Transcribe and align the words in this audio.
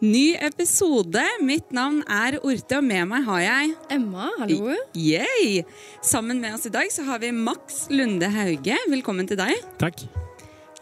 Ny 0.00 0.32
episode. 0.40 1.20
Mitt 1.44 1.74
navn 1.76 1.98
er 2.08 2.38
Orte, 2.40 2.78
og 2.78 2.84
med 2.88 3.04
meg 3.10 3.24
har 3.26 3.40
jeg 3.44 3.72
Emma, 3.92 4.30
hallo. 4.40 4.72
Yay! 4.96 5.58
Sammen 6.00 6.38
med 6.40 6.54
oss 6.56 6.64
i 6.64 6.70
dag 6.72 6.88
så 6.88 7.02
har 7.04 7.18
vi 7.20 7.28
Max 7.36 7.82
Lunde 7.92 8.30
Hauge. 8.32 8.78
Velkommen 8.88 9.28
til 9.28 9.36
deg. 9.36 9.58
Takk. 9.76 10.00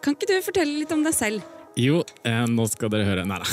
Kan 0.05 0.15
ikke 0.15 0.29
du 0.31 0.37
fortelle 0.47 0.77
litt 0.85 0.93
om 0.95 1.03
deg 1.03 1.17
selv? 1.19 1.43
Jo, 1.75 2.05
eh, 2.23 2.45
nå 2.47 2.69
skal 2.71 2.93
dere 2.95 3.09
høre. 3.09 3.25
Nei 3.27 3.41
da. 3.43 3.49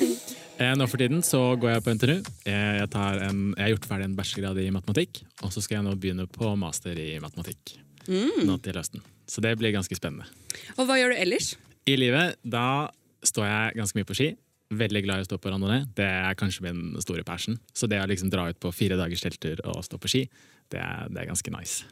eh, 0.60 0.74
nå 0.76 0.88
for 0.92 1.00
tiden 1.00 1.22
så 1.24 1.40
går 1.56 1.72
jeg 1.72 1.84
på 1.86 1.94
NTNU. 1.96 2.16
Eh, 2.44 2.74
jeg, 2.82 2.90
tar 2.92 3.22
en, 3.30 3.38
jeg 3.54 3.64
har 3.64 3.72
gjort 3.72 3.88
ferdig 3.88 4.08
en 4.10 4.16
bachelorgrad 4.18 4.60
i 4.60 4.66
matematikk, 4.76 5.22
og 5.40 5.54
så 5.54 5.62
skal 5.64 5.78
jeg 5.78 5.86
nå 5.86 5.94
begynne 5.96 6.26
på 6.34 6.50
master 6.60 7.00
i 7.00 7.14
matematikk. 7.22 7.78
Nå 8.12 8.58
til 8.60 8.76
høsten. 8.76 9.00
Så 9.24 9.40
det 9.40 9.54
blir 9.56 9.72
ganske 9.72 9.96
spennende. 9.96 10.28
Og 10.76 10.84
hva 10.84 11.00
gjør 11.00 11.16
du 11.16 11.22
ellers? 11.24 11.54
I 11.88 11.96
livet, 11.96 12.36
da 12.44 12.90
står 13.24 13.48
jeg 13.48 13.80
ganske 13.80 14.00
mye 14.02 14.10
på 14.12 14.18
ski. 14.20 14.28
Veldig 14.68 15.00
glad 15.06 15.20
i 15.20 15.24
å 15.24 15.28
stå 15.28 15.38
på 15.40 15.50
randonee. 15.52 15.86
Det 15.96 16.04
er 16.04 16.36
kanskje 16.36 16.66
min 16.66 16.98
store 17.00 17.24
passion. 17.24 17.56
Så 17.72 17.88
det 17.88 18.02
å 18.02 18.08
liksom 18.08 18.28
dra 18.32 18.50
ut 18.50 18.58
på 18.60 18.72
fire 18.74 18.98
dagers 19.00 19.24
telttur 19.24 19.62
og 19.64 19.80
stå 19.86 20.00
på 20.00 20.10
ski, 20.12 20.26
det 20.68 20.82
er, 20.82 21.08
det 21.08 21.22
er 21.22 21.30
ganske 21.30 21.52
nice. 21.54 21.88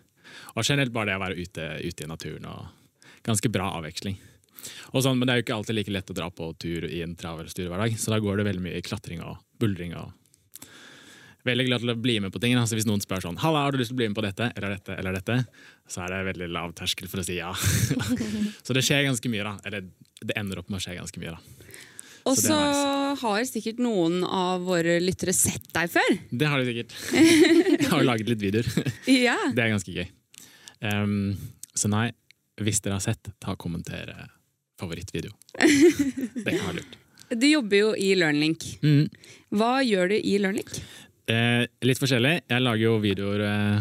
Og 0.55 0.67
generelt 0.67 0.93
bare 0.93 1.13
det 1.13 1.17
å 1.17 1.23
være 1.23 1.39
ute, 1.41 1.69
ute 1.81 2.05
i 2.05 2.11
naturen 2.11 2.51
og 2.51 3.23
ganske 3.27 3.49
bra 3.53 3.71
avveksling. 3.79 4.19
Sånn, 4.93 5.17
men 5.17 5.25
det 5.25 5.33
er 5.33 5.41
jo 5.41 5.47
ikke 5.47 5.57
alltid 5.57 5.77
like 5.79 5.95
lett 5.95 6.11
å 6.11 6.17
dra 6.17 6.29
på 6.33 6.51
tur 6.61 6.87
i 6.89 7.03
en 7.05 7.15
travel 7.19 7.49
dag 7.49 7.99
så 8.01 8.13
da 8.13 8.21
går 8.23 8.41
det 8.41 8.47
veldig 8.49 8.65
mye 8.65 8.79
i 8.79 8.85
klatring 8.85 9.23
og 9.25 9.43
buldring 9.61 9.97
og 9.97 10.15
Veldig 11.47 11.67
glad 11.69 11.83
til 11.85 11.93
å 11.93 11.95
bli 11.95 12.17
med 12.19 12.33
på 12.35 12.41
ting. 12.43 12.57
Altså 12.59 12.75
hvis 12.75 12.89
noen 12.89 12.99
spør 12.99 13.23
sånn 13.23 13.37
Halla, 13.39 13.61
har 13.63 13.71
du 13.71 13.79
lyst 13.79 13.93
til 13.93 13.95
å 13.95 14.01
bli 14.01 14.09
med 14.11 14.17
på 14.19 14.25
dette 14.25 14.49
eller 14.57 14.73
dette, 14.75 14.97
eller 14.99 15.15
dette, 15.15 15.37
så 15.87 16.03
er 16.03 16.11
det 16.11 16.17
veldig 16.33 16.49
lav 16.51 16.73
terskel 16.75 17.07
for 17.07 17.23
å 17.23 17.27
si 17.27 17.37
ja. 17.39 17.53
så 18.67 18.75
det 18.75 18.83
skjer 18.83 19.07
ganske 19.07 19.31
mye, 19.31 19.45
da. 19.47 19.53
Eller 19.69 19.87
det 20.27 20.35
ender 20.35 20.59
opp 20.59 20.73
med 20.73 20.81
å 20.81 20.83
skje 20.83 20.97
ganske 20.99 21.23
mye, 21.23 21.37
da. 21.37 21.66
Og 22.27 22.35
Så 22.39 22.57
nice. 22.59 23.17
har 23.23 23.45
sikkert 23.47 23.79
noen 23.83 24.25
av 24.27 24.65
våre 24.67 24.99
lyttere 25.03 25.35
sett 25.37 25.69
deg 25.77 25.91
før. 25.93 26.15
Det 26.31 26.49
har 26.51 26.59
de 26.63 26.67
sikkert. 26.73 26.95
Jeg 27.87 27.91
har 27.93 28.07
laget 28.07 28.33
litt 28.33 28.43
videoer. 28.43 28.93
Ja. 29.11 29.37
Det 29.55 29.63
er 29.63 29.71
ganske 29.77 29.95
gøy. 29.95 30.09
Um, 30.83 31.37
så 31.77 31.89
nei, 31.93 32.09
hvis 32.61 32.83
dere 32.85 32.99
har 32.99 33.05
sett, 33.05 33.31
ta 33.43 33.55
og 33.55 33.61
kommenter 33.63 34.11
eh, 34.13 34.29
favorittvideo. 34.81 35.33
Det 35.61 36.51
kan 36.51 36.65
være 36.67 36.79
lurt. 36.81 36.97
Du 37.37 37.47
jobber 37.49 37.81
jo 37.81 37.89
i 37.99 38.13
LearnLink. 38.19 38.65
Mm. 38.83 39.07
Hva 39.59 39.73
gjør 39.85 40.13
du 40.13 40.17
i 40.19 40.37
LearnLink? 40.41 40.71
Eh, 41.31 41.65
litt 41.85 42.01
forskjellig. 42.01 42.37
Jeg 42.49 42.63
lager 42.63 42.85
jo 42.85 42.97
videoer 43.03 43.43
eh, 43.49 43.81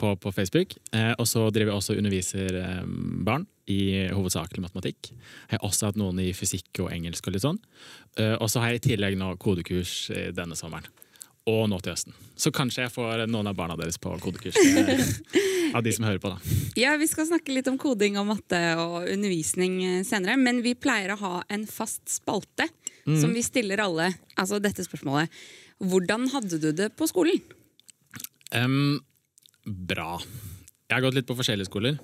på, 0.00 0.14
på 0.20 0.32
Facebook. 0.34 0.74
Eh, 0.92 1.12
og 1.16 1.28
så 1.30 1.46
driver 1.54 1.72
jeg 1.74 1.80
også 1.82 1.94
og 1.94 2.02
underviser 2.02 2.60
eh, 2.60 2.82
barn 3.26 3.46
i 3.70 4.08
hovedsakelig 4.14 4.64
matematikk. 4.64 5.12
Jeg 5.12 5.56
har 5.56 5.66
også 5.66 5.90
hatt 5.90 6.00
noen 6.00 6.20
i 6.22 6.30
fysikk 6.36 6.82
og 6.84 6.90
engelsk 6.94 7.28
og 7.28 7.36
litt 7.36 7.44
sånn. 7.46 7.60
Eh, 8.18 8.34
og 8.36 8.50
så 8.50 8.62
har 8.62 8.74
jeg 8.74 8.82
i 8.82 8.88
tillegg 8.90 9.18
nå 9.20 9.34
kodekurs 9.42 9.94
eh, 10.14 10.30
denne 10.36 10.58
sommeren. 10.58 10.88
Og 11.48 11.64
nå 11.70 11.78
til 11.80 11.94
høsten. 11.94 12.16
Så 12.38 12.52
kanskje 12.54 12.84
jeg 12.84 12.92
får 12.94 13.24
noen 13.30 13.48
av 13.50 13.56
barna 13.58 13.76
deres 13.78 13.98
på 14.00 14.12
kodekurs. 14.22 14.58
Av 15.70 15.84
de 15.86 15.92
som 15.94 16.02
hører 16.02 16.18
på, 16.18 16.32
da. 16.32 16.54
Ja, 16.74 16.96
Vi 16.98 17.06
skal 17.06 17.28
snakke 17.28 17.54
litt 17.54 17.68
om 17.70 17.76
koding 17.78 18.16
og 18.18 18.24
matte 18.26 18.58
og 18.82 19.04
undervisning 19.04 19.76
eh, 19.86 20.00
senere. 20.06 20.34
Men 20.40 20.64
vi 20.66 20.74
pleier 20.74 21.14
å 21.14 21.20
ha 21.20 21.34
en 21.46 21.62
fast 21.70 22.08
spalte 22.10 22.66
som 23.06 23.32
vi 23.34 23.42
stiller 23.42 23.80
alle 23.82 24.10
altså 24.38 24.60
dette 24.62 24.84
spørsmålet. 24.86 25.32
Hvordan 25.80 26.28
hadde 26.34 26.58
du 26.62 26.68
det 26.76 26.90
på 26.98 27.08
skolen? 27.10 27.40
Um, 28.54 29.00
bra. 29.64 30.18
Jeg 30.90 30.96
har 30.96 31.04
gått 31.06 31.16
litt 31.16 31.28
på 31.28 31.36
forskjellige 31.38 31.70
skoler. 31.70 31.98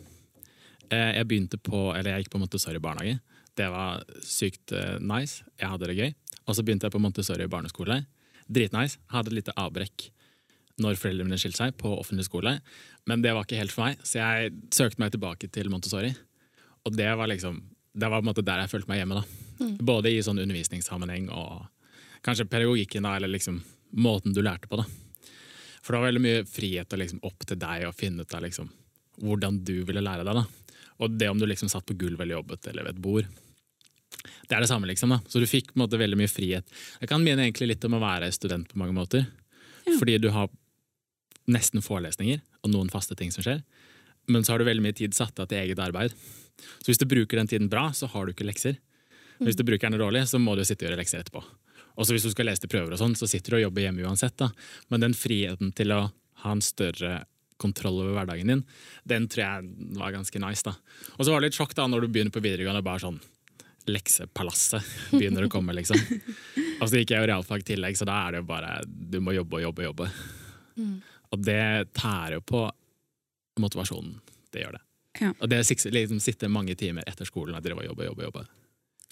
Eh, 0.90 1.12
jeg 1.18 1.28
begynte 1.28 1.58
på, 1.58 1.88
eller 1.94 2.12
jeg 2.12 2.24
gikk 2.24 2.34
på 2.34 2.40
Montessori 2.42 2.82
barnehage. 2.82 3.20
Det 3.56 3.68
var 3.72 4.04
sykt 4.24 4.74
eh, 4.76 4.98
nice. 5.00 5.44
Jeg 5.60 5.72
hadde 5.72 5.88
det 5.90 5.96
gøy. 5.98 6.12
Og 6.46 6.56
så 6.56 6.64
begynte 6.66 6.86
jeg 6.86 6.94
på 6.94 7.02
Montessori 7.02 7.48
barneskole. 7.50 8.02
Dritnice. 8.46 9.00
Hadde 9.10 9.32
et 9.32 9.40
lite 9.40 9.56
avbrekk 9.58 10.10
når 10.82 10.98
foreldrene 11.00 11.30
mine 11.30 11.40
skilte 11.40 11.62
seg, 11.62 11.76
på 11.80 11.88
offentlig 11.96 12.26
skole. 12.26 12.58
Men 13.08 13.22
det 13.24 13.32
var 13.32 13.46
ikke 13.46 13.56
helt 13.56 13.72
for 13.72 13.86
meg, 13.86 14.02
så 14.04 14.20
jeg 14.20 14.50
søkte 14.76 15.00
meg 15.00 15.14
tilbake 15.14 15.48
til 15.48 15.70
Montessori. 15.72 16.10
Og 16.84 16.92
det 16.92 17.08
var 17.16 17.30
liksom 17.32 17.62
det 17.96 18.10
var 18.10 18.20
på 18.20 18.26
en 18.26 18.28
måte 18.28 18.44
der 18.44 18.60
jeg 18.60 18.72
følte 18.74 18.90
meg 18.90 19.00
hjemme. 19.00 19.22
da. 19.22 19.68
Både 19.88 20.12
i 20.12 20.20
sånn 20.24 20.42
undervisningssammenheng 20.42 21.30
og 21.32 21.64
kanskje 22.26 22.48
pedagogikken, 22.50 23.06
da, 23.06 23.14
eller 23.16 23.32
liksom 23.32 23.62
måten 23.96 24.34
du 24.36 24.42
lærte 24.44 24.68
på. 24.68 24.76
da. 24.76 24.84
For 25.80 25.94
det 25.94 26.00
var 26.02 26.10
veldig 26.10 26.24
mye 26.26 26.44
frihet 26.50 26.92
og 26.92 27.00
liksom 27.00 27.22
opp 27.24 27.46
til 27.48 27.60
deg 27.62 27.86
å 27.88 27.94
finne 27.96 28.26
ut 28.26 28.36
av 28.36 28.44
liksom 28.44 28.68
hvordan 29.24 29.62
du 29.64 29.78
ville 29.88 30.04
lære 30.04 30.26
deg. 30.28 30.42
da. 30.42 30.44
Og 31.02 31.16
det 31.18 31.28
om 31.30 31.38
du 31.40 31.46
liksom 31.48 31.70
satt 31.72 31.86
på 31.86 31.96
gulvet 31.98 32.24
eller 32.24 32.38
jobbet 32.38 32.70
eller 32.70 32.86
ved 32.86 32.96
et 32.96 33.02
bord. 33.02 33.26
Det 34.48 34.54
er 34.56 34.62
det 34.62 34.70
samme, 34.70 34.88
liksom. 34.88 35.12
da. 35.12 35.20
Så 35.28 35.42
du 35.42 35.46
fikk 35.50 35.72
på 35.72 35.78
en 35.78 35.84
måte 35.84 35.98
veldig 36.00 36.18
mye 36.18 36.30
frihet. 36.30 36.70
Jeg 37.00 37.10
kan 37.10 37.24
mene 37.24 37.44
egentlig 37.44 37.72
litt 37.72 37.84
om 37.86 37.98
å 37.98 38.02
være 38.02 38.30
student 38.34 38.68
på 38.70 38.80
mange 38.80 38.96
måter. 38.96 39.26
Fordi 39.86 40.16
du 40.22 40.30
har 40.34 40.50
nesten 41.50 41.84
forelesninger 41.84 42.40
og 42.64 42.72
noen 42.72 42.90
faste 42.90 43.14
ting 43.18 43.30
som 43.34 43.44
skjer. 43.44 43.60
Men 44.30 44.42
så 44.42 44.54
har 44.54 44.62
du 44.62 44.66
veldig 44.66 44.82
mye 44.82 44.96
tid 44.96 45.14
satt 45.14 45.38
av 45.38 45.50
til 45.50 45.60
eget 45.60 45.82
arbeid. 45.82 46.14
Så 46.80 46.90
hvis 46.90 47.02
du 47.02 47.06
bruker 47.06 47.38
den 47.38 47.50
tiden 47.50 47.70
bra, 47.70 47.90
så 47.94 48.08
har 48.10 48.26
du 48.26 48.32
ikke 48.32 48.48
lekser. 48.48 48.80
Men 49.38 49.50
Hvis 49.50 49.58
du 49.58 49.66
bruker 49.68 49.90
den 49.90 50.00
dårlig, 50.00 50.24
så 50.28 50.40
må 50.40 50.56
du 50.56 50.64
sitte 50.64 50.86
og 50.86 50.90
gjøre 50.90 51.02
lekser 51.02 51.20
etterpå. 51.20 51.44
Og 51.96 52.06
så 52.06 52.12
hvis 52.12 52.26
du 52.26 52.32
skal 52.32 52.48
lese 52.48 52.64
til 52.64 52.72
prøver, 52.72 52.92
og 52.92 53.00
sånn, 53.00 53.16
så 53.16 53.28
sitter 53.28 53.54
du 53.54 53.58
og 53.58 53.64
jobber 53.68 53.86
hjemme 53.86 54.04
uansett. 54.04 54.36
da. 54.36 54.50
Men 54.92 55.04
den 55.04 55.16
friheten 55.16 55.72
til 55.76 55.92
å 55.92 56.00
ha 56.42 56.52
en 56.52 56.64
større 56.64 57.24
kontroll 57.56 58.02
over 58.02 58.12
hverdagen 58.18 58.50
din, 58.52 58.64
den 59.08 59.28
tror 59.32 59.42
jeg 59.44 59.96
var 59.96 60.12
ganske 60.12 60.40
nice. 60.42 60.62
da. 60.66 60.74
Og 61.16 61.24
så 61.24 61.32
var 61.32 61.40
det 61.40 61.48
litt 61.50 61.58
sjokk 61.58 61.72
da 61.78 61.86
når 61.88 62.04
du 62.04 62.08
begynner 62.12 62.34
på 62.34 62.42
videregående, 62.44 62.82
bare 62.84 63.00
sånn 63.06 63.20
leksepalasset 63.86 64.82
begynner 65.14 65.46
å 65.46 65.50
komme, 65.52 65.72
liksom. 65.76 66.00
Og 66.80 66.88
så 66.90 66.98
gikk 67.00 67.12
jeg 67.14 67.22
jo 67.22 67.28
realfag 67.30 67.62
i 67.62 67.68
tillegg, 67.70 67.96
så 67.96 68.04
da 68.08 68.16
er 68.26 68.34
det 68.36 68.40
jo 68.42 68.48
bare 68.48 68.72
du 68.86 69.20
må 69.22 69.32
jobbe 69.36 69.60
og 69.60 69.62
jobbe 69.68 69.84
og 69.84 69.88
jobbe. 69.92 70.08
Og 71.32 71.44
det 71.46 71.60
tærer 71.96 72.36
jo 72.36 72.42
på 72.44 72.64
motivasjonen. 73.62 74.18
Det 74.52 74.64
gjør 74.64 74.76
det. 74.76 74.82
Ja. 75.22 75.30
Og 75.40 75.48
det 75.48 75.62
sik- 75.64 75.86
liksom 75.94 76.20
sitter 76.20 76.50
mange 76.52 76.74
timer 76.76 77.06
etter 77.08 77.24
skolen 77.28 77.56
og 77.56 77.62
driver 77.64 77.84
og 77.86 77.88
jobber, 77.92 78.10
jobber, 78.10 78.26
jobber. 78.28 78.50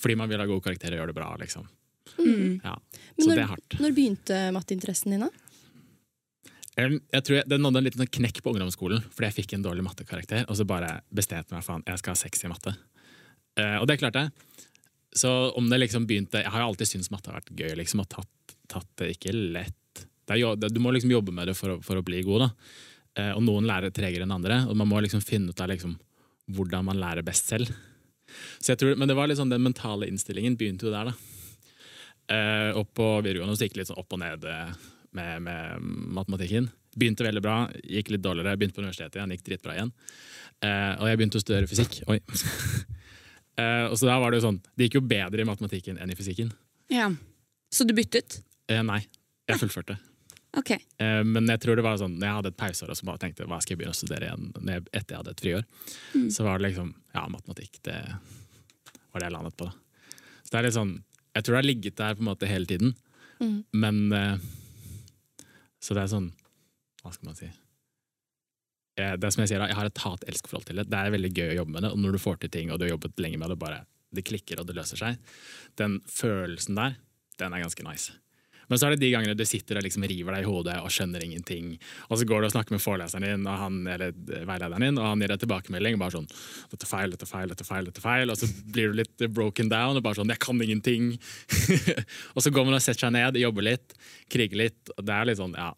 Fordi 0.02 0.16
man 0.20 0.28
vil 0.28 0.42
ha 0.42 0.46
gode 0.50 0.64
karakterer 0.66 0.98
og 0.98 1.04
gjøre 1.04 1.12
det 1.14 1.16
bra, 1.16 1.30
liksom. 1.40 1.70
Ja. 2.18 2.74
Men 2.76 3.22
Så 3.24 3.28
når, 3.30 3.34
det 3.38 3.42
er 3.46 3.52
hardt. 3.54 3.78
Når 3.80 3.94
begynte 3.96 4.40
matteinteressen 4.52 5.14
din, 5.14 5.24
da? 5.24 5.30
Jeg 6.74 7.22
tror 7.22 7.36
jeg, 7.38 7.46
Det 7.46 7.58
nådde 7.60 7.78
en 7.78 7.86
liten 7.86 8.02
sånn 8.02 8.10
knekk 8.16 8.40
på 8.42 8.50
ungdomsskolen 8.50 9.04
fordi 9.14 9.28
jeg 9.28 9.36
fikk 9.36 9.52
en 9.54 9.62
dårlig 9.66 9.84
mattekarakter. 9.86 10.46
Og 10.50 10.58
så 10.58 10.66
bare 10.66 10.96
bestemte 11.14 11.54
meg 11.54 11.62
for 11.66 11.82
jeg 11.86 12.00
skal 12.02 12.16
ha 12.16 12.18
seks 12.18 12.44
i 12.44 12.50
matte. 12.50 12.74
Uh, 13.54 13.78
og 13.78 13.86
det 13.86 14.00
klarte 14.00 14.24
jeg. 14.24 14.32
Så 15.14 15.30
om 15.54 15.68
det 15.70 15.78
liksom 15.78 16.08
begynte 16.10 16.42
Jeg 16.42 16.50
har 16.50 16.64
jo 16.64 16.72
alltid 16.72 16.90
syntes 16.90 17.12
matte 17.14 17.30
har 17.30 17.38
vært 17.38 17.54
gøy. 17.54 17.76
liksom 17.78 18.02
Og 18.02 18.08
tatt, 18.10 18.56
tatt 18.68 18.88
det 18.98 19.12
ikke 19.14 19.34
lett. 19.34 20.06
Det 20.26 20.40
jo- 20.40 20.56
det, 20.56 20.72
du 20.74 20.80
må 20.80 20.90
liksom 20.90 21.12
jobbe 21.12 21.32
med 21.32 21.46
det 21.46 21.54
for 21.54 21.76
å, 21.76 21.82
for 21.84 21.96
å 21.96 22.02
bli 22.04 22.22
god. 22.22 22.48
da 22.48 22.50
Uh, 23.14 23.30
Og 23.36 23.44
noen 23.46 23.62
lærer 23.62 23.92
tregere 23.94 24.26
enn 24.26 24.34
andre. 24.34 24.66
Og 24.66 24.74
man 24.74 24.88
må 24.90 24.98
liksom 24.98 25.22
finne 25.22 25.54
ut 25.54 25.60
av 25.62 25.68
liksom 25.70 25.94
hvordan 26.50 26.84
man 26.84 26.98
lærer 26.98 27.22
best 27.22 27.46
selv. 27.46 27.70
Så 28.58 28.72
jeg 28.74 28.78
tror, 28.78 28.96
Men 28.96 29.06
det 29.06 29.14
var 29.14 29.28
sånn 29.28 29.48
den 29.52 29.62
mentale 29.62 30.08
innstillingen 30.10 30.56
begynte 30.58 30.88
jo 30.88 30.90
der. 30.90 31.12
da 31.12 31.14
Uh, 32.24 32.72
og 32.80 32.88
på 32.96 33.04
videregående 33.20 33.52
så 33.52 33.66
gikk 33.66 33.74
det 33.76 33.82
litt 33.82 33.90
sånn 33.90 34.00
opp 34.00 34.14
og 34.16 34.20
ned 34.22 34.44
eh, 34.48 34.70
med, 35.14 35.42
med 35.46 35.90
matematikken. 36.16 36.68
Begynte 36.94 37.26
veldig 37.26 37.42
bra, 37.42 37.56
gikk 37.82 38.12
litt 38.14 38.22
dårligere. 38.24 38.56
Begynte 38.58 38.76
på 38.78 38.84
universitetet 38.84 39.18
igjen, 39.18 39.34
gikk 39.34 39.44
dritbra 39.48 39.76
igjen. 39.76 39.92
Eh, 40.62 40.92
og 41.00 41.10
jeg 41.10 41.20
begynte 41.20 41.40
å 41.40 41.44
studere 41.44 41.70
fysikk. 41.70 42.00
Oi. 42.10 42.20
eh, 43.60 43.84
og 43.88 43.96
så 43.98 44.08
da 44.10 44.18
var 44.22 44.34
Det 44.34 44.40
jo 44.40 44.46
sånn, 44.48 44.62
det 44.74 44.88
gikk 44.88 45.00
jo 45.00 45.06
bedre 45.14 45.44
i 45.44 45.48
matematikken 45.48 46.00
enn 46.00 46.14
i 46.14 46.18
fysikken. 46.18 46.52
Ja. 46.92 47.10
Så 47.74 47.86
du 47.88 47.94
byttet? 47.96 48.40
Eh, 48.70 48.82
nei, 48.86 49.02
jeg 49.50 49.62
fullførte. 49.62 49.98
Ok. 50.58 50.70
Eh, 50.76 51.20
men 51.26 51.50
jeg 51.50 51.62
tror 51.64 51.78
det 51.78 51.86
var 51.86 51.98
sånn, 51.98 52.14
når 52.18 52.28
jeg 52.28 52.38
hadde 52.38 52.52
et 52.54 52.60
pauseår 52.60 52.92
og 52.94 52.98
så 52.98 53.08
bare 53.08 53.22
tenkte 53.24 53.48
hva 53.50 53.58
skal 53.62 53.74
jeg 53.74 53.80
begynne 53.82 53.96
å 53.96 53.98
studere 53.98 54.28
igjen 54.28 54.50
når 54.60 54.76
jeg, 54.76 54.84
etter 54.92 55.16
jeg 55.16 55.22
hadde 55.22 55.34
et 55.34 55.42
friår, 55.46 55.64
så 56.30 56.46
var 56.46 56.60
det 56.60 56.68
liksom 56.68 56.92
ja, 57.16 57.24
matematikk. 57.32 57.80
Det 57.86 57.96
var 58.04 59.22
det 59.22 59.26
jeg 59.26 59.34
landet 59.34 59.56
på. 59.58 59.66
da. 59.66 60.12
Så 60.44 60.52
det 60.52 60.60
er 60.60 60.68
litt 60.68 60.78
sånn, 60.78 60.94
Jeg 61.34 61.42
tror 61.42 61.54
det 61.54 61.58
har 61.58 61.66
ligget 61.66 61.96
der 61.98 62.14
på 62.14 62.22
en 62.22 62.28
måte 62.28 62.46
hele 62.46 62.68
tiden, 62.70 62.92
men 63.74 63.96
eh, 64.14 64.44
Så 65.84 65.96
det 65.96 66.04
er 66.04 66.12
sånn 66.14 66.32
Hva 67.02 67.12
skal 67.12 67.28
man 67.28 67.38
si? 67.38 67.50
Eh, 68.96 69.16
det 69.18 69.26
er 69.26 69.34
som 69.34 69.42
Jeg 69.44 69.52
sier 69.52 69.60
da, 69.60 69.68
jeg 69.68 69.78
har 69.78 69.90
et 69.90 70.04
hat-elsk-forhold 70.04 70.68
til 70.68 70.80
det. 70.80 70.86
Det 70.88 71.00
er 71.00 71.12
veldig 71.12 71.32
gøy 71.34 71.48
å 71.50 71.58
jobbe 71.60 71.74
med 71.76 71.84
det, 71.84 71.90
og 71.92 72.00
når 72.00 72.16
du 72.16 72.22
får 72.22 72.38
til 72.42 72.52
ting 72.54 72.70
og 72.70 72.78
du 72.78 72.86
har 72.86 72.94
jobbet 72.94 73.20
lenge 73.20 73.40
med 73.42 73.52
det, 73.52 73.58
bare 73.60 73.82
det 74.14 74.22
klikker 74.28 74.60
og 74.62 74.68
det 74.68 74.76
løser 74.78 75.00
seg, 75.00 75.32
den 75.80 75.98
følelsen 76.06 76.78
der, 76.78 76.94
den 77.42 77.56
er 77.56 77.64
ganske 77.64 77.86
nice. 77.86 78.14
Men 78.68 78.80
så 78.80 78.86
er 78.86 78.94
det 78.94 79.04
de 79.04 79.10
gangene 79.12 79.36
du 79.36 79.44
sitter 79.48 79.78
og 79.78 79.84
liksom 79.86 80.06
river 80.08 80.36
deg 80.36 80.44
i 80.44 80.48
hodet 80.48 80.76
og 80.80 80.92
skjønner 80.92 81.24
ingenting. 81.24 81.74
Og 82.08 82.20
så 82.20 82.28
går 82.28 82.42
du 82.42 82.48
og 82.48 82.54
snakker 82.54 82.76
med 82.76 82.82
foreleseren 82.84 83.26
din 83.26 83.46
og 83.50 83.60
han, 83.60 83.78
eller 83.94 84.14
veilederen 84.16 84.86
din, 84.86 85.00
og 85.00 85.08
han 85.10 85.24
gir 85.24 85.34
deg 85.34 85.44
tilbakemelding. 85.44 86.00
bare 86.00 86.16
sånn, 86.16 86.28
dette 86.72 86.88
feil, 86.88 87.14
dette 87.14 87.28
feil, 87.28 87.52
dette 87.52 87.68
feil, 87.68 87.90
dette 87.90 88.04
feil. 88.04 88.32
Og 88.32 88.40
så 88.40 88.50
blir 88.74 88.92
du 88.92 89.00
litt 89.02 89.26
broken 89.34 89.72
down 89.72 89.96
og 89.96 90.04
bare 90.06 90.20
sånn 90.20 90.32
'jeg 90.32 90.38
kan 90.38 90.60
ingenting'. 90.60 91.18
og 92.34 92.42
så 92.42 92.50
går 92.50 92.64
man 92.64 92.74
og 92.74 92.82
setter 92.82 93.06
seg 93.06 93.12
ned, 93.12 93.36
jobber 93.36 93.62
litt, 93.62 93.94
kriger 94.28 94.56
litt. 94.56 94.90
og 94.96 95.04
det 95.04 95.14
er 95.14 95.24
litt 95.26 95.38
sånn, 95.38 95.54
ja. 95.54 95.72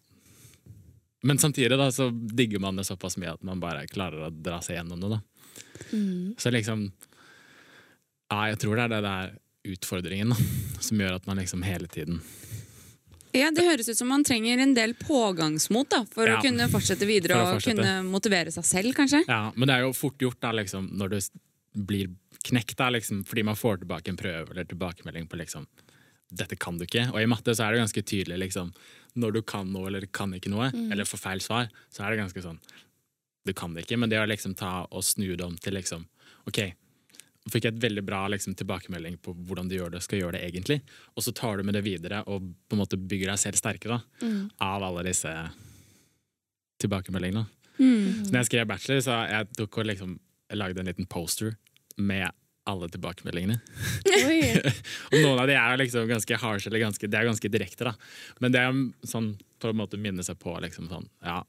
Men 1.23 1.37
samtidig 1.37 1.77
da, 1.77 1.91
så 1.91 2.11
digger 2.11 2.59
man 2.59 2.75
det 2.77 2.85
såpass 2.85 3.17
mye 3.17 3.33
at 3.33 3.43
man 3.43 3.59
bare 3.59 3.87
klarer 3.89 4.27
å 4.27 4.31
dra 4.31 4.61
seg 4.61 4.77
gjennom 4.77 5.01
det. 5.01 5.09
da. 5.17 5.21
Så 6.37 6.51
liksom 6.51 6.91
Ja, 8.29 8.49
jeg 8.51 8.59
tror 8.59 8.75
det 8.75 8.83
er 8.83 8.89
det 8.89 9.03
der 9.05 9.37
utfordringen 9.67 10.33
da, 10.33 10.37
som 10.83 10.99
gjør 10.99 11.15
at 11.15 11.27
man 11.27 11.39
liksom 11.39 11.63
hele 11.63 11.87
tiden 11.87 12.21
Ja, 13.33 13.51
Det 13.51 13.63
høres 13.65 13.89
ut 13.89 13.97
som 13.97 14.07
man 14.07 14.23
trenger 14.23 14.59
en 14.59 14.73
del 14.73 14.93
pågangsmot 14.93 15.89
da, 15.89 16.03
for 16.11 16.27
Ja. 16.27 16.37
å 16.37 16.41
kunne 16.41 16.67
fortsette 16.69 17.05
videre 17.05 17.35
For 17.35 17.55
fortsette. 17.59 17.79
og 17.79 17.83
kunne 17.85 18.11
motivere 18.11 18.51
seg 18.51 18.63
selv, 18.65 18.93
kanskje. 18.95 19.23
Ja, 19.27 19.51
men 19.55 19.67
det 19.67 19.75
er 19.75 19.81
jo 19.81 19.93
fort 19.93 20.17
gjort 20.17 20.39
da, 20.39 20.51
liksom, 20.51 20.89
når 20.97 21.09
du 21.09 21.19
blir 21.85 22.07
knekt, 22.43 22.75
da, 22.77 22.89
liksom, 22.89 23.23
fordi 23.25 23.43
man 23.43 23.55
får 23.55 23.79
tilbake 23.83 24.07
en 24.09 24.17
prøve 24.17 24.51
eller 24.51 24.63
tilbakemelding 24.65 25.27
på 25.27 25.37
liksom, 25.37 25.67
dette 26.33 26.57
kan 26.57 26.77
du 26.77 26.85
ikke. 26.85 27.11
Og 27.13 27.21
i 27.21 27.25
matte 27.25 27.53
så 27.55 27.67
er 27.67 27.73
det 27.75 27.81
ganske 27.83 28.03
tydelig 28.03 28.39
liksom, 28.47 28.73
når 29.15 29.33
du 29.33 29.41
kan 29.41 29.71
noe 29.71 29.87
eller 29.87 30.05
kan 30.07 30.31
ikke 30.33 30.49
noe, 30.49 30.71
eller 30.91 31.03
får 31.05 31.19
feil 31.19 31.39
svar, 31.39 31.69
så 31.91 32.03
er 32.05 32.15
det 32.15 32.19
ganske 32.25 32.41
sånn 32.43 32.59
du 33.45 33.53
kan 33.53 33.73
det 33.73 33.85
ikke. 33.87 33.97
Men 33.97 34.09
det 34.09 34.17
å 34.19 34.27
liksom 34.27 34.55
ta 34.57 34.85
og 34.91 35.03
snu 35.03 35.35
det 35.37 35.41
om 35.45 35.55
til 35.55 35.73
liksom 35.73 36.05
OK, 36.47 36.73
fikk 37.51 37.67
jeg 37.67 37.75
et 37.75 37.83
veldig 37.83 38.03
bra 38.07 38.23
liksom, 38.31 38.55
tilbakemelding 38.57 39.17
på 39.23 39.33
hvordan 39.47 39.69
du 39.69 39.77
gjør 39.77 39.93
det, 39.95 40.03
skal 40.05 40.21
gjøre 40.21 40.37
det 40.37 40.45
egentlig, 40.47 40.81
og 41.15 41.25
så 41.25 41.33
tar 41.35 41.57
du 41.57 41.67
med 41.67 41.77
det 41.77 41.83
videre 41.85 42.23
og 42.25 42.45
på 42.67 42.77
en 42.77 42.81
måte 42.83 42.99
bygger 42.99 43.33
deg 43.33 43.41
selv 43.41 43.59
sterkere 43.59 44.01
mm. 44.21 44.41
av 44.63 44.85
alle 44.89 45.05
disse 45.09 45.33
tilbakemeldingene. 46.81 47.45
Så 47.77 48.31
når 48.31 48.39
jeg 48.41 48.49
skrev 48.49 48.69
bachelor, 48.69 49.01
så 49.05 49.21
jeg 49.29 49.49
tok 49.57 49.79
og 49.81 49.89
liksom 49.91 50.17
jeg 50.47 50.59
lagde 50.61 50.81
en 50.81 50.87
liten 50.89 51.07
poster 51.11 51.57
med 51.97 52.29
alle 52.67 52.87
tilbakemeldingene. 52.91 53.57
Og 55.11 55.17
noen 55.21 55.41
av 55.41 55.47
de 55.47 55.55
er 55.55 55.79
liksom 55.79 56.07
ganske 56.09 56.39
harsh, 56.39 56.67
eller 56.67 56.83
ganske, 56.83 57.07
det 57.07 57.19
er 57.19 57.27
ganske 57.27 57.51
direkte, 57.51 57.87
da. 57.87 57.93
Men 58.43 58.55
det 58.55 58.63
er 58.63 58.79
sånn 59.07 59.33
på 59.59 59.71
en 59.71 59.79
måte 59.79 59.99
minne 59.99 60.23
seg 60.25 60.39
på 60.39 60.55
liksom 60.63 60.89
sånn, 60.91 61.07
ja 61.23 61.41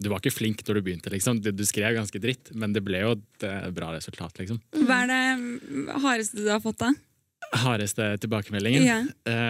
Du 0.00 0.08
var 0.08 0.22
ikke 0.22 0.32
flink 0.32 0.62
når 0.64 0.78
du 0.78 0.82
begynte, 0.86 1.12
liksom. 1.12 1.42
Du, 1.44 1.50
du 1.52 1.64
skrev 1.68 1.92
ganske 1.98 2.20
dritt, 2.22 2.50
men 2.56 2.72
det 2.72 2.82
ble 2.86 3.02
jo 3.02 3.14
et 3.18 3.46
eh, 3.46 3.68
bra 3.76 3.90
resultat, 3.92 4.40
liksom. 4.40 4.60
Hva 4.88 5.02
er 5.04 5.10
det 5.10 5.98
hardeste 6.00 6.40
du 6.40 6.48
har 6.48 6.62
fått, 6.64 6.80
da? 6.80 6.92
Hardeste 7.60 8.06
tilbakemeldingen. 8.22 8.86
Ja. 8.86 9.00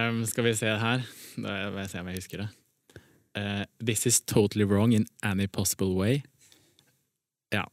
Um, 0.08 0.24
skal 0.26 0.48
vi 0.48 0.54
se 0.58 0.72
her. 0.82 1.04
Nå 1.38 1.54
må 1.74 1.84
jeg 1.84 1.92
se 1.92 2.02
om 2.02 2.10
jeg 2.10 2.22
husker 2.22 2.42
det. 2.42 2.48
Uh, 3.38 3.62
This 3.78 4.06
is 4.10 4.18
totally 4.26 4.66
wrong 4.66 4.94
in 4.96 5.06
any 5.22 5.46
possible 5.46 5.94
way. 5.94 6.22
Ja. 7.54 7.66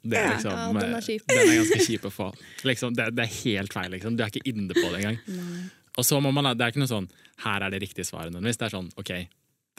Det 0.00 0.16
er 0.16 0.30
liksom 0.32 0.56
ja, 0.56 0.68
den 0.72 0.94
er 0.94 0.96
eh, 0.96 1.04
kjip. 1.04 1.26
Den 1.28 1.42
er 1.42 1.58
ganske 1.58 1.84
kjip 1.84 2.06
å 2.08 2.12
få. 2.14 2.30
Liksom, 2.64 2.96
det, 2.96 3.10
det 3.18 3.26
er 3.26 3.34
helt 3.42 3.76
feil, 3.76 3.90
liksom. 3.92 4.16
Du 4.16 4.24
er 4.24 4.32
ikke 4.32 4.48
inne 4.48 4.72
på 4.72 4.86
det 4.88 5.02
engang. 5.02 5.20
Og 6.00 6.06
så 6.06 6.16
må 6.24 6.32
man, 6.32 6.54
Det 6.56 6.64
er 6.64 6.72
ikke 6.72 6.80
noe 6.80 6.94
sånn 6.94 7.10
her 7.44 7.66
er 7.66 7.74
det 7.74 7.82
riktige 7.82 8.08
svaret. 8.08 8.32
Det 8.32 8.54
er 8.56 8.72
sånn 8.72 8.88
OK, 9.00 9.12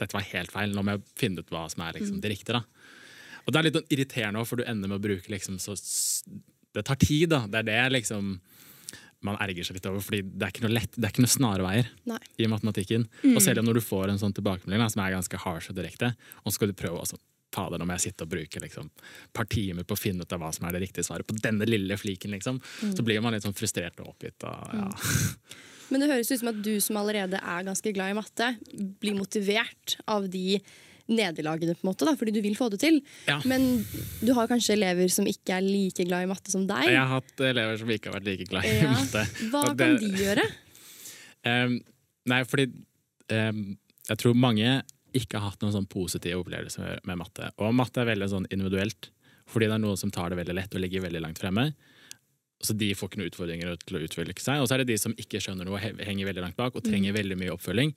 dette 0.00 0.16
var 0.16 0.24
helt 0.32 0.54
feil. 0.54 0.72
Nå 0.74 0.84
må 0.84 0.96
jeg 0.96 1.04
finne 1.18 1.42
ut 1.42 1.52
hva 1.52 1.66
som 1.72 1.84
er 1.84 1.98
liksom, 1.98 2.22
det 2.22 2.32
riktige. 2.32 2.60
da. 2.60 2.64
Og 3.42 3.52
det 3.52 3.58
er 3.58 3.68
litt 3.68 3.78
sånn 3.78 3.92
irriterende 3.94 4.42
også, 4.42 4.52
for 4.54 4.62
du 4.62 4.70
ender 4.70 4.90
med 4.90 5.00
å 5.00 5.04
bruke 5.04 5.32
liksom 5.32 5.58
så 5.62 5.76
Det 6.72 6.86
tar 6.88 6.96
tid, 6.96 7.28
da. 7.28 7.44
Det 7.50 7.60
er 7.60 7.68
det 7.68 7.80
liksom 7.98 8.38
man 9.22 9.38
erger 9.38 9.66
seg 9.66 9.76
litt 9.78 9.86
over, 9.86 10.02
fordi 10.02 10.22
det 10.26 10.46
er 10.46 10.50
ikke 10.50 10.64
noe 10.64 10.74
lett, 10.74 10.96
det 10.96 11.06
er 11.06 11.12
ikke 11.12 11.22
noe 11.22 11.30
snarveier 11.30 11.90
Nei. 12.10 12.18
i 12.42 12.48
matematikken. 12.50 13.04
Og 13.30 13.42
selv 13.44 13.62
om 13.62 13.68
når 13.68 13.78
du 13.78 13.84
får 13.86 14.10
en 14.10 14.18
sånn 14.18 14.34
tilbakemelding 14.34 14.82
da, 14.82 14.88
som 14.90 15.02
er 15.04 15.14
ganske 15.14 15.42
harsh 15.44 15.70
og 15.70 15.76
direkte, 15.78 16.10
og 16.42 16.48
så 16.48 16.56
skal 16.56 16.72
du 16.72 16.78
prøve 16.78 16.98
også 17.02 17.20
Fader, 17.52 17.76
nå 17.76 17.84
må 17.84 17.98
jeg 17.98 18.06
sitte 18.06 18.24
og 18.24 18.30
bruke 18.32 18.62
liksom, 18.62 18.86
et 18.88 19.32
par 19.36 19.44
timer 19.52 19.84
på 19.84 19.92
å 19.92 20.00
finne 20.00 20.24
ut 20.24 20.30
av 20.32 20.40
hva 20.40 20.48
som 20.56 20.64
er 20.64 20.72
det 20.72 20.86
riktige 20.86 21.04
svaret 21.04 21.28
på 21.28 21.36
denne 21.36 21.66
lille 21.68 21.98
fliken, 22.00 22.32
liksom. 22.32 22.62
Så 22.96 23.04
blir 23.04 23.20
man 23.20 23.36
litt 23.36 23.44
sånn 23.44 23.56
frustrert 23.56 24.00
og 24.00 24.14
oppgitt. 24.14 24.46
Og, 24.48 24.72
ja. 24.78 24.86
Men 25.92 26.00
det 26.02 26.08
høres 26.10 26.30
ut 26.32 26.40
som 26.40 26.48
at 26.52 26.62
du 26.64 26.72
som 26.80 26.96
allerede 27.00 27.36
er 27.38 27.66
ganske 27.68 27.92
glad 27.94 28.14
i 28.14 28.16
matte, 28.16 28.48
blir 29.02 29.14
motivert 29.18 29.98
av 30.10 30.24
de 30.32 30.58
nederlagene, 31.12 31.74
på 31.76 31.84
en 31.84 31.90
måte, 31.90 32.06
da, 32.08 32.14
fordi 32.16 32.32
du 32.32 32.40
vil 32.44 32.54
få 32.56 32.68
det 32.72 32.78
til. 32.80 33.00
Ja. 33.28 33.40
Men 33.48 33.82
du 34.22 34.30
har 34.38 34.48
kanskje 34.48 34.76
elever 34.78 35.10
som 35.12 35.26
ikke 35.28 35.56
er 35.58 35.64
like 35.66 36.06
glad 36.08 36.24
i 36.24 36.30
matte 36.30 36.52
som 36.54 36.64
deg. 36.70 36.86
Jeg 36.88 37.00
har 37.02 37.10
hatt 37.18 37.42
elever 37.50 37.80
som 37.82 37.90
ikke 37.92 38.08
har 38.08 38.16
vært 38.20 38.28
like 38.30 38.46
glad 38.48 38.68
i 38.70 38.74
Ja. 38.78 38.92
matte. 38.94 39.24
Hva 39.52 39.64
Og 39.68 39.76
kan 39.78 39.96
det- 39.96 40.00
de 40.00 40.22
gjøre? 40.22 40.46
um, 41.52 41.74
nei, 42.32 42.40
fordi 42.48 42.68
um, 43.34 43.62
jeg 44.08 44.18
tror 44.22 44.34
mange 44.38 44.82
ikke 45.12 45.36
har 45.42 45.50
hatt 45.50 45.60
noen 45.60 45.74
sånn 45.74 45.88
positive 45.90 46.38
opplevelser 46.40 46.86
med, 46.86 47.00
med 47.10 47.18
matte. 47.20 47.50
Og 47.60 47.74
matte 47.76 48.00
er 48.00 48.08
veldig 48.14 48.30
sånn 48.32 48.46
individuelt, 48.54 49.10
fordi 49.50 49.68
det 49.68 49.74
er 49.76 49.82
noen 49.84 49.98
som 50.00 50.10
tar 50.14 50.30
det 50.32 50.38
veldig 50.40 50.54
lett 50.56 50.74
og 50.78 50.80
ligger 50.80 51.04
veldig 51.04 51.20
langt 51.20 51.42
fremme. 51.42 51.72
Så 52.62 52.76
de 52.78 52.92
får 52.94 53.10
ikke 53.10 53.18
noen 53.18 53.30
utfordringer 53.32 53.72
til 53.82 53.98
å 53.98 54.02
utvikle 54.06 54.34
seg. 54.38 54.62
Og 54.62 54.68
så 54.68 54.76
er 54.76 54.82
det 54.82 54.92
de 54.92 54.98
som 55.00 55.14
ikke 55.18 55.40
skjønner 55.42 55.66
noe, 55.66 55.80
henger 55.82 56.28
veldig 56.28 56.44
langt 56.44 56.58
bak 56.58 56.76
og 56.78 56.84
trenger 56.86 57.16
veldig 57.16 57.38
mye 57.40 57.54
oppfølging. 57.56 57.94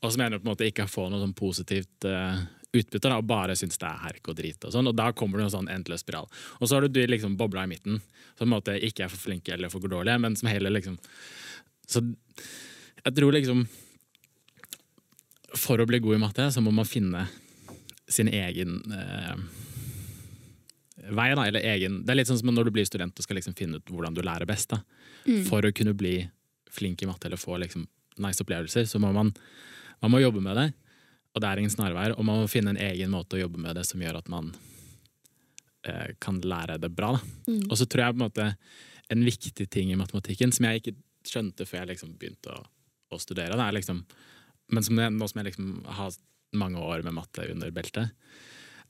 Og 0.00 0.14
som 0.14 0.22
gjerne 0.22 0.38
på 0.40 0.46
en 0.46 0.52
måte 0.54 0.68
ikke 0.68 0.88
får 0.88 1.10
noe 1.12 1.20
sånn 1.20 1.34
positivt 1.36 2.06
uh, 2.08 2.40
utbytte 2.72 3.08
da, 3.08 3.18
og 3.18 3.28
bare 3.28 3.56
syns 3.56 3.80
det 3.80 3.88
er 3.88 4.00
herk 4.06 4.30
og 4.30 4.38
drit. 4.38 4.64
Og 4.64 4.74
sånn, 4.74 4.88
og 4.90 4.96
da 4.96 5.10
kommer 5.16 5.40
det 5.40 5.48
en 5.48 5.54
sånn 5.58 5.70
endeløs 5.72 6.04
spiral. 6.04 6.28
Og 6.58 6.68
så 6.68 6.76
har 6.76 6.86
du 6.86 6.92
de 6.92 7.06
liksom 7.08 7.36
bobla 7.40 7.64
i 7.64 7.70
midten, 7.70 8.00
som 8.36 8.44
på 8.44 8.48
en 8.48 8.54
måte 8.56 8.78
ikke 8.88 9.06
er 9.06 9.12
for 9.12 9.28
flinke 9.28 9.54
eller 9.54 9.72
for 9.72 9.84
dårlige, 9.84 10.18
men 10.24 10.36
som 10.38 10.50
heller 10.50 10.74
liksom 10.74 10.98
Så 11.88 12.02
jeg 13.04 13.14
tror 13.16 13.32
liksom 13.32 13.62
For 15.56 15.80
å 15.80 15.86
bli 15.88 16.00
god 16.04 16.18
i 16.18 16.20
matte, 16.20 16.50
så 16.52 16.60
må 16.60 16.70
man 16.74 16.88
finne 16.88 17.26
sin 18.08 18.28
egen 18.28 18.82
eh, 18.92 19.36
vei, 21.14 21.28
da, 21.34 21.44
eller 21.48 21.64
egen 21.74 22.02
Det 22.04 22.12
er 22.12 22.18
litt 22.20 22.30
sånn 22.30 22.40
som 22.40 22.50
når 22.52 22.68
du 22.68 22.74
blir 22.76 22.86
student 22.88 23.16
og 23.16 23.24
skal 23.24 23.38
liksom 23.38 23.56
finne 23.58 23.80
ut 23.80 23.92
hvordan 23.92 24.16
du 24.16 24.22
lærer 24.24 24.48
best. 24.48 24.74
da. 24.74 24.82
For 25.48 25.64
å 25.64 25.72
kunne 25.74 25.96
bli 25.98 26.20
flink 26.72 27.02
i 27.02 27.08
matte 27.08 27.28
eller 27.28 27.40
få 27.40 27.58
liksom 27.60 27.86
nice 28.22 28.42
opplevelser, 28.42 28.84
så 28.88 29.00
må 29.02 29.12
man, 29.14 29.32
man 30.02 30.12
må 30.12 30.20
jobbe 30.22 30.42
med 30.44 30.58
det. 30.58 30.68
Og 31.34 31.42
det 31.42 31.48
er 31.48 31.60
ingen 31.62 31.72
snarveier, 31.72 32.16
og 32.18 32.26
man 32.26 32.42
må 32.42 32.50
finne 32.50 32.74
en 32.74 32.82
egen 32.88 33.12
måte 33.12 33.36
å 33.36 33.42
jobbe 33.44 33.60
med 33.62 33.76
det 33.78 33.84
som 33.86 34.02
gjør 34.02 34.20
at 34.20 34.30
man 34.32 34.50
eh, 35.86 36.14
kan 36.22 36.40
lære 36.42 36.80
det 36.82 36.90
bra. 36.94 37.12
Da. 37.14 37.58
Og 37.68 37.76
så 37.78 37.86
tror 37.86 38.04
jeg 38.04 38.16
på 38.16 38.18
en 38.18 38.26
måte 38.26 38.48
en 39.08 39.24
viktig 39.24 39.68
ting 39.70 39.92
i 39.92 39.98
matematikken 39.98 40.52
som 40.52 40.66
jeg 40.68 40.82
ikke 40.82 40.96
skjønte 41.28 41.66
før 41.68 41.82
jeg 41.82 41.92
liksom 41.92 42.16
begynte 42.18 42.52
å, 42.54 42.64
å 43.14 43.20
studere, 43.20 43.56
det 43.56 43.64
er 43.64 43.76
liksom, 43.76 44.02
men 44.74 44.84
som 44.84 45.00
jeg, 45.00 45.12
nå 45.14 45.28
som 45.28 45.40
jeg 45.40 45.50
liksom 45.50 45.70
har 45.98 46.16
mange 46.58 46.80
år 46.80 47.04
med 47.04 47.16
matte 47.16 47.44
under 47.52 47.72
beltet, 47.74 48.12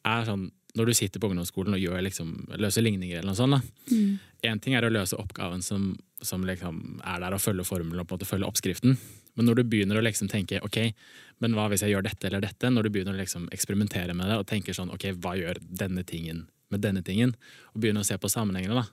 er 0.07 0.27
sånn 0.27 0.49
når 0.77 0.87
du 0.87 0.95
sitter 0.95 1.21
på 1.21 1.31
ungdomsskolen 1.31 1.75
og 1.75 1.81
gjør 1.81 2.03
liksom, 2.05 2.35
løser 2.61 2.85
ligninger 2.85 3.19
eller 3.19 3.33
noe 3.33 3.39
sånt, 3.39 3.65
Én 3.89 4.19
En 4.53 4.61
ting 4.61 4.75
er 4.75 4.85
å 4.85 4.91
løse 4.93 5.17
oppgaven 5.19 5.63
som, 5.63 5.97
som 6.23 6.45
liksom 6.47 7.01
er 7.03 7.21
der 7.21 7.35
og 7.35 7.41
følge 7.43 7.65
formelen 7.67 7.99
og 7.99 8.07
på 8.07 8.15
en 8.15 8.19
måte 8.21 8.29
følge 8.29 8.47
oppskriften. 8.47 8.99
Men 9.35 9.47
når 9.49 9.57
du 9.59 9.65
begynner 9.65 9.99
å 9.99 10.05
liksom 10.05 10.29
tenke 10.31 10.61
ok, 10.63 10.93
men 11.43 11.57
hva 11.57 11.69
hvis 11.73 11.83
jeg 11.83 11.91
gjør 11.95 12.07
dette 12.07 12.27
eller 12.29 12.45
dette, 12.45 12.71
når 12.71 12.87
du 12.87 12.91
begynner 12.95 13.17
å 13.17 13.19
liksom 13.19 13.49
eksperimentere 13.55 14.15
med 14.15 14.31
det 14.31 14.37
og 14.39 14.47
tenker 14.47 14.77
sånn 14.77 14.93
ok, 14.95 15.09
hva 15.19 15.35
gjør 15.39 15.59
denne 15.63 16.05
tingen 16.07 16.47
med 16.71 16.83
denne 16.85 17.03
tingen, 17.03 17.33
og 17.73 17.81
begynner 17.81 18.05
å 18.05 18.07
se 18.07 18.19
på 18.21 18.29
sammenhengene, 18.29 18.83
da, 18.83 18.87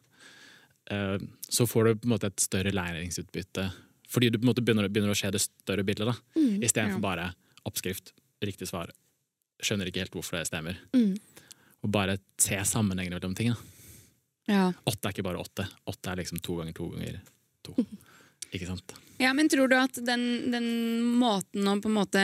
eh, 0.96 1.18
så 1.50 1.66
får 1.68 1.84
du 1.84 1.96
på 2.00 2.08
en 2.08 2.14
måte 2.14 2.30
et 2.32 2.40
større 2.40 2.72
læringsutbytte. 2.72 3.66
Fordi 4.08 4.30
du 4.32 4.38
på 4.40 4.46
en 4.46 4.52
måte 4.54 4.64
begynner, 4.64 4.88
begynner 4.88 5.12
å 5.12 5.18
se 5.20 5.30
det 5.34 5.42
større 5.44 5.84
bildet, 5.84 6.08
da, 6.08 6.16
istedenfor 6.40 7.02
Ja. 7.02 7.04
bare 7.04 7.36
oppskrift, 7.66 8.14
riktig 8.42 8.70
svar. 8.70 8.92
Skjønner 9.62 9.88
ikke 9.90 10.06
helt 10.06 10.12
hvorfor 10.16 10.38
det 10.40 10.48
stemmer. 10.48 10.78
Mm. 10.94 11.18
Og 11.86 11.92
bare 11.94 12.18
se 12.42 12.58
sammenhengene 12.66 13.20
mellom 13.20 13.38
ting. 13.38 13.54
Ja. 14.50 14.72
Åtte 14.86 15.10
er 15.10 15.16
ikke 15.16 15.26
bare 15.26 15.42
åtte. 15.42 15.68
Åtte 15.90 16.12
er 16.12 16.22
liksom 16.22 16.42
to 16.44 16.60
ganger 16.60 16.76
to 16.78 16.90
ganger 16.94 17.20
to. 17.66 17.76
Ikke 18.54 18.70
sant? 18.70 18.96
Ja, 19.22 19.32
men 19.38 19.50
tror 19.52 19.70
du 19.72 19.78
at 19.80 19.98
den, 20.06 20.26
den 20.54 20.68
måten 21.20 21.68
å 21.70 21.78
på 21.82 21.90
en 21.92 21.98
måte 21.98 22.24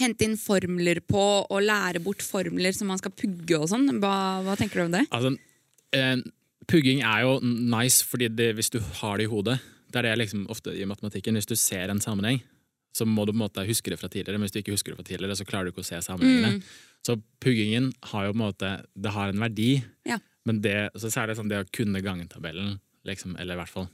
hente 0.00 0.26
inn 0.26 0.38
formler 0.40 1.02
på 1.04 1.22
og 1.42 1.64
lære 1.64 2.00
bort 2.02 2.22
formler 2.24 2.74
som 2.74 2.88
man 2.90 3.00
skal 3.00 3.12
pugge 3.14 3.58
og 3.58 3.68
sånn, 3.70 3.90
hva, 4.00 4.14
hva 4.46 4.56
tenker 4.58 4.80
du 4.80 4.84
om 4.86 4.94
det? 4.94 5.02
Altså, 5.12 5.34
eh, 5.96 6.16
pugging 6.70 7.02
er 7.06 7.26
jo 7.26 7.36
nice 7.44 8.06
fordi 8.08 8.30
det, 8.32 8.52
hvis 8.56 8.72
du 8.72 8.80
har 9.02 9.20
det 9.20 9.28
i 9.28 9.32
hodet 9.32 9.58
Det 9.92 10.00
er 10.00 10.08
det 10.08 10.22
liksom 10.22 10.46
ofte 10.48 10.72
i 10.72 10.86
matematikken. 10.88 11.36
Hvis 11.36 11.50
du 11.50 11.52
ser 11.60 11.90
en 11.92 12.00
sammenheng, 12.00 12.38
så 12.96 13.04
må 13.04 13.26
du 13.26 13.34
på 13.34 13.36
en 13.36 13.42
måte 13.42 13.66
huske 13.68 13.92
det 13.92 13.98
fra 14.00 14.08
tidligere. 14.08 14.38
Men 14.40 14.46
hvis 14.46 14.54
du 14.54 14.62
ikke 14.62 14.72
husker 14.72 14.94
det 14.94 15.02
fra 15.02 15.04
tidligere, 15.04 15.36
så 15.36 15.44
klarer 15.44 15.68
du 15.68 15.74
ikke 15.74 15.84
å 15.84 15.88
se 15.90 16.00
sammenhengene. 16.00 16.62
Så 17.06 17.16
puggingen 17.42 17.90
har 18.12 18.26
jo 18.28 18.32
på 18.34 18.38
en 18.38 18.44
måte 18.46 18.68
Det 18.94 19.10
har 19.10 19.28
en 19.32 19.40
verdi, 19.42 19.82
Ja. 20.06 20.18
men 20.46 20.60
det, 20.62 20.90
så 20.94 21.10
er 21.22 21.26
det 21.32 21.36
sånn 21.38 21.48
det 21.50 21.58
å 21.64 21.70
kunne 21.74 22.02
gangetabellen, 22.04 22.76
liksom, 23.04 23.34
eller 23.40 23.54
i 23.54 23.62
hvert 23.62 23.72
fall 23.72 23.88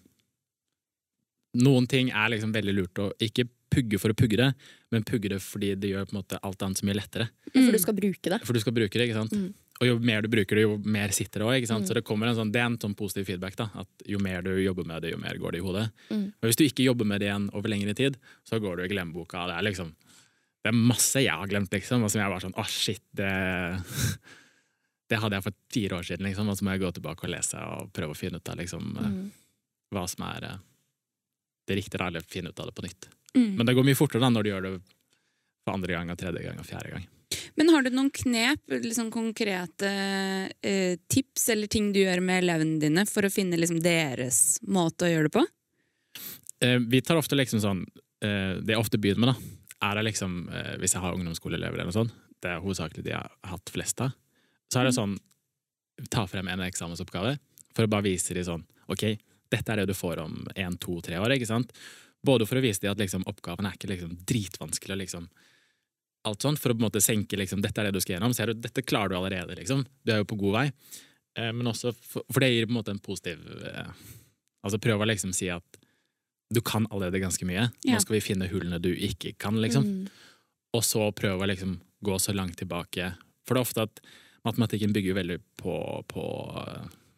Noen 1.59 1.87
ting 1.89 2.11
er 2.13 2.29
liksom 2.35 2.53
veldig 2.53 2.75
lurt 2.77 3.01
å 3.01 3.07
ikke 3.25 3.47
pugge 3.73 3.99
for 4.01 4.13
å 4.13 4.17
pugge 4.17 4.37
det, 4.37 4.51
men 4.93 5.05
pugge 5.05 5.31
det 5.33 5.39
fordi 5.45 5.73
det 5.81 5.91
gjør 5.95 6.05
på 6.09 6.15
en 6.15 6.19
måte 6.21 6.39
alt 6.45 6.63
annet 6.65 6.81
så 6.81 6.87
mye 6.89 6.97
lettere. 6.99 7.27
For 7.55 7.73
du 7.73 7.79
skal 7.81 7.97
bruke 7.97 8.31
det. 8.33 8.39
For 8.45 8.57
du 8.57 8.61
skal 8.63 8.77
bruke 8.77 9.01
det, 9.01 9.07
ikke 9.09 9.17
sant? 9.17 9.35
Og 9.79 9.87
jo 9.87 9.97
mer 10.03 10.25
du 10.25 10.29
bruker 10.33 10.59
det, 10.59 10.65
jo 10.67 10.77
mer 10.85 11.13
sitter 11.15 11.43
det 11.45 11.49
òg. 11.49 11.67
Så 11.69 11.95
det, 11.97 12.03
kommer 12.07 12.29
en 12.31 12.37
sånn, 12.39 12.51
det 12.53 12.61
er 12.63 12.67
en 12.69 12.79
sånn 12.81 12.97
positiv 12.99 13.29
feedback. 13.29 13.57
da, 13.61 13.69
at 13.81 14.07
Jo 14.09 14.19
mer 14.23 14.43
du 14.43 14.51
jobber 14.61 14.85
med 14.89 15.03
det, 15.05 15.13
jo 15.15 15.21
mer 15.23 15.37
går 15.41 15.53
det 15.57 15.61
i 15.61 15.65
hodet. 15.65 15.85
Men 16.11 16.33
hvis 16.49 16.59
du 16.61 16.65
ikke 16.67 16.87
jobber 16.89 17.07
med 17.09 17.21
det 17.23 17.29
igjen 17.31 17.49
over 17.55 17.69
lengre 17.73 17.95
tid, 17.97 18.17
så 18.49 18.61
går 18.61 18.77
du 18.77 18.85
i 18.85 18.89
glemmeboka. 18.93 19.47
Det 19.49 19.57
er 19.59 19.67
liksom, 19.69 19.93
det 20.65 20.73
er 20.73 20.77
masse 20.77 21.23
jeg 21.23 21.35
har 21.35 21.51
glemt, 21.51 21.73
liksom, 21.73 22.05
og 22.05 22.13
som 22.13 22.21
jeg 22.23 22.33
var 22.33 22.43
sånn 22.43 22.57
Å, 22.59 22.65
shit, 22.69 23.05
det 23.17 23.31
Det 25.09 25.17
hadde 25.17 25.39
jeg 25.39 25.45
for 25.47 25.57
fire 25.73 25.99
år 25.99 26.05
siden, 26.05 26.27
liksom, 26.29 26.49
og 26.53 26.59
så 26.59 26.67
må 26.67 26.75
jeg 26.75 26.83
gå 26.83 26.89
tilbake 26.99 27.25
og 27.25 27.31
lese 27.33 27.61
og 27.65 27.93
prøve 27.97 28.13
å 28.13 28.19
finne 28.19 28.43
ut 28.43 28.51
av 28.53 28.59
liksom, 28.61 28.91
mm. 28.93 29.23
hva 29.97 30.03
som 30.13 30.27
er 30.29 30.45
eh, 30.45 30.59
det 31.65 31.79
riktige, 31.79 32.05
eller 32.05 32.27
finne 32.29 32.53
ut 32.53 32.61
av 32.61 32.69
det 32.69 32.75
på 32.77 32.85
nytt. 32.85 33.09
Mm. 33.33 33.55
Men 33.57 33.71
det 33.71 33.75
går 33.79 33.87
mye 33.89 33.97
fortere 33.97 34.21
da 34.21 34.29
når 34.35 34.45
du 34.45 34.51
gjør 34.51 34.67
det 34.67 34.73
for 35.65 35.73
andre 35.73 35.97
gang, 35.97 36.13
og 36.13 36.21
tredje 36.21 36.43
gang 36.45 36.61
og 36.61 36.69
fjerde 36.69 36.93
gang. 36.93 37.07
Men 37.57 37.73
har 37.73 37.85
du 37.85 37.91
noen 37.93 38.11
knep, 38.15 38.63
liksom 38.85 39.11
konkrete 39.13 39.93
eh, 40.61 40.99
tips 41.09 41.49
eller 41.57 41.73
ting 41.73 41.91
du 41.93 42.03
gjør 42.03 42.21
med 42.25 42.43
elevene 42.43 42.77
dine 42.83 43.05
for 43.09 43.27
å 43.27 43.33
finne 43.33 43.59
liksom, 43.61 43.81
deres 43.85 44.59
måte 44.69 45.09
å 45.09 45.13
gjøre 45.13 45.29
det 45.29 45.35
på? 45.39 45.45
Eh, 46.65 46.79
vi 46.85 47.01
tar 47.05 47.21
ofte 47.21 47.37
liksom 47.39 47.61
sånn 47.63 47.83
eh, 48.25 48.59
Det 48.61 48.75
jeg 48.75 48.81
ofte 48.81 48.99
begynner 48.99 49.25
med, 49.25 49.35
da, 49.35 49.58
er 49.85 49.99
det 49.99 50.09
liksom 50.09 50.41
eh, 50.51 50.75
Hvis 50.83 50.97
jeg 50.97 51.03
har 51.05 51.15
ungdomsskoleelever 51.15 51.79
eller 51.79 51.91
noe 51.91 51.97
sånt, 51.97 52.15
det 52.43 52.51
er 52.53 52.63
hovedsakelig 52.63 53.05
de 53.07 53.15
jeg 53.15 53.23
har 53.23 53.53
hatt 53.53 53.73
flest 53.73 54.03
av, 54.05 54.15
så 54.71 54.81
er 54.81 54.89
det 54.89 54.97
sånn 54.99 55.17
Ta 56.13 56.29
frem 56.31 56.47
en 56.47 56.63
eksamensoppgave 56.63 57.39
for 57.75 57.87
å 57.87 57.91
bare 57.91 58.07
vise 58.07 58.35
dem 58.37 58.47
sånn 58.47 58.63
OK, 58.91 59.03
dette 59.51 59.73
er 59.73 59.83
det 59.83 59.89
du 59.91 59.97
får 59.97 60.21
om 60.23 60.37
én, 60.55 60.77
to, 60.81 60.99
tre 61.05 61.19
år, 61.21 61.35
ikke 61.35 61.49
sant? 61.49 61.73
Både 62.25 62.47
for 62.49 62.59
å 62.59 62.63
vise 62.63 62.83
dem 62.83 62.95
at 62.95 63.03
liksom, 63.03 63.27
oppgaven 63.29 63.67
er 63.69 63.77
ikke 63.77 63.91
liksom, 63.91 64.15
dritvanskelig, 64.29 64.95
og 64.95 65.01
liksom, 65.03 65.27
alt 66.29 66.47
sånt, 66.47 66.61
for 66.63 66.73
å 66.73 66.77
på 66.77 66.83
en 66.83 66.87
måte 66.87 67.03
senke 67.05 67.39
liksom, 67.39 67.61
dette 67.65 67.83
er 67.83 67.89
det 67.89 67.99
du 67.99 68.01
skal 68.03 68.17
gjennom. 68.17 68.35
Ser 68.37 68.51
du, 68.51 68.63
dette 68.65 68.85
klarer 68.87 69.13
du 69.13 69.19
allerede, 69.19 69.59
liksom. 69.59 69.85
Du 70.03 70.15
er 70.15 70.23
jo 70.23 70.29
på 70.31 70.39
god 70.41 70.57
vei. 70.57 70.65
Eh, 71.39 71.53
men 71.53 71.71
også 71.71 71.93
for, 71.97 72.25
for 72.27 72.45
det 72.45 72.51
gir 72.55 72.67
på 72.67 72.73
en 72.73 72.79
måte 72.81 72.95
en 72.95 73.03
positiv 73.03 73.45
eh, 73.69 73.93
Altså 74.67 74.81
prøv 74.83 75.05
å 75.05 75.07
liksom 75.07 75.31
si 75.37 75.47
at 75.55 75.78
du 76.55 76.61
kan 76.65 76.87
allerede 76.91 77.21
ganske 77.21 77.45
mye. 77.49 77.69
Ja. 77.85 77.97
Nå 77.97 78.01
skal 78.01 78.19
vi 78.19 78.25
finne 78.25 78.49
hullene 78.49 78.81
du 78.81 78.91
ikke 78.93 79.35
kan, 79.41 79.59
liksom. 79.61 79.85
Mm. 79.85 80.07
Og 80.77 80.85
så 80.85 81.11
prøve 81.17 81.45
å 81.45 81.51
liksom 81.51 81.77
gå 82.05 82.19
så 82.23 82.33
langt 82.37 82.59
tilbake. 82.61 83.13
For 83.47 83.57
det 83.57 83.61
er 83.61 83.67
ofte 83.67 83.85
at 83.89 84.03
matematikken 84.47 84.95
bygger 84.97 85.17
veldig 85.19 85.39
på, 85.61 85.77
på, 86.09 86.25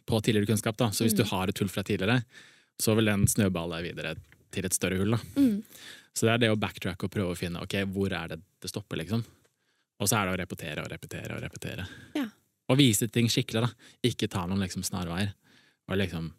på 0.07 0.21
tidligere 0.21 0.51
kunnskap. 0.51 0.79
da. 0.81 0.91
Så 0.91 1.07
hvis 1.07 1.17
du 1.19 1.25
har 1.31 1.51
et 1.51 1.63
hull 1.63 1.71
fra 1.71 1.85
tidligere, 1.87 2.23
så 2.81 2.97
vil 2.99 3.11
den 3.11 3.27
snøballe 3.31 3.83
videre 3.85 4.17
til 4.51 4.67
et 4.67 4.75
større 4.75 4.99
hull. 4.99 5.19
Mm. 5.37 5.61
Så 6.17 6.27
det 6.27 6.33
er 6.33 6.43
det 6.43 6.51
å 6.55 6.59
backtracke 6.59 7.07
og 7.07 7.13
prøve 7.15 7.35
å 7.35 7.39
finne 7.39 7.63
ok, 7.63 7.77
hvor 7.95 8.13
er 8.17 8.33
det 8.33 8.41
det 8.61 8.71
stopper, 8.73 8.99
liksom. 9.03 9.23
Og 10.01 10.09
så 10.09 10.17
er 10.17 10.27
det 10.27 10.35
å 10.35 10.41
repetere 10.41 10.83
og 10.83 10.91
repetere 10.91 11.37
og 11.37 11.43
repetere. 11.45 11.87
Ja. 12.17 12.27
Og 12.71 12.79
vise 12.81 13.09
ting 13.13 13.29
skikkelig, 13.31 13.67
da. 13.67 13.91
Ikke 14.07 14.31
ta 14.31 14.47
noen 14.49 14.63
liksom 14.65 14.85
snarveier. 14.87 15.35
Og 15.91 15.99
liksom 15.99 16.33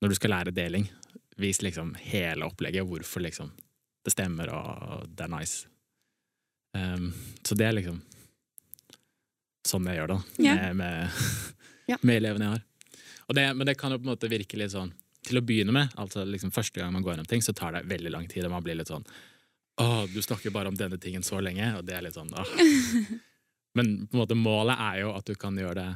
Når 0.00 0.08
du 0.08 0.14
skal 0.16 0.30
lære 0.32 0.52
deling, 0.56 0.86
vis 1.42 1.62
liksom 1.64 1.94
hele 2.00 2.46
opplegget, 2.46 2.86
hvorfor 2.88 3.24
liksom 3.24 3.50
det 4.04 4.14
stemmer, 4.14 4.48
og 4.54 5.08
det 5.12 5.26
er 5.26 5.32
nice. 5.32 5.66
Um, 6.76 7.10
så 7.44 7.56
det 7.58 7.66
er 7.66 7.74
liksom 7.76 7.98
sånn 9.66 9.86
jeg 9.90 9.98
gjør 10.00 10.14
det, 10.14 10.18
Ja. 10.46 10.54
med, 10.56 10.76
med, 10.80 11.22
yeah. 11.90 12.00
med 12.06 12.16
elevene 12.22 12.46
jeg 12.46 12.54
har. 12.54 12.62
Det, 13.36 13.44
men 13.54 13.68
det 13.68 13.76
kan 13.78 13.92
jo 13.92 13.98
på 14.00 14.08
en 14.08 14.12
måte 14.14 14.30
virke 14.30 14.58
litt 14.58 14.72
sånn 14.72 14.88
Til 15.22 15.38
å 15.38 15.42
begynne 15.46 15.70
med, 15.70 15.92
altså 16.00 16.24
liksom 16.26 16.50
første 16.50 16.80
gang 16.80 16.90
man 16.90 17.04
går 17.04 17.12
gjennom 17.12 17.28
ting, 17.30 17.42
så 17.44 17.52
tar 17.54 17.76
det 17.76 17.84
veldig 17.86 18.10
lang 18.10 18.24
tid, 18.26 18.42
og 18.48 18.54
man 18.56 18.64
blir 18.64 18.74
litt 18.80 18.90
sånn 18.90 19.04
Å, 19.78 20.06
du 20.10 20.18
snakker 20.24 20.50
bare 20.50 20.72
om 20.72 20.78
denne 20.78 20.98
tingen 20.98 21.22
så 21.22 21.38
lenge, 21.44 21.68
og 21.76 21.84
det 21.86 21.94
er 21.94 22.02
litt 22.08 22.16
sånn 22.16 22.32
åh. 22.34 22.54
Men 23.78 23.92
på 24.08 24.16
en 24.16 24.22
måte 24.24 24.34
målet 24.34 24.80
er 24.82 25.02
jo 25.04 25.12
at 25.14 25.28
du 25.28 25.36
kan 25.38 25.54
gjøre 25.54 25.76
det 25.78 25.90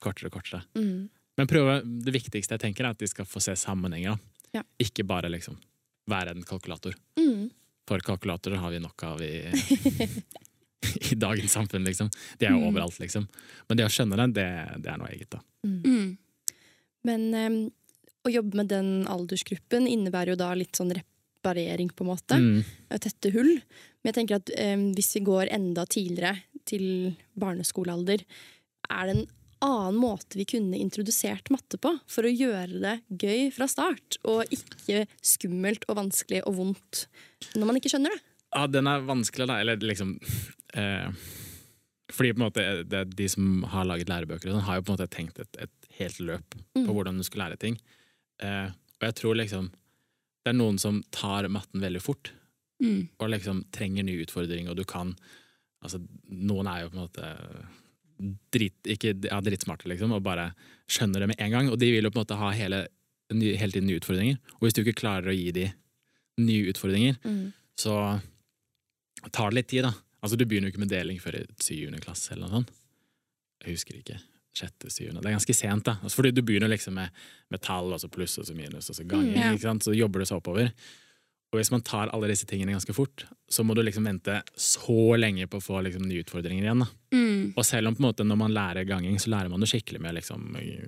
kortere 0.00 0.30
og 0.30 0.38
kortere. 0.38 0.62
Mm. 0.78 1.10
Men 1.36 1.50
prøve, 1.50 1.74
det 1.84 2.14
viktigste 2.14 2.56
jeg 2.56 2.62
tenker 2.62 2.86
er 2.88 2.94
at 2.96 3.02
de 3.02 3.08
skal 3.10 3.28
få 3.28 3.42
se 3.44 3.52
sammenhenger. 3.58 4.16
da. 4.16 4.31
Ja. 4.52 4.62
Ikke 4.82 5.04
bare 5.08 5.30
liksom 5.32 5.56
være 6.10 6.34
en 6.36 6.42
kalkulator. 6.46 6.94
Mm. 7.18 7.50
For 7.88 8.02
kalkulatorer 8.04 8.60
har 8.62 8.70
vi 8.74 8.80
nok 8.82 9.02
av 9.08 9.22
i, 9.24 9.30
i 11.12 11.14
dagens 11.18 11.52
samfunn, 11.56 11.84
liksom. 11.86 12.10
De 12.38 12.46
er 12.46 12.52
jo 12.54 12.60
Mm. 12.62 12.68
overalt, 12.72 12.98
liksom. 13.00 13.28
Men 13.68 13.78
det 13.78 13.86
å 13.86 13.92
skjønne 13.92 14.18
den, 14.20 14.32
det, 14.36 14.48
det 14.82 14.90
er 14.92 14.98
noe 15.00 15.10
eget, 15.14 15.30
da. 15.30 15.40
Mm. 15.66 16.16
Men 17.06 17.24
um, 17.34 17.56
å 18.26 18.30
jobbe 18.30 18.58
med 18.60 18.68
den 18.70 18.90
aldersgruppen 19.10 19.88
innebærer 19.90 20.34
jo 20.34 20.40
da 20.42 20.52
litt 20.58 20.76
sånn 20.78 20.92
reparering, 20.94 21.90
på 21.90 22.04
en 22.04 22.10
måte. 22.12 22.38
Mm. 22.38 22.62
Tette 23.02 23.32
hull. 23.34 23.54
Men 24.02 24.10
jeg 24.12 24.18
tenker 24.20 24.38
at 24.42 24.52
um, 24.76 24.88
hvis 24.96 25.14
vi 25.18 25.24
går 25.26 25.50
enda 25.54 25.86
tidligere, 25.90 26.36
til 26.68 26.84
barneskolealder, 27.34 28.22
er 28.90 29.08
det 29.08 29.14
en 29.16 29.24
annen 29.62 29.98
måte 30.02 30.38
vi 30.40 30.44
kunne 30.48 30.78
introdusert 30.80 31.48
matte 31.54 31.78
på 31.82 31.94
for 32.10 32.26
å 32.26 32.32
gjøre 32.32 32.80
det 32.82 32.94
gøy 33.22 33.48
fra 33.54 33.68
start, 33.70 34.18
og 34.28 34.44
ikke 34.52 35.04
skummelt 35.22 35.86
og 35.88 35.96
vanskelig 36.00 36.42
og 36.48 36.56
vondt 36.58 37.04
når 37.56 37.68
man 37.70 37.78
ikke 37.80 37.92
skjønner 37.94 38.14
det? 38.14 38.22
Ja, 38.52 38.66
den 38.68 38.90
er 38.90 39.04
vanskelig, 39.08 39.46
da. 39.48 39.60
Eller 39.62 39.78
liksom 39.80 40.16
eh, 40.76 41.08
Fordi 42.12 42.32
på 42.34 42.42
en 42.42 42.44
måte 42.44 42.64
det, 42.84 43.04
de 43.16 43.28
som 43.32 43.62
har 43.72 43.86
laget 43.88 44.10
lærebøker, 44.12 44.50
sånn, 44.52 44.66
har 44.66 44.76
jo 44.80 44.84
på 44.84 44.92
en 44.92 44.98
måte 44.98 45.08
tenkt 45.14 45.38
et, 45.40 45.56
et 45.68 45.92
helt 46.00 46.18
løp 46.20 46.58
på 46.74 46.82
Mm. 46.82 46.90
hvordan 46.92 47.16
du 47.20 47.22
skal 47.24 47.44
lære 47.46 47.58
ting. 47.60 47.76
Eh, 48.42 48.68
og 49.00 49.06
jeg 49.06 49.14
tror 49.20 49.36
liksom 49.38 49.70
det 50.42 50.50
er 50.50 50.56
noen 50.58 50.78
som 50.82 51.02
tar 51.14 51.46
matten 51.48 51.80
veldig 51.80 52.02
fort, 52.02 52.32
Mm. 52.82 53.08
og 53.20 53.28
liksom 53.30 53.60
trenger 53.70 54.02
ny 54.04 54.16
utfordring, 54.24 54.68
og 54.68 54.76
du 54.76 54.84
kan 54.84 55.14
Altså, 55.82 55.98
noen 56.30 56.68
er 56.70 56.82
jo 56.84 56.90
på 56.90 56.94
en 56.94 57.00
måte 57.08 57.28
drit, 58.54 58.74
ikke, 58.86 59.14
ja, 59.28 59.40
dritsmarte, 59.44 59.88
liksom, 59.90 60.12
og 60.16 60.22
bare 60.26 60.50
skjønner 60.90 61.20
det 61.24 61.28
med 61.32 61.40
en 61.40 61.50
gang. 61.54 61.70
Og 61.72 61.78
de 61.80 61.90
vil 61.94 62.04
jo 62.04 62.10
på 62.10 62.20
en 62.20 62.24
måte 62.26 62.38
ha 62.40 62.50
hele, 62.56 62.84
ny, 63.32 63.54
hele 63.58 63.72
tiden 63.72 63.88
nye 63.88 64.00
utfordringer. 64.00 64.38
Og 64.58 64.66
hvis 64.66 64.76
du 64.76 64.82
ikke 64.84 64.98
klarer 65.02 65.32
å 65.32 65.36
gi 65.36 65.50
de 65.56 65.68
nye 66.42 66.68
utfordringer, 66.72 67.16
Mm. 67.24 67.52
så 67.76 68.20
tar 69.32 69.50
det 69.50 69.54
litt 69.60 69.68
tid, 69.68 69.82
da. 69.86 69.92
Altså, 70.22 70.36
du 70.38 70.44
begynner 70.46 70.68
jo 70.70 70.74
ikke 70.74 70.84
med 70.84 70.92
deling 70.92 71.18
før 71.22 71.40
i 71.40 71.46
syvende 71.62 72.00
klasse, 72.02 72.32
eller 72.32 72.46
noe 72.48 72.60
sånt. 72.60 72.70
Jeg 73.64 73.74
husker 73.76 73.98
ikke. 73.98 74.18
Sjette, 74.54 74.90
syvende. 74.92 75.22
Det 75.22 75.30
er 75.30 75.36
ganske 75.38 75.54
sent, 75.56 75.84
da. 75.88 75.94
Altså, 76.02 76.18
fordi 76.20 76.32
du 76.36 76.42
begynner 76.42 76.68
liksom 76.70 76.94
med, 76.98 77.10
med 77.50 77.62
tall, 77.64 77.92
og 77.94 78.00
så 78.02 78.10
pluss, 78.12 78.36
og 78.38 78.46
så 78.46 78.54
minus, 78.56 78.90
og 78.90 78.98
så 78.98 79.06
ganger. 79.08 79.32
Mm, 79.32 79.40
ja. 79.40 79.52
ikke 79.56 79.66
sant? 79.68 79.86
Så 79.86 79.94
jobber 79.96 80.20
du 80.22 80.28
seg 80.28 80.38
oppover. 80.42 80.72
Og 81.52 81.58
hvis 81.60 81.70
man 81.70 81.82
tar 81.84 82.08
alle 82.16 82.30
disse 82.30 82.46
tingene 82.48 82.72
ganske 82.72 82.94
fort, 82.96 83.26
så 83.52 83.60
må 83.64 83.74
du 83.76 83.82
liksom 83.84 84.06
vente 84.08 84.38
så 84.56 85.16
lenge 85.20 85.44
på 85.52 85.58
å 85.60 85.64
få 85.64 85.82
liksom, 85.84 86.06
nye 86.08 86.22
utfordringer 86.24 86.64
igjen. 86.64 86.84
Mm. 87.12 87.52
Og 87.52 87.66
selv 87.68 87.90
om 87.90 87.96
på 87.98 88.00
en 88.00 88.06
måte 88.08 88.24
når 88.24 88.38
man 88.40 88.54
lærer 88.56 88.86
ganging, 88.88 89.18
så 89.20 89.28
lærer 89.34 89.52
man 89.52 89.60
det 89.60 89.68
skikkelig 89.68 90.00
med 90.00 90.14
å 90.14 90.16
liksom, 90.16 90.46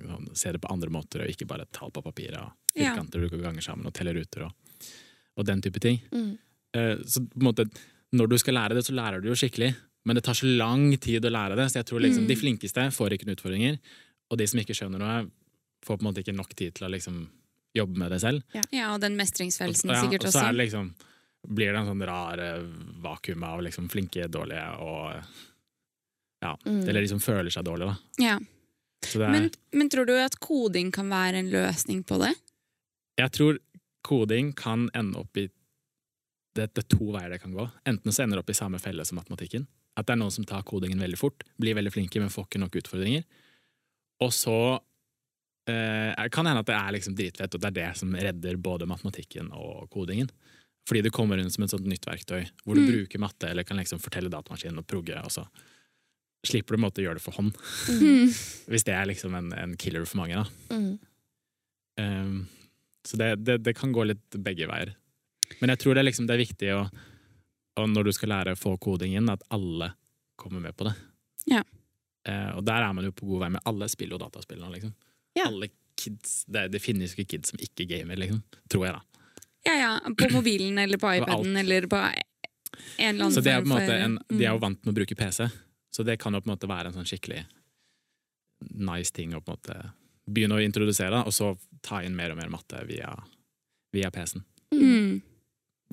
sånn, 0.09 0.31
se 0.33 0.51
det 0.55 0.61
på 0.63 0.71
andre 0.73 0.89
måter, 0.89 1.21
og 1.21 1.29
ikke 1.29 1.45
bare 1.51 1.67
tall 1.71 1.93
på 1.93 2.01
papir 2.01 2.33
og 2.41 2.51
Ja. 2.75 2.95
du 2.97 3.19
du 3.29 3.37
ganger 3.37 3.61
sammen 3.61 3.85
og 3.85 3.93
teller 3.93 4.17
ruter 4.17 4.47
og, 4.47 4.51
og 5.37 5.45
den 5.45 5.61
type 5.61 5.79
ting. 5.79 6.01
Mm. 6.11 6.37
Uh, 6.75 6.97
Så 7.05 7.21
på 7.21 7.39
en 7.39 7.45
måte, 7.53 7.69
når 8.11 8.27
du 8.27 8.37
skal 8.37 8.55
lære 8.57 8.73
det, 8.73 8.85
så 8.89 8.93
lærer 8.97 9.21
du 9.21 9.29
jo 9.29 9.35
skikkelig. 9.37 9.75
Men 10.05 10.15
det 10.15 10.23
tar 10.23 10.33
så 10.33 10.49
lang 10.57 10.97
tid 10.97 11.23
å 11.25 11.29
lære 11.29 11.55
det, 11.55 11.69
så 11.71 11.79
jeg 11.79 11.85
tror 11.85 12.01
liksom 12.01 12.23
Mm. 12.25 12.27
de 12.27 12.35
flinkeste 12.35 12.91
får 12.91 13.13
ikke 13.13 13.25
noen 13.25 13.37
utfordringer. 13.37 13.79
Og 14.31 14.37
de 14.37 14.47
som 14.47 14.59
ikke 14.59 14.73
skjønner 14.73 14.99
noe, 14.99 15.29
får 15.85 15.97
på 15.97 16.01
en 16.01 16.09
måte 16.13 16.21
ikke 16.25 16.35
nok 16.35 16.55
tid 16.55 16.73
til 16.73 16.87
å 16.87 16.91
liksom 16.91 17.27
jobbe 17.75 17.99
med 17.99 18.11
det 18.15 18.21
selv. 18.23 18.43
Ja, 18.71 18.93
og 18.93 19.01
den 19.03 19.17
mestringsfølelsen 19.19 19.91
og, 19.91 19.95
ja, 19.97 20.01
sikkert 20.05 20.25
og 20.29 20.33
så 20.35 20.45
det 20.47 20.57
liksom, 20.63 20.89
blir 21.47 21.73
det 21.75 21.81
en 21.83 21.89
sånn 21.91 22.05
rar 22.07 22.39
eh, 22.41 22.63
vakuum 23.03 23.43
av 23.45 23.61
liksom 23.67 23.89
flinke, 23.91 24.27
dårlige 24.31 24.69
og 24.85 25.11
Ja, 26.45 26.51
Mm. 26.65 26.81
eller 26.87 27.01
de 27.01 27.07
som 27.09 27.19
føler 27.23 27.49
seg 27.49 27.63
dårlige, 27.65 27.87
da. 27.89 27.95
Ja. 28.21 28.35
Er, 29.15 29.31
Men, 29.31 29.49
men 29.71 29.89
tror 29.89 30.05
du 30.05 30.13
at 30.19 30.35
koding 30.39 30.91
kan 30.93 31.07
være 31.09 31.39
en 31.39 31.49
løsning 31.53 32.03
på 32.05 32.17
det? 32.21 32.33
jeg 33.17 33.31
tror 33.31 33.57
koding 34.03 34.49
kan 34.53 34.89
ende 34.93 35.17
opp 35.21 35.37
i 35.37 35.45
det, 36.55 36.67
det 36.75 36.83
er 36.83 36.87
to 36.97 37.05
veier 37.13 37.29
det 37.31 37.39
kan 37.41 37.53
gå. 37.55 37.65
Enten 37.87 38.11
så 38.11 38.23
ender 38.23 38.37
det 38.37 38.43
opp 38.43 38.49
i 38.51 38.57
samme 38.57 38.79
felle 38.79 39.05
som 39.05 39.17
matematikken. 39.17 39.65
At 39.97 40.05
det 40.07 40.13
er 40.13 40.19
noen 40.19 40.31
som 40.35 40.43
tar 40.47 40.63
kodingen 40.67 40.99
veldig 40.99 41.17
fort, 41.17 41.43
blir 41.57 41.75
veldig 41.75 41.91
flinke, 41.95 42.19
men 42.19 42.29
får 42.29 42.45
ikke 42.49 42.59
nok 42.61 42.75
utfordringer. 42.81 43.23
Og 44.21 44.31
så 44.35 44.55
eh, 45.71 46.27
kan 46.31 46.45
hende 46.47 46.61
at 46.63 46.69
det 46.69 46.75
er 46.77 46.95
liksom 46.95 47.15
dritfett, 47.17 47.55
og 47.55 47.61
det 47.63 47.71
er 47.71 47.77
det 47.79 47.91
som 47.99 48.13
redder 48.15 48.57
både 48.61 48.87
matematikken 48.89 49.51
og 49.53 49.89
kodingen. 49.93 50.29
Fordi 50.85 51.01
det 51.01 51.13
kommer 51.15 51.39
inn 51.41 51.49
som 51.49 51.63
et 51.65 51.73
sånt 51.73 51.87
nytt 51.89 52.05
verktøy, 52.05 52.43
hvor 52.63 52.77
du 52.77 52.83
Mm. 52.83 52.91
bruker 52.91 53.19
matte, 53.19 53.49
eller 53.49 53.63
kan 53.65 53.77
liksom 53.77 53.99
fortelle 53.99 54.29
datamaskinen 54.29 54.77
og 54.77 54.85
progge, 54.85 55.17
og 55.17 55.31
så 55.33 55.47
slipper 56.45 56.77
du 56.77 56.83
å 56.85 56.91
gjøre 57.01 57.17
det 57.17 57.23
for 57.25 57.33
hånd. 57.33 57.55
Mm. 57.89 58.29
Hvis 58.69 58.85
det 58.85 58.93
er 58.93 59.07
liksom 59.09 59.33
en, 59.33 59.51
en 59.53 59.73
killer 59.77 60.05
for 60.05 60.21
mange, 60.21 60.35
da. 60.43 60.75
Mm. 60.75 60.99
Um, 61.97 62.47
så 63.05 63.17
det, 63.17 63.31
det, 63.45 63.57
det 63.63 63.73
kan 63.77 63.91
gå 63.95 64.03
litt 64.05 64.37
begge 64.37 64.67
veier. 64.69 64.93
Men 65.59 65.69
jeg 65.73 65.79
tror 65.81 65.95
det 65.95 66.03
er, 66.03 66.09
liksom, 66.09 66.27
det 66.27 66.35
er 66.35 66.43
viktig 66.43 66.69
å, 66.75 66.85
når 67.81 68.05
du 68.05 68.11
skal 68.13 68.29
lære 68.29 68.53
å 68.53 68.59
få 68.59 68.75
kodingen, 68.77 69.29
at 69.33 69.41
alle 69.49 69.91
kommer 70.37 70.61
med 70.61 70.75
på 70.77 70.85
det. 70.85 70.93
Ja. 71.49 71.63
Uh, 72.29 72.57
og 72.59 72.63
der 72.65 72.81
er 72.85 72.93
man 72.93 73.05
jo 73.05 73.13
på 73.15 73.25
god 73.29 73.45
vei 73.45 73.49
med 73.57 73.65
alle 73.65 73.89
spill 73.89 74.13
og 74.13 74.21
dataspill 74.21 74.61
nå, 74.61 74.69
liksom. 74.75 74.93
Ja. 75.35 75.47
Alle 75.49 75.69
kids, 75.99 76.45
det, 76.51 76.67
det 76.73 76.79
finnes 76.83 77.13
jo 77.15 77.21
ikke 77.21 77.35
kids 77.37 77.51
som 77.53 77.59
ikke 77.61 77.85
gamer, 77.89 78.15
liksom. 78.19 78.41
Tror 78.71 78.85
jeg, 78.87 78.95
da. 78.95 79.27
Ja, 79.65 79.73
ja. 79.79 79.91
På 80.19 80.29
mobilen 80.33 80.77
eller 80.81 80.99
på 81.01 81.09
iPaden 81.17 81.57
eller 81.57 81.87
på 81.91 81.97
en 81.97 82.15
eller 82.99 83.25
annen 83.25 83.33
Så 83.35 83.41
det 83.43 83.53
er 83.55 83.61
på 83.63 83.69
en 83.69 83.73
måte 83.73 83.95
en, 83.97 84.17
De 84.29 84.43
er 84.43 84.51
jo 84.51 84.57
Mm. 84.59 84.61
vant 84.61 84.85
med 84.85 84.93
å 84.93 84.97
bruke 84.99 85.15
PC, 85.17 85.47
så 85.95 86.03
det 86.05 86.17
kan 86.19 86.33
jo 86.35 86.41
på 86.43 86.49
en 86.49 86.53
måte 86.57 86.67
være 86.69 86.91
en 86.91 86.97
sånn 86.99 87.07
skikkelig 87.09 87.45
nice 88.75 89.11
ting 89.15 89.33
å 89.35 89.41
på 89.41 89.51
en 89.51 89.57
måte 89.57 89.77
begynne 90.27 90.57
å 90.57 90.63
introdusere, 90.65 91.23
og 91.25 91.33
så 91.35 91.51
ta 91.85 91.99
inn 92.03 92.15
mer 92.17 92.31
og 92.33 92.37
mer 92.39 92.49
matte 92.49 92.79
via, 92.87 93.11
via 93.93 94.09
PC-en. 94.11 94.43
Mm. 94.75 95.21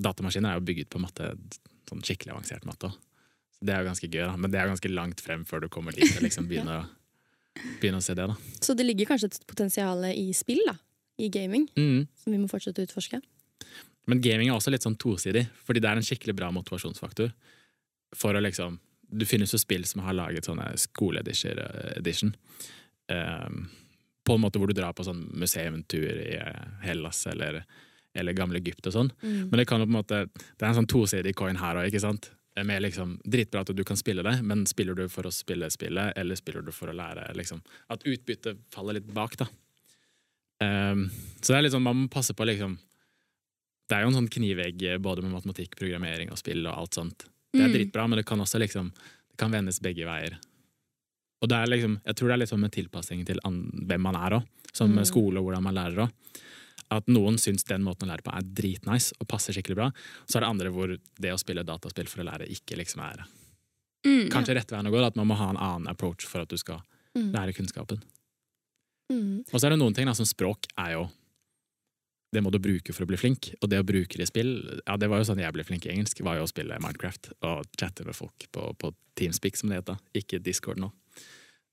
datamaskiner 0.02 0.54
er 0.54 0.58
jo 0.58 0.64
bygget 0.66 0.88
på 0.90 0.98
matte, 1.02 1.34
sånn 1.88 2.00
skikkelig 2.02 2.32
avansert 2.32 2.64
matte. 2.66 2.88
Så 3.52 3.66
det 3.68 3.74
er 3.74 3.82
jo 3.84 3.90
ganske 3.90 4.08
gøy, 4.08 4.24
da. 4.24 4.36
Men 4.40 4.50
det 4.50 4.58
er 4.58 4.64
jo 4.66 4.72
ganske 4.72 4.90
langt 4.92 5.20
frem 5.20 5.44
før 5.46 5.60
du 5.62 5.68
kommer 5.68 5.92
dit 5.94 6.08
og 6.16 6.22
liksom 6.24 6.48
begynner, 6.48 6.86
å, 6.86 7.01
begynner 7.80 7.98
å 8.00 8.02
se 8.04 8.14
det. 8.14 8.26
da. 8.26 8.36
Så 8.60 8.74
det 8.76 8.86
ligger 8.86 9.06
kanskje 9.12 9.30
et 9.32 9.46
potensial 9.46 10.04
i 10.12 10.32
spill, 10.36 10.62
da. 10.66 10.76
I 11.18 11.28
gaming, 11.28 11.68
Mm. 11.76 12.06
som 12.16 12.32
vi 12.32 12.38
må 12.38 12.48
fortsette 12.50 12.80
å 12.80 12.86
utforske. 12.86 13.20
Men 14.06 14.20
gaming 14.20 14.48
er 14.48 14.54
også 14.56 14.70
litt 14.72 14.82
sånn 14.82 14.96
tosidig, 14.98 15.46
fordi 15.64 15.80
det 15.80 15.90
er 15.90 15.96
en 15.96 16.02
skikkelig 16.02 16.34
bra 16.34 16.50
motivasjonsfaktor. 16.50 17.32
For 18.14 18.34
å 18.34 18.40
liksom 18.42 18.78
Du 19.14 19.26
finnes 19.26 19.50
jo 19.52 19.58
spill 19.58 19.84
som 19.84 20.00
har 20.00 20.14
laget 20.14 20.46
sånne 20.46 20.72
skoleedition. 20.80 22.34
Um, 23.10 23.68
på 24.24 24.34
en 24.34 24.40
måte 24.40 24.56
hvor 24.56 24.68
du 24.70 24.72
drar 24.72 24.94
på 24.94 25.04
sånn 25.04 25.26
museumtur 25.36 26.06
i 26.16 26.36
eh, 26.38 26.62
Hellas 26.80 27.26
eller, 27.26 27.58
eller 28.14 28.32
gamle 28.32 28.56
Egypt 28.56 28.86
og 28.86 28.94
sånn. 28.94 29.10
Mm. 29.22 29.50
Men 29.50 29.58
det 29.58 29.66
kan 29.68 29.80
jo 29.82 29.86
på 29.86 29.90
en 29.90 29.98
måte 29.98 30.20
Det 30.32 30.62
er 30.62 30.68
en 30.70 30.78
sånn 30.78 30.88
tosidig 30.88 31.34
coin 31.36 31.56
her 31.56 31.76
òg, 31.76 31.90
ikke 31.90 32.00
sant? 32.00 32.30
Med 32.54 32.82
liksom, 32.82 33.14
Dritbra 33.24 33.60
at 33.64 33.70
du 33.74 33.82
kan 33.84 33.96
spille 33.96 34.22
det, 34.22 34.42
men 34.44 34.66
spiller 34.68 34.94
du 34.94 35.06
for 35.08 35.24
å 35.24 35.32
spille 35.32 35.70
spillet, 35.72 36.12
eller 36.20 36.36
spiller 36.36 36.60
du 36.62 36.72
for 36.72 36.88
å 36.92 36.96
lære? 36.96 37.30
liksom 37.34 37.62
At 37.88 38.02
utbyttet 38.04 38.58
faller 38.70 38.98
litt 38.98 39.06
bak, 39.08 39.36
da. 39.40 39.46
Um, 40.62 41.06
så 41.40 41.52
det 41.52 41.56
er 41.58 41.62
litt 41.64 41.72
sånn, 41.74 41.82
man 41.82 41.96
må 42.04 42.10
passe 42.12 42.34
på 42.38 42.44
liksom 42.46 42.76
Det 43.88 43.96
er 43.96 44.04
jo 44.04 44.12
en 44.12 44.18
sånn 44.20 44.28
knivegg 44.30 44.82
eh, 44.86 44.98
både 45.02 45.24
med 45.24 45.32
matematikk, 45.34 45.74
programmering 45.76 46.30
og 46.30 46.38
spill 46.38 46.62
og 46.68 46.76
alt 46.84 46.94
sånt. 46.94 47.24
Det 47.52 47.60
er 47.60 47.68
Mm. 47.68 47.74
dritbra, 47.74 48.06
men 48.08 48.16
det 48.20 48.26
kan 48.26 48.38
også 48.40 48.58
liksom 48.60 48.92
Det 48.92 49.36
kan 49.38 49.50
vendes 49.50 49.80
begge 49.80 50.04
veier. 50.06 50.36
Og 51.42 51.48
det 51.48 51.56
er 51.58 51.66
liksom, 51.66 52.00
jeg 52.06 52.14
tror 52.14 52.28
det 52.28 52.32
er 52.34 52.38
litt 52.44 52.48
sånn 52.52 52.60
med 52.60 52.72
tilpassing 52.72 53.24
til 53.26 53.40
hvem 53.42 54.00
man 54.00 54.14
er 54.16 54.38
òg, 54.38 54.46
som 54.72 54.92
Mm. 54.94 55.04
skole 55.04 55.38
og 55.40 55.44
hvordan 55.48 55.62
man 55.62 55.74
lærer 55.74 55.96
òg. 56.06 56.12
At 56.90 57.06
noen 57.06 57.38
syns 57.38 57.64
den 57.64 57.82
måten 57.84 58.08
å 58.08 58.12
lære 58.12 58.22
på 58.26 58.34
er 58.36 58.42
dritnice 58.42 59.12
og 59.20 59.28
passer 59.28 59.52
skikkelig 59.52 59.76
bra. 59.76 59.90
Så 60.26 60.36
er 60.36 60.40
det 60.40 60.48
andre 60.50 60.70
hvor 60.70 60.96
det 61.20 61.32
å 61.32 61.38
spille 61.40 61.64
dataspill 61.64 62.08
for 62.08 62.22
å 62.22 62.28
lære 62.30 62.48
ikke 62.50 62.76
liksom 62.76 63.00
er 63.04 63.24
Mm. 64.04 64.28
kanskje 64.30 64.54
rett 64.56 64.66
veien 64.72 64.86
å 64.86 64.90
gå. 64.90 64.98
At 65.06 65.14
man 65.16 65.28
må 65.28 65.36
ha 65.36 65.50
en 65.50 65.56
annen 65.56 65.86
approach 65.88 66.26
for 66.26 66.40
at 66.42 66.48
du 66.48 66.56
skal 66.58 66.82
Mm. 67.14 67.30
lære 67.32 67.52
kunnskapen. 67.54 68.02
Mm. 69.12 69.44
Og 69.52 69.60
så 69.60 69.66
er 69.66 69.70
det 69.70 69.78
noen 69.78 69.94
ting 69.94 70.06
da, 70.06 70.12
som 70.14 70.24
språk 70.26 70.66
er 70.78 70.92
jo 70.92 71.10
Det 72.32 72.40
må 72.42 72.50
du 72.50 72.58
bruke 72.58 72.94
for 72.94 73.04
å 73.04 73.06
bli 73.06 73.16
flink. 73.20 73.50
Og 73.60 73.68
det 73.68 73.78
å 73.78 73.84
bruke 73.84 74.16
det 74.16 74.22
i 74.24 74.30
spill 74.30 74.80
ja, 74.86 74.96
Det 74.96 75.08
var 75.10 75.18
jo 75.18 75.24
sånn 75.28 75.38
jeg 75.42 75.52
ble 75.52 75.64
flink 75.64 75.84
i 75.84 75.90
engelsk, 75.92 76.22
var 76.24 76.36
jo 76.38 76.44
å 76.44 76.48
spille 76.48 76.78
Minecraft 76.80 77.30
og 77.42 77.66
chatte 77.76 78.06
med 78.06 78.16
folk 78.16 78.46
på, 78.50 78.72
på 78.78 78.94
Teamspeak, 79.16 79.54
som 79.56 79.68
det 79.68 79.82
heter. 79.84 79.98
Ikke 80.14 80.40
Discord 80.42 80.78
nå. 80.78 80.90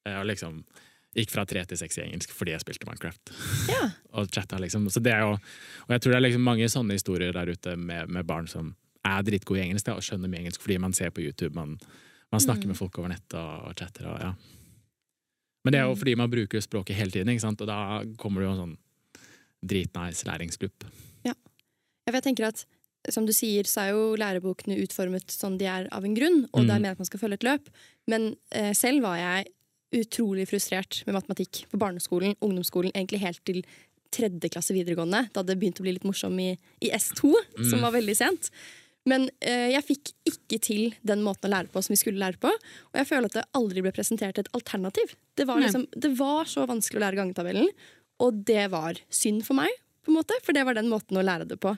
Eh, 0.05 0.19
Og 0.19 0.25
liksom 0.27 0.65
gikk 1.15 1.31
fra 1.33 1.45
tre 1.45 1.63
til 1.65 1.77
seks 1.77 1.97
i 1.97 2.03
engelsk 2.05 2.31
fordi 2.35 2.51
jeg 2.53 2.61
spilte 2.61 2.85
Minecraft. 2.85 3.31
Ja. 3.69 3.89
og 4.19 4.29
chatta, 4.31 4.57
liksom. 4.61 4.85
Så 4.93 5.01
det 5.01 5.13
er 5.13 5.21
jo, 5.25 5.31
og 5.39 5.89
jeg 5.95 6.01
tror 6.01 6.11
det 6.13 6.17
er 6.19 6.27
liksom 6.27 6.45
mange 6.45 6.69
sånne 6.69 6.93
historier 6.99 7.33
der 7.33 7.49
ute 7.49 7.75
med, 7.77 8.09
med 8.09 8.25
barn 8.29 8.47
som 8.47 8.75
er 9.05 9.23
dritgode 9.23 9.61
i 9.61 9.63
engelsk 9.69 9.85
da, 9.87 9.95
og 9.95 10.03
skjønner 10.05 10.29
mye 10.29 10.43
engelsk 10.43 10.61
fordi 10.61 10.77
man 10.77 10.93
ser 10.93 11.09
på 11.15 11.21
YouTube, 11.23 11.55
man, 11.55 11.77
man 12.31 12.41
snakker 12.43 12.67
Mm. 12.67 12.73
med 12.73 12.77
folk 12.77 12.97
over 12.99 13.09
nett 13.09 13.33
og, 13.33 13.69
og 13.69 13.73
chatter. 13.79 14.05
Og, 14.11 14.19
ja. 14.21 14.33
Men 15.65 15.71
det 15.73 15.79
er 15.79 15.87
jo 15.87 15.93
Mm. 15.95 15.99
fordi 15.99 16.15
man 16.15 16.29
bruker 16.31 16.61
språket 16.61 16.95
hele 16.95 17.11
tiden, 17.11 17.39
og 17.61 17.67
da 17.67 18.03
kommer 18.17 18.41
det 18.41 18.47
jo 18.47 18.51
en 18.53 18.61
sånn 18.63 18.77
dritnice 19.65 20.23
læringsgrupp. 20.27 20.85
Ja, 21.25 21.33
jeg 22.07 22.23
tenker 22.23 22.47
at 22.47 22.65
som 23.09 23.25
du 23.25 23.31
sier, 23.33 23.63
så 23.63 23.81
er 23.85 23.89
jo 23.95 24.15
lærebokene 24.19 24.77
utformet 24.83 25.31
sånn 25.31 25.57
de 25.57 25.65
er 25.65 25.87
av 25.95 26.03
en 26.05 26.13
grunn, 26.15 26.45
og 26.53 26.65
det 26.67 26.69
er 26.69 26.79
Mm. 26.79 26.81
meningen 26.81 26.91
at 26.91 26.99
man 26.99 27.05
skal 27.05 27.19
følge 27.19 27.33
et 27.39 27.43
løp. 27.47 27.69
Men 28.07 28.35
eh, 28.51 28.73
selv 28.73 29.01
var 29.01 29.15
jeg 29.17 29.47
utrolig 29.95 30.47
frustrert 30.49 31.03
med 31.07 31.15
matematikk 31.17 31.63
på 31.71 31.79
barneskolen, 31.81 32.35
ungdomsskolen, 32.45 32.91
egentlig 32.93 33.21
helt 33.23 33.41
til 33.47 33.63
tredje 34.13 34.49
klasse 34.49 34.73
videregående, 34.73 35.27
da 35.33 35.43
det 35.45 35.55
begynte 35.61 35.83
å 35.83 35.85
bli 35.85 35.93
litt 35.97 36.05
morsom 36.07 36.37
i, 36.41 36.51
i 36.81 36.89
S2, 36.95 37.31
som 37.69 37.77
Mm. 37.79 37.83
var 37.85 37.91
veldig 37.93 38.15
sent. 38.17 38.49
Men 39.05 39.29
eh, 39.41 39.69
jeg 39.73 39.85
fikk 39.85 40.11
ikke 40.27 40.59
til 40.61 40.95
den 41.05 41.21
måten 41.25 41.49
å 41.49 41.53
lære 41.53 41.71
på 41.71 41.81
som 41.81 41.93
vi 41.93 41.97
skulle 42.01 42.19
lære 42.21 42.37
på. 42.41 42.49
Og 42.49 42.97
jeg 42.99 43.07
føler 43.07 43.29
at 43.29 43.37
det 43.39 43.45
aldri 43.57 43.81
ble 43.85 43.93
presentert 43.95 44.37
et 44.37 44.49
alternativ. 44.53 45.15
Det 45.35 45.45
var, 45.47 45.61
liksom, 45.61 45.87
det 45.95 46.11
var 46.17 46.45
så 46.45 46.65
vanskelig 46.69 46.99
å 46.99 47.05
lære 47.05 47.21
gangetabellen, 47.21 47.69
og 48.19 48.43
det 48.45 48.67
var 48.73 48.99
synd 49.09 49.45
for 49.47 49.55
meg, 49.61 49.69
på 50.03 50.11
en 50.11 50.17
måte, 50.19 50.35
for 50.43 50.53
det 50.53 50.65
var 50.65 50.73
den 50.77 50.89
måten 50.91 51.17
å 51.17 51.23
lære 51.25 51.47
det 51.47 51.59
på. 51.61 51.75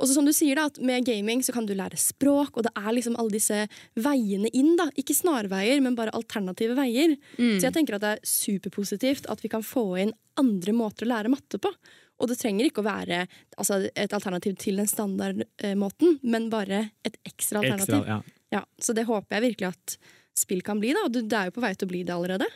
Og 0.00 0.08
så 0.08 0.16
som 0.16 0.26
du 0.26 0.32
sier 0.34 0.56
da, 0.56 0.66
at 0.70 0.80
Med 0.80 1.04
gaming 1.04 1.42
så 1.44 1.52
kan 1.52 1.66
du 1.68 1.74
lære 1.76 1.98
språk, 2.00 2.56
og 2.56 2.64
det 2.66 2.72
er 2.76 2.90
liksom 2.96 3.18
alle 3.20 3.36
disse 3.36 3.66
veiene 4.00 4.50
inn. 4.56 4.74
da. 4.80 4.88
Ikke 4.96 5.16
snarveier, 5.16 5.82
men 5.84 5.98
bare 5.98 6.14
alternative 6.16 6.76
veier. 6.78 7.16
Mm. 7.36 7.58
Så 7.58 7.68
jeg 7.68 7.76
tenker 7.76 7.98
at 7.98 8.04
det 8.04 8.14
er 8.16 8.22
superpositivt 8.26 9.28
at 9.30 9.44
vi 9.44 9.52
kan 9.52 9.64
få 9.66 9.84
inn 10.00 10.14
andre 10.40 10.72
måter 10.76 11.04
å 11.04 11.12
lære 11.12 11.32
matte 11.32 11.60
på. 11.60 11.72
Og 12.20 12.28
det 12.28 12.36
trenger 12.40 12.68
ikke 12.68 12.82
å 12.82 12.88
være 12.88 13.22
altså, 13.56 13.80
et 13.96 14.12
alternativ 14.16 14.56
til 14.60 14.80
den 14.80 14.88
standardmåten, 14.88 16.18
men 16.22 16.50
bare 16.52 16.90
et 17.06 17.16
ekstra 17.24 17.62
alternativ. 17.62 18.02
Ekstra, 18.02 18.18
ja. 18.18 18.36
Ja, 18.50 18.64
så 18.82 18.92
det 18.96 19.06
håper 19.08 19.36
jeg 19.36 19.52
virkelig 19.52 19.70
at 19.70 19.96
spill 20.36 20.64
kan 20.66 20.80
bli, 20.82 20.92
da. 20.96 21.06
Og 21.06 21.14
det 21.16 21.36
er 21.36 21.48
jo 21.48 21.56
på 21.56 21.64
vei 21.64 21.72
til 21.76 21.88
å 21.88 21.92
bli 21.92 22.02
det 22.04 22.16
allerede. 22.16 22.48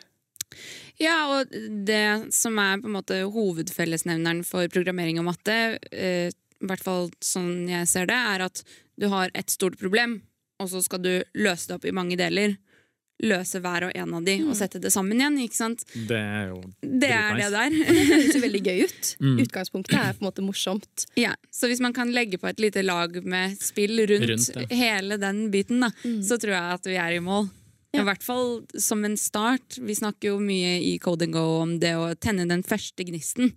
Ja, 1.00 1.16
og 1.34 1.54
det 1.86 2.32
som 2.34 2.58
er 2.62 2.78
på 2.82 2.90
en 2.90 2.96
måte 2.96 3.18
hovedfellesnevneren 3.34 4.44
for 4.46 4.68
programmering 4.70 5.18
og 5.22 5.28
matte, 5.32 5.78
eh, 5.90 6.30
i 6.62 6.66
hvert 6.66 6.82
fall 6.84 7.10
sånn 7.24 7.68
jeg 7.68 7.86
ser 7.90 8.06
det, 8.06 8.14
er 8.34 8.40
at 8.46 8.62
du 9.00 9.08
har 9.08 9.30
et 9.34 9.50
stort 9.50 9.78
problem, 9.78 10.22
og 10.60 10.68
så 10.70 10.82
skal 10.84 11.02
du 11.02 11.22
løse 11.34 11.66
det 11.68 11.74
opp 11.80 11.84
i 11.84 11.90
mange 11.94 12.16
deler. 12.16 12.56
Løse 13.22 13.60
hver 13.62 13.84
og 13.86 13.92
en 13.94 14.14
av 14.14 14.24
de 14.26 14.38
Mm. 14.40 14.48
og 14.50 14.56
sette 14.58 14.80
det 14.82 14.90
sammen 14.92 15.16
igjen. 15.20 15.36
ikke 15.38 15.54
sant? 15.54 15.84
Det 15.94 16.16
er 16.18 16.48
jo 16.50 16.60
Det 16.82 17.10
er 17.14 17.36
det 17.38 17.50
der. 17.52 17.70
Det 17.70 18.06
høres 18.08 18.34
jo 18.34 18.40
veldig 18.42 18.62
gøy 18.66 18.82
ut. 18.84 19.16
Mm. 19.24 19.38
Utgangspunktet 19.46 19.94
er 19.94 20.12
på 20.14 20.22
en 20.24 20.28
måte 20.32 20.42
morsomt. 20.44 21.06
Ja, 21.16 21.34
Så 21.52 21.68
hvis 21.70 21.80
man 21.80 21.92
kan 21.94 22.10
legge 22.12 22.38
på 22.38 22.48
et 22.48 22.58
lite 22.58 22.82
lag 22.82 23.14
med 23.24 23.56
spill 23.62 23.98
rundt, 24.06 24.50
Rundt, 24.50 24.72
hele 24.72 25.16
den 25.18 25.50
biten, 25.50 25.80
da, 25.80 25.90
Mm. 26.04 26.20
så 26.22 26.38
tror 26.38 26.54
jeg 26.58 26.74
at 26.74 26.84
vi 26.84 26.96
er 26.96 27.12
i 27.16 27.20
mål. 27.20 27.50
Ja. 27.94 28.00
I 28.02 28.04
hvert 28.04 28.22
fall 28.24 28.64
som 28.76 29.04
en 29.04 29.16
start. 29.16 29.78
Vi 29.78 29.94
snakker 29.94 30.32
jo 30.34 30.38
mye 30.40 30.82
i 30.82 30.98
Code 30.98 31.22
and 31.22 31.32
Go 31.32 31.60
om 31.62 31.78
det 31.78 31.94
å 31.94 32.14
tenne 32.18 32.48
den 32.48 32.62
første 32.64 33.06
gnisten. 33.06 33.52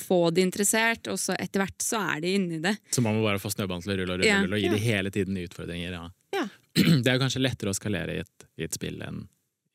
Få 0.00 0.30
de 0.34 0.40
interessert, 0.44 1.08
og 1.12 1.18
så 1.20 1.34
etter 1.38 1.60
hvert 1.64 1.82
så 1.84 2.00
er 2.14 2.20
de 2.24 2.34
inni 2.38 2.58
det. 2.64 2.76
Så 2.90 3.02
man 3.04 3.14
må 3.18 3.22
bare 3.26 3.38
få 3.42 3.50
snøballen 3.52 3.82
til 3.84 3.92
å 3.94 3.96
rulle 4.00 4.14
og 4.14 4.18
rulle, 4.22 4.28
Ja. 4.30 4.40
rulle, 4.42 4.56
og 4.56 4.60
gi 4.62 4.66
Ja. 4.70 4.72
de 4.72 4.78
hele 4.86 5.10
tiden 5.10 5.34
nye 5.34 5.48
utfordringer. 5.48 5.92
Ja. 5.92 6.08
Ja. 6.34 6.48
Det 7.04 7.06
er 7.12 7.18
kanskje 7.22 7.42
lettere 7.44 7.70
å 7.70 7.76
skalere 7.76 8.14
i 8.16 8.22
et, 8.24 8.46
i 8.58 8.64
et 8.64 8.72
spill 8.74 9.00
enn 9.02 9.26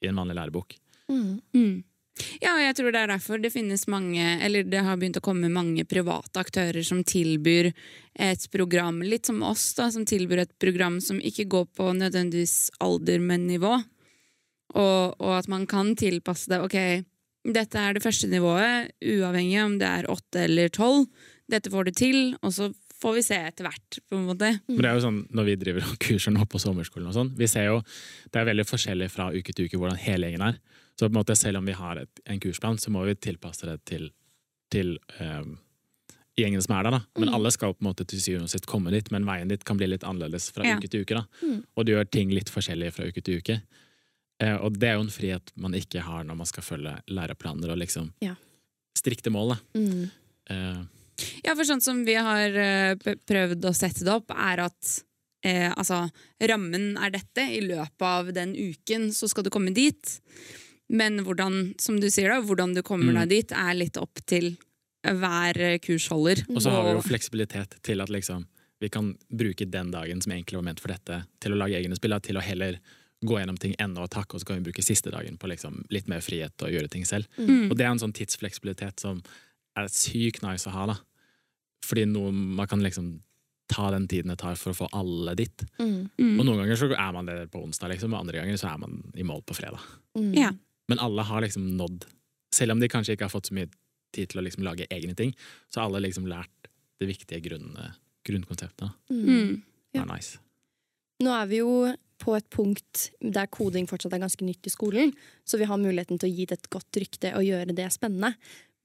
i 0.02 0.08
en 0.08 0.16
vanlig 0.16 0.36
lærebok. 0.36 0.76
Mm. 1.12 1.42
Mm. 1.56 1.84
Ja, 2.42 2.52
og 2.56 2.60
jeg 2.60 2.76
tror 2.76 2.92
det 2.92 3.00
er 3.00 3.12
derfor 3.14 3.40
det 3.42 3.52
finnes 3.54 3.86
mange 3.88 4.20
Eller 4.44 4.64
det 4.68 4.82
har 4.84 4.98
begynt 5.00 5.16
å 5.18 5.24
komme 5.24 5.48
mange 5.50 5.86
private 5.88 6.42
aktører 6.42 6.84
som 6.84 7.00
tilbyr 7.08 7.70
et 8.20 8.44
program, 8.52 9.00
litt 9.02 9.26
som 9.26 9.42
oss, 9.48 9.74
da, 9.78 9.88
som 9.92 10.04
tilbyr 10.06 10.40
et 10.44 10.52
program 10.60 11.00
som 11.02 11.20
ikke 11.24 11.48
går 11.48 11.66
på 11.80 11.94
nødvendigvis 11.96 12.72
alder, 12.84 13.20
men 13.24 13.48
nivå. 13.48 13.78
Og, 14.76 15.16
og 15.20 15.32
at 15.38 15.48
man 15.48 15.66
kan 15.66 15.96
tilpasse 15.98 16.52
det. 16.52 16.60
Ok, 16.62 16.76
dette 17.54 17.76
er 17.80 17.94
det 17.94 18.04
første 18.04 18.28
nivået, 18.30 18.92
uavhengig 19.02 19.60
om 19.64 19.78
det 19.80 19.88
er 19.88 20.10
åtte 20.12 20.46
eller 20.46 20.70
tolv. 20.70 21.08
Dette 21.50 21.70
får 21.74 21.86
du 21.86 21.92
til, 21.92 22.20
og 22.44 22.52
så 22.54 22.70
får 23.00 23.14
vi 23.16 23.22
se 23.24 23.36
etter 23.48 23.64
hvert, 23.66 24.00
på 24.10 24.18
en 24.18 24.26
måte. 24.28 24.50
Men 24.68 24.82
det 24.84 24.90
er 24.90 24.98
jo 25.00 25.06
sånn, 25.08 25.20
Når 25.32 25.46
vi 25.48 25.56
driver 25.56 25.86
og 25.88 25.98
kurser 26.04 26.32
nå 26.36 26.44
på 26.52 26.60
sommerskolen, 26.60 27.08
og 27.08 27.16
sånn, 27.16 27.32
vi 27.40 27.48
ser 27.48 27.66
jo 27.72 27.80
det 28.32 28.42
er 28.42 28.46
veldig 28.52 28.66
forskjellig 28.68 29.10
fra 29.10 29.30
uke 29.32 29.54
til 29.56 29.66
uke 29.70 29.78
hvordan 29.80 29.98
hele 29.98 30.28
gjengen 30.28 30.46
er. 30.50 30.60
Så 31.00 31.08
på 31.08 31.14
en 31.14 31.20
måte 31.24 31.36
selv 31.40 31.58
om 31.62 31.66
vi 31.66 31.72
har 31.80 31.96
et, 31.98 32.10
en 32.28 32.40
kursplan, 32.44 32.78
så 32.78 32.92
må 32.92 33.06
vi 33.08 33.16
tilpasse 33.16 33.66
det 33.66 33.78
til, 33.88 34.10
til 34.70 34.98
ehm, 35.24 35.56
gjengen 36.38 36.62
som 36.62 36.76
er 36.76 36.84
der. 36.84 36.92
da. 36.92 37.02
Men 37.18 37.30
Mm. 37.30 37.36
alle 37.36 37.52
skal 37.52 37.74
på 37.74 37.82
en 37.86 37.88
måte 37.94 38.06
til 38.06 38.20
syvende 38.20 38.44
og 38.44 38.50
sist 38.52 38.68
komme 38.68 38.92
dit, 38.92 39.10
men 39.12 39.24
veien 39.26 39.48
dit 39.48 39.64
kan 39.64 39.78
bli 39.78 39.88
litt 39.88 40.04
annerledes 40.04 40.52
fra 40.52 40.64
Ja. 40.68 40.76
uke 40.78 40.90
til 40.90 41.02
uke. 41.06 41.16
da. 41.16 41.24
Mm. 41.42 41.64
Og 41.78 41.86
du 41.86 41.94
gjør 41.94 42.12
ting 42.12 42.30
litt 42.32 42.50
forskjellig 42.52 42.92
fra 42.94 43.06
uke 43.08 43.24
til 43.24 43.38
uke. 43.40 43.62
Eh, 44.40 44.56
og 44.56 44.78
det 44.80 44.88
er 44.90 44.96
jo 44.98 45.04
en 45.08 45.12
frihet 45.12 45.52
man 45.60 45.74
ikke 45.76 46.02
har 46.06 46.24
når 46.24 46.38
man 46.40 46.48
skal 46.50 46.64
følge 46.64 46.94
læreplaner 47.12 47.74
og 47.74 47.78
liksom 47.82 48.12
Ja. 48.24 48.36
strikte 48.98 49.30
mål. 49.32 49.58
Mm. 49.76 50.10
Eh, 50.50 50.82
Ja, 51.44 51.52
for 51.54 51.64
sånn 51.68 51.82
som 51.84 52.06
vi 52.08 52.14
har 52.16 52.50
eh, 52.56 52.96
prøvd 52.96 53.66
å 53.68 53.74
sette 53.76 54.06
det 54.08 54.14
opp, 54.14 54.32
er 54.32 54.62
at 54.70 55.04
eh, 55.44 55.68
altså, 55.76 56.10
rammen 56.40 56.98
er 56.98 57.12
dette. 57.12 57.44
I 57.44 57.60
løpet 57.60 58.02
av 58.08 58.32
den 58.34 58.54
uken 58.56 59.10
så 59.12 59.28
skal 59.28 59.44
du 59.44 59.50
komme 59.52 59.74
dit. 59.76 60.20
Men 60.90 61.20
hvordan, 61.26 61.76
som 61.80 62.00
du 62.00 62.08
sier 62.10 62.30
da, 62.32 62.40
hvordan 62.42 62.74
du 62.74 62.82
kommer 62.82 63.12
Mm. 63.14 63.20
deg 63.20 63.30
dit, 63.30 63.52
er 63.52 63.74
litt 63.76 63.98
opp 63.98 64.16
til 64.26 64.56
hver 65.04 65.80
kursholder. 65.84 66.46
Og 66.56 66.62
så 66.64 66.72
har 66.72 66.84
vi 66.88 66.96
jo 66.96 67.02
fleksibilitet 67.04 67.76
til 67.84 68.02
at 68.02 68.10
liksom, 68.10 68.46
vi 68.82 68.90
kan 68.90 69.14
bruke 69.32 69.68
den 69.70 69.92
dagen 69.92 70.22
som 70.22 70.32
egentlig 70.32 70.56
var 70.56 70.64
ment 70.64 70.80
for 70.80 70.88
dette, 70.92 71.26
til 71.40 71.52
å 71.52 71.60
lage 71.60 71.76
egne 71.80 71.96
spill, 72.00 72.16
til 72.20 72.36
å 72.40 72.42
heller 72.44 72.80
gå 73.26 73.40
gjennom 73.40 73.58
ting 73.60 73.76
enda 73.82 74.06
og 74.06 74.12
takke, 74.14 74.36
og 74.36 74.42
så 74.42 74.48
kan 74.48 74.60
vi 74.60 74.70
bruke 74.70 74.84
siste 74.86 75.12
dagen 75.12 75.38
på 75.40 75.50
liksom, 75.52 75.82
litt 75.92 76.08
mer 76.12 76.24
frihet 76.24 76.64
og 76.64 76.72
gjøre 76.72 76.92
ting 76.92 77.06
selv. 77.08 77.28
Mm. 77.38 77.68
Og 77.70 77.78
det 77.78 77.86
er 77.86 77.92
en 77.92 78.02
sånn 78.02 78.16
tidsfleksibilitet 78.16 79.04
som 79.04 79.20
er 79.78 79.90
sykt 79.92 80.44
nice 80.46 80.70
å 80.70 80.76
ha. 80.76 80.86
da. 80.94 80.96
Fordi 81.86 82.06
noe, 82.10 82.32
man 82.32 82.70
kan 82.70 82.84
liksom 82.84 83.18
ta 83.70 83.92
den 83.94 84.08
tiden 84.10 84.32
det 84.34 84.40
tar 84.42 84.56
for 84.58 84.74
å 84.74 84.78
få 84.78 84.88
alle 84.98 85.36
dit. 85.38 85.66
Mm. 85.78 86.10
Mm. 86.18 86.40
Og 86.40 86.48
noen 86.48 86.64
ganger 86.64 86.80
så 86.80 86.90
er 86.90 87.12
man 87.16 87.30
det 87.30 87.38
på 87.54 87.62
onsdag, 87.62 87.94
liksom, 87.94 88.16
og 88.16 88.24
andre 88.24 88.42
ganger 88.42 88.58
så 88.60 88.72
er 88.72 88.80
man 88.82 88.98
i 89.14 89.26
mål 89.28 89.44
på 89.46 89.58
fredag. 89.60 89.84
Mm. 90.18 90.32
Ja. 90.38 90.54
Men 90.90 91.04
alle 91.06 91.26
har 91.28 91.46
liksom 91.46 91.68
nådd 91.78 92.08
Selv 92.50 92.74
om 92.74 92.80
de 92.82 92.88
kanskje 92.90 93.14
ikke 93.14 93.28
har 93.28 93.30
fått 93.30 93.52
så 93.52 93.54
mye 93.54 93.68
tid 94.10 94.32
til 94.32 94.40
å 94.42 94.42
liksom 94.42 94.64
lage 94.66 94.88
egne 94.90 95.14
ting, 95.14 95.36
så 95.70 95.80
har 95.80 95.86
alle 95.86 96.00
liksom 96.02 96.26
lært 96.26 96.70
det 96.98 97.06
viktige 97.06 97.44
grunn, 97.46 97.76
grunnkonseptet. 98.26 98.90
Mm. 99.14 99.20
Mm. 99.22 99.52
Det 99.94 100.02
er 100.02 100.08
nice. 100.10 100.40
Nå 101.22 101.36
er 101.36 101.46
vi 101.52 101.60
jo 101.62 101.70
på 102.20 102.36
et 102.38 102.48
punkt 102.54 103.10
der 103.20 103.50
koding 103.52 103.88
fortsatt 103.90 104.16
er 104.16 104.24
ganske 104.24 104.46
nytt 104.46 104.68
i 104.68 104.74
skolen, 104.74 105.14
så 105.48 105.60
vi 105.60 105.68
har 105.70 105.82
muligheten 105.82 106.20
til 106.20 106.30
å 106.30 106.34
gi 106.34 106.48
det 106.50 106.60
et 106.60 106.72
godt 106.74 107.00
rykte 107.02 107.34
og 107.38 107.48
gjøre 107.48 107.76
det 107.78 107.88
spennende. 107.96 108.34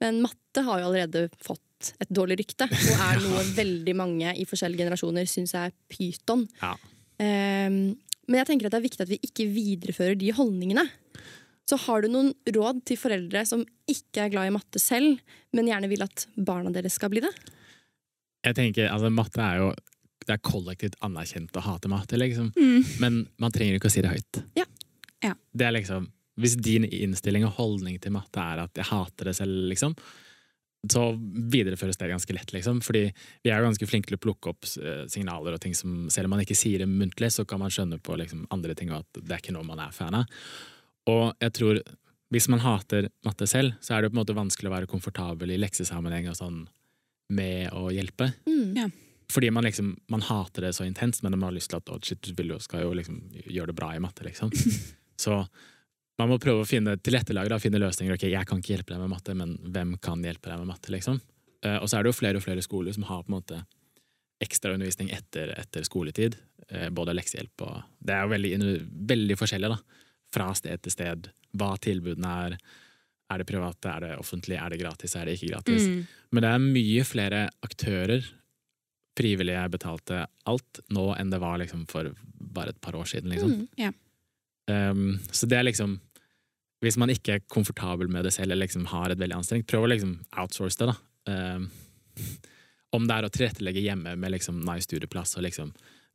Men 0.03 0.23
matte 0.25 0.65
har 0.67 0.81
jo 0.81 0.89
allerede 0.89 1.29
fått 1.43 1.93
et 2.01 2.11
dårlig 2.15 2.39
rykte, 2.43 2.69
og 2.71 3.05
er 3.09 3.21
noe 3.27 3.45
veldig 3.57 3.95
mange 3.99 4.35
i 4.41 4.47
forskjellige 4.49 4.85
generasjoner 4.85 5.29
syns 5.31 5.55
er 5.59 5.75
pyton. 5.91 6.47
Ja. 6.63 6.75
Um, 7.21 7.95
Men 8.25 8.41
jeg 8.41 8.49
tenker 8.49 8.67
at 8.67 8.73
det 8.73 8.79
er 8.81 8.89
viktig 8.89 9.05
at 9.05 9.11
vi 9.11 9.21
ikke 9.27 9.45
viderefører 9.53 10.17
de 10.17 10.31
holdningene. 10.33 10.87
Så 11.69 11.77
har 11.87 12.05
du 12.05 12.09
noen 12.13 12.31
råd 12.57 12.83
til 12.89 12.97
foreldre 13.01 13.45
som 13.49 13.65
ikke 13.89 14.25
er 14.25 14.33
glad 14.33 14.49
i 14.49 14.55
matte 14.55 14.81
selv, 14.81 15.21
men 15.53 15.69
gjerne 15.69 15.91
vil 15.93 16.05
at 16.05 16.27
barna 16.37 16.73
deres 16.73 16.97
skal 16.99 17.13
bli 17.13 17.23
det? 17.25 17.33
Jeg 18.45 18.57
tenker, 18.59 18.91
altså 18.93 19.09
Matte 19.13 19.41
er 19.41 19.61
jo 19.63 19.69
det 20.29 20.37
er 20.37 20.45
kollektivt 20.45 20.99
anerkjent 21.05 21.57
å 21.57 21.65
hate 21.65 21.91
matte, 21.93 22.19
liksom. 22.21 22.51
Mm. 22.57 22.85
Men 23.03 23.23
man 23.41 23.55
trenger 23.55 23.79
ikke 23.79 23.91
å 23.91 23.95
si 23.95 24.05
det 24.05 24.13
høyt. 24.13 24.43
Ja. 24.59 24.67
Ja. 25.25 25.33
Det 25.53 25.67
er 25.67 25.77
liksom, 25.79 26.11
Hvis 26.41 26.57
din 26.59 26.83
innstilling 26.85 27.45
og 27.47 27.55
holdning 27.61 28.01
til 28.03 28.11
matte 28.11 28.43
er 28.43 28.65
at 28.65 28.75
jeg 28.75 28.89
hater 28.89 29.31
det 29.31 29.37
selv, 29.39 29.69
liksom, 29.71 29.93
så 30.91 31.05
videreføres 31.53 31.97
det 31.97 32.09
ganske 32.11 32.35
lett. 32.35 32.53
liksom. 32.53 32.81
Fordi 32.85 33.05
vi 33.43 33.51
er 33.51 33.61
jo 33.61 33.69
ganske 33.69 33.87
flinke 33.87 34.11
til 34.11 34.19
å 34.19 34.25
plukke 34.25 34.51
opp 34.51 34.67
eh, 34.83 35.05
signaler 35.09 35.55
og 35.55 35.63
ting 35.63 35.77
som 35.79 36.11
Selv 36.11 36.27
om 36.27 36.35
man 36.35 36.43
ikke 36.43 36.59
sier 36.59 36.83
det 36.83 36.91
muntlig, 36.91 37.31
så 37.33 37.47
kan 37.49 37.63
man 37.63 37.73
skjønne 37.73 38.01
på 38.03 38.19
liksom, 38.19 38.47
andre 38.51 38.75
ting 38.75 38.91
og 38.93 39.05
at 39.05 39.23
det 39.23 39.31
er 39.31 39.45
ikke 39.45 39.55
noe 39.57 39.69
man 39.69 39.81
er 39.81 39.95
fan 39.95 40.19
av. 40.19 40.41
Og 41.09 41.33
jeg 41.41 41.55
tror 41.61 41.81
hvis 42.35 42.49
man 42.51 42.63
hater 42.65 43.09
matte 43.25 43.47
selv, 43.47 43.77
så 43.85 43.95
er 43.95 44.03
det 44.03 44.11
på 44.11 44.17
en 44.17 44.23
måte 44.25 44.35
vanskelig 44.37 44.71
å 44.71 44.75
være 44.75 44.91
komfortabel 44.91 45.53
i 45.55 45.59
leksesammenheng 45.63 46.27
og 46.33 46.39
sånn 46.39 46.65
med 47.35 47.71
å 47.77 47.89
hjelpe. 47.95 48.33
Mm. 48.49 48.73
Ja. 48.75 48.89
Fordi 49.33 49.51
man 49.51 49.65
liksom, 49.65 49.95
man 50.13 50.25
hater 50.27 50.67
det 50.67 50.75
så 50.77 50.85
intenst, 50.85 51.23
men 51.23 51.37
man 51.39 51.49
har 51.49 51.55
lyst 51.57 51.71
til 51.73 51.81
at 51.81 51.93
oh, 51.93 52.01
shit, 52.03 52.21
du 52.23 52.59
skal 52.61 52.85
jo 52.85 52.93
liksom 52.97 53.23
gjøre 53.47 53.73
det 53.73 53.79
bra 53.79 53.95
i 53.97 54.03
matte. 54.03 54.25
liksom. 54.27 54.53
Så 55.17 55.45
man 56.19 56.31
må 56.31 56.39
prøve 56.43 56.63
å 56.63 56.69
finne 56.69 56.97
tilrettelag, 57.01 57.49
da, 57.51 57.61
finne 57.63 57.81
løsninger. 57.83 58.15
Ok, 58.15 58.27
jeg 58.31 58.47
kan 58.47 58.61
ikke 58.61 58.77
hjelpe 58.77 58.95
deg 58.95 59.03
med 59.03 59.15
matte, 59.15 59.35
men 59.39 59.57
hvem 59.75 59.97
kan 60.03 60.23
hjelpe 60.23 60.51
deg 60.51 60.61
med 60.61 60.71
matte? 60.71 60.93
liksom? 60.95 61.21
Eh, 61.65 61.79
og 61.81 61.89
så 61.89 61.99
er 61.99 62.05
det 62.05 62.13
jo 62.13 62.19
flere 62.21 62.41
og 62.41 62.45
flere 62.45 62.63
skoler 62.65 62.95
som 62.95 63.07
har 63.09 63.25
på 63.25 63.33
en 63.33 63.39
måte 63.39 63.63
ekstraundervisning 64.45 65.11
etter, 65.15 65.55
etter 65.59 65.87
skoletid. 65.87 66.37
Eh, 66.69 66.89
både 66.95 67.17
leksehjelp 67.17 67.67
og 67.67 67.83
Det 67.99 68.15
er 68.15 68.25
jo 68.25 68.33
veldig, 68.35 68.73
veldig 69.15 69.39
forskjellig, 69.41 69.73
da. 69.75 70.01
Fra 70.35 70.49
sted 70.59 70.83
til 70.83 70.95
sted. 70.95 71.29
Hva 71.55 71.75
tilbudene 71.83 72.39
er. 72.47 72.57
Er 73.33 73.41
det 73.41 73.49
private, 73.49 73.89
er 73.89 74.03
det 74.05 74.17
offentlig, 74.21 74.59
er 74.61 74.71
det 74.71 74.79
gratis, 74.83 75.15
er 75.17 75.27
det 75.27 75.39
ikke 75.39 75.55
gratis? 75.55 75.87
Mm. 75.89 76.01
Men 76.37 76.45
det 76.45 76.49
er 76.51 76.65
mye 76.65 77.05
flere 77.09 77.39
aktører, 77.65 78.27
frivillige, 79.19 79.69
betalte, 79.71 80.25
alt, 80.51 80.81
nå 80.95 81.11
enn 81.19 81.31
det 81.31 81.41
var 81.43 81.61
liksom 81.63 81.85
for 81.91 82.11
bare 82.55 82.75
et 82.75 82.81
par 82.83 82.97
år 82.99 83.07
siden. 83.11 83.31
Liksom. 83.31 83.53
Mm. 83.53 83.69
Ja. 83.81 83.93
Um, 84.71 85.19
så 85.31 85.47
det 85.47 85.59
er 85.59 85.67
liksom 85.67 85.99
Hvis 86.81 86.97
man 86.97 87.11
ikke 87.13 87.35
er 87.37 87.43
komfortabel 87.49 88.09
med 88.09 88.25
det 88.25 88.33
selv, 88.33 88.53
eller 88.53 88.67
liksom 88.67 88.85
har 88.91 89.13
et 89.13 89.21
veldig 89.21 89.39
anstrengt, 89.39 89.67
prøv 89.71 89.87
å 89.87 89.89
liksom 89.89 90.19
outsource 90.37 90.77
det. 90.77 90.91
da. 90.91 90.97
Um, 91.33 91.71
om 92.93 93.07
det 93.09 93.15
er 93.17 93.27
å 93.27 93.31
tilrettelegge 93.33 93.81
hjemme 93.81 94.13
med 94.21 94.35
liksom 94.35 94.59
nice 94.67 94.85
studieplass 94.85 95.33
og 95.39 95.47
liksom 95.47 95.71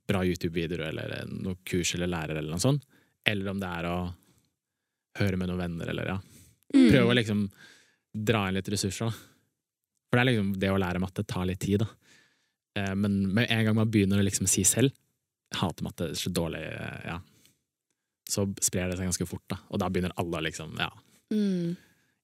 bra 0.10 0.22
YouTube-videoer 0.26 0.92
eller 0.92 1.32
noe 1.32 1.58
kurs 1.68 1.96
eller 1.96 2.12
lærer, 2.12 2.38
eller 2.38 2.54
noe 2.54 2.62
sånt, 2.62 2.86
eller 3.26 3.50
om 3.52 3.60
det 3.62 3.72
er 3.80 3.88
å 3.90 3.98
høre 5.20 5.40
med 5.42 5.50
noen 5.50 5.64
venner, 5.64 5.92
eller 5.92 6.14
ja. 6.14 6.20
Mm. 6.76 6.94
Å 7.02 7.18
liksom 7.18 7.44
dra 8.30 8.46
inn 8.48 8.60
litt 8.60 8.70
ressurser, 8.70 9.10
da. 9.10 9.26
For 10.10 10.18
det 10.18 10.22
er 10.22 10.30
liksom 10.32 10.54
det 10.62 10.72
å 10.74 10.80
lære 10.82 11.02
matte 11.02 11.26
tar 11.28 11.50
litt 11.50 11.62
tid, 11.62 11.84
da. 11.84 11.90
Eh, 12.78 12.96
Men 12.96 13.34
med 13.34 13.48
en 13.50 13.66
gang 13.66 13.76
man 13.76 13.90
begynner 13.92 14.20
å 14.20 14.24
liksom 14.26 14.48
si 14.48 14.64
selv 14.64 14.92
jeg 15.50 15.58
hater 15.64 15.84
matte, 15.84 16.06
det 16.06 16.12
er 16.12 16.20
så 16.22 16.30
dårlig, 16.30 16.60
eh, 16.62 17.06
ja. 17.10 17.20
Så 18.30 18.44
sprer 18.62 18.90
det 18.92 18.98
seg 19.00 19.08
ganske 19.10 19.26
fort, 19.28 19.42
da. 19.50 19.58
Og 19.72 19.80
da 19.82 19.88
begynner 19.90 20.14
alle 20.18 20.44
liksom, 20.46 20.76
ja, 20.78 20.90
Mm. 21.34 21.76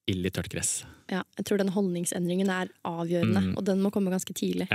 ild 0.07 0.25
i 0.25 0.29
tørt 0.29 0.49
gress. 0.49 0.83
Ja, 1.09 1.23
jeg 1.37 1.45
tror 1.45 1.57
den 1.57 1.69
holdningsendringen 1.73 2.49
er 2.49 2.69
avgjørende, 2.85 3.41
Mm. 3.41 3.57
og 3.57 3.65
den 3.65 3.81
må 3.81 3.91
komme 3.91 4.11
ganske 4.11 4.33
tidlig. 4.33 4.67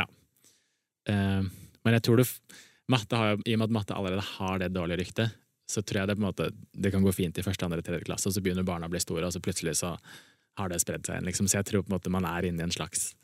Eh, 1.06 1.42
Men 1.82 1.94
jeg 1.94 2.02
tror 2.02 2.16
det, 2.18 2.26
matte 2.88 3.16
har, 3.16 3.36
i 3.46 3.54
og 3.54 3.58
med 3.58 3.70
at 3.70 3.70
matte 3.70 3.94
allerede 3.96 4.20
har 4.36 4.58
det 4.58 4.72
dårlige 4.74 4.98
ryktet, 4.98 5.32
så 5.66 5.80
tror 5.82 6.00
jeg 6.00 6.08
det 6.08 6.16
på 6.18 6.20
en 6.26 6.32
måte 6.32 6.50
det 6.76 6.90
kan 6.92 7.02
gå 7.02 7.14
fint 7.14 7.38
i 7.38 7.42
første, 7.42 7.64
andre, 7.64 7.80
tredje 7.80 8.04
klasse, 8.04 8.26
og 8.26 8.34
så 8.34 8.42
begynner 8.42 8.64
barna 8.66 8.86
å 8.86 8.90
bli 8.90 8.98
store, 8.98 9.24
og 9.24 9.32
så 9.32 9.40
plutselig 9.40 9.76
så 9.78 9.96
har 10.58 10.68
det 10.68 10.80
spredd 10.80 11.06
seg 11.06 11.14
igjen. 11.16 11.24
Liksom. 11.26 11.46
Så 11.48 11.56
jeg 11.62 11.66
tror 11.66 11.82
på 11.82 11.92
en 11.92 11.98
måte 11.98 12.10
man 12.10 12.24
er 12.26 12.42
inne 12.50 12.60
i 12.60 12.62
en 12.64 12.70
slags 12.74 13.14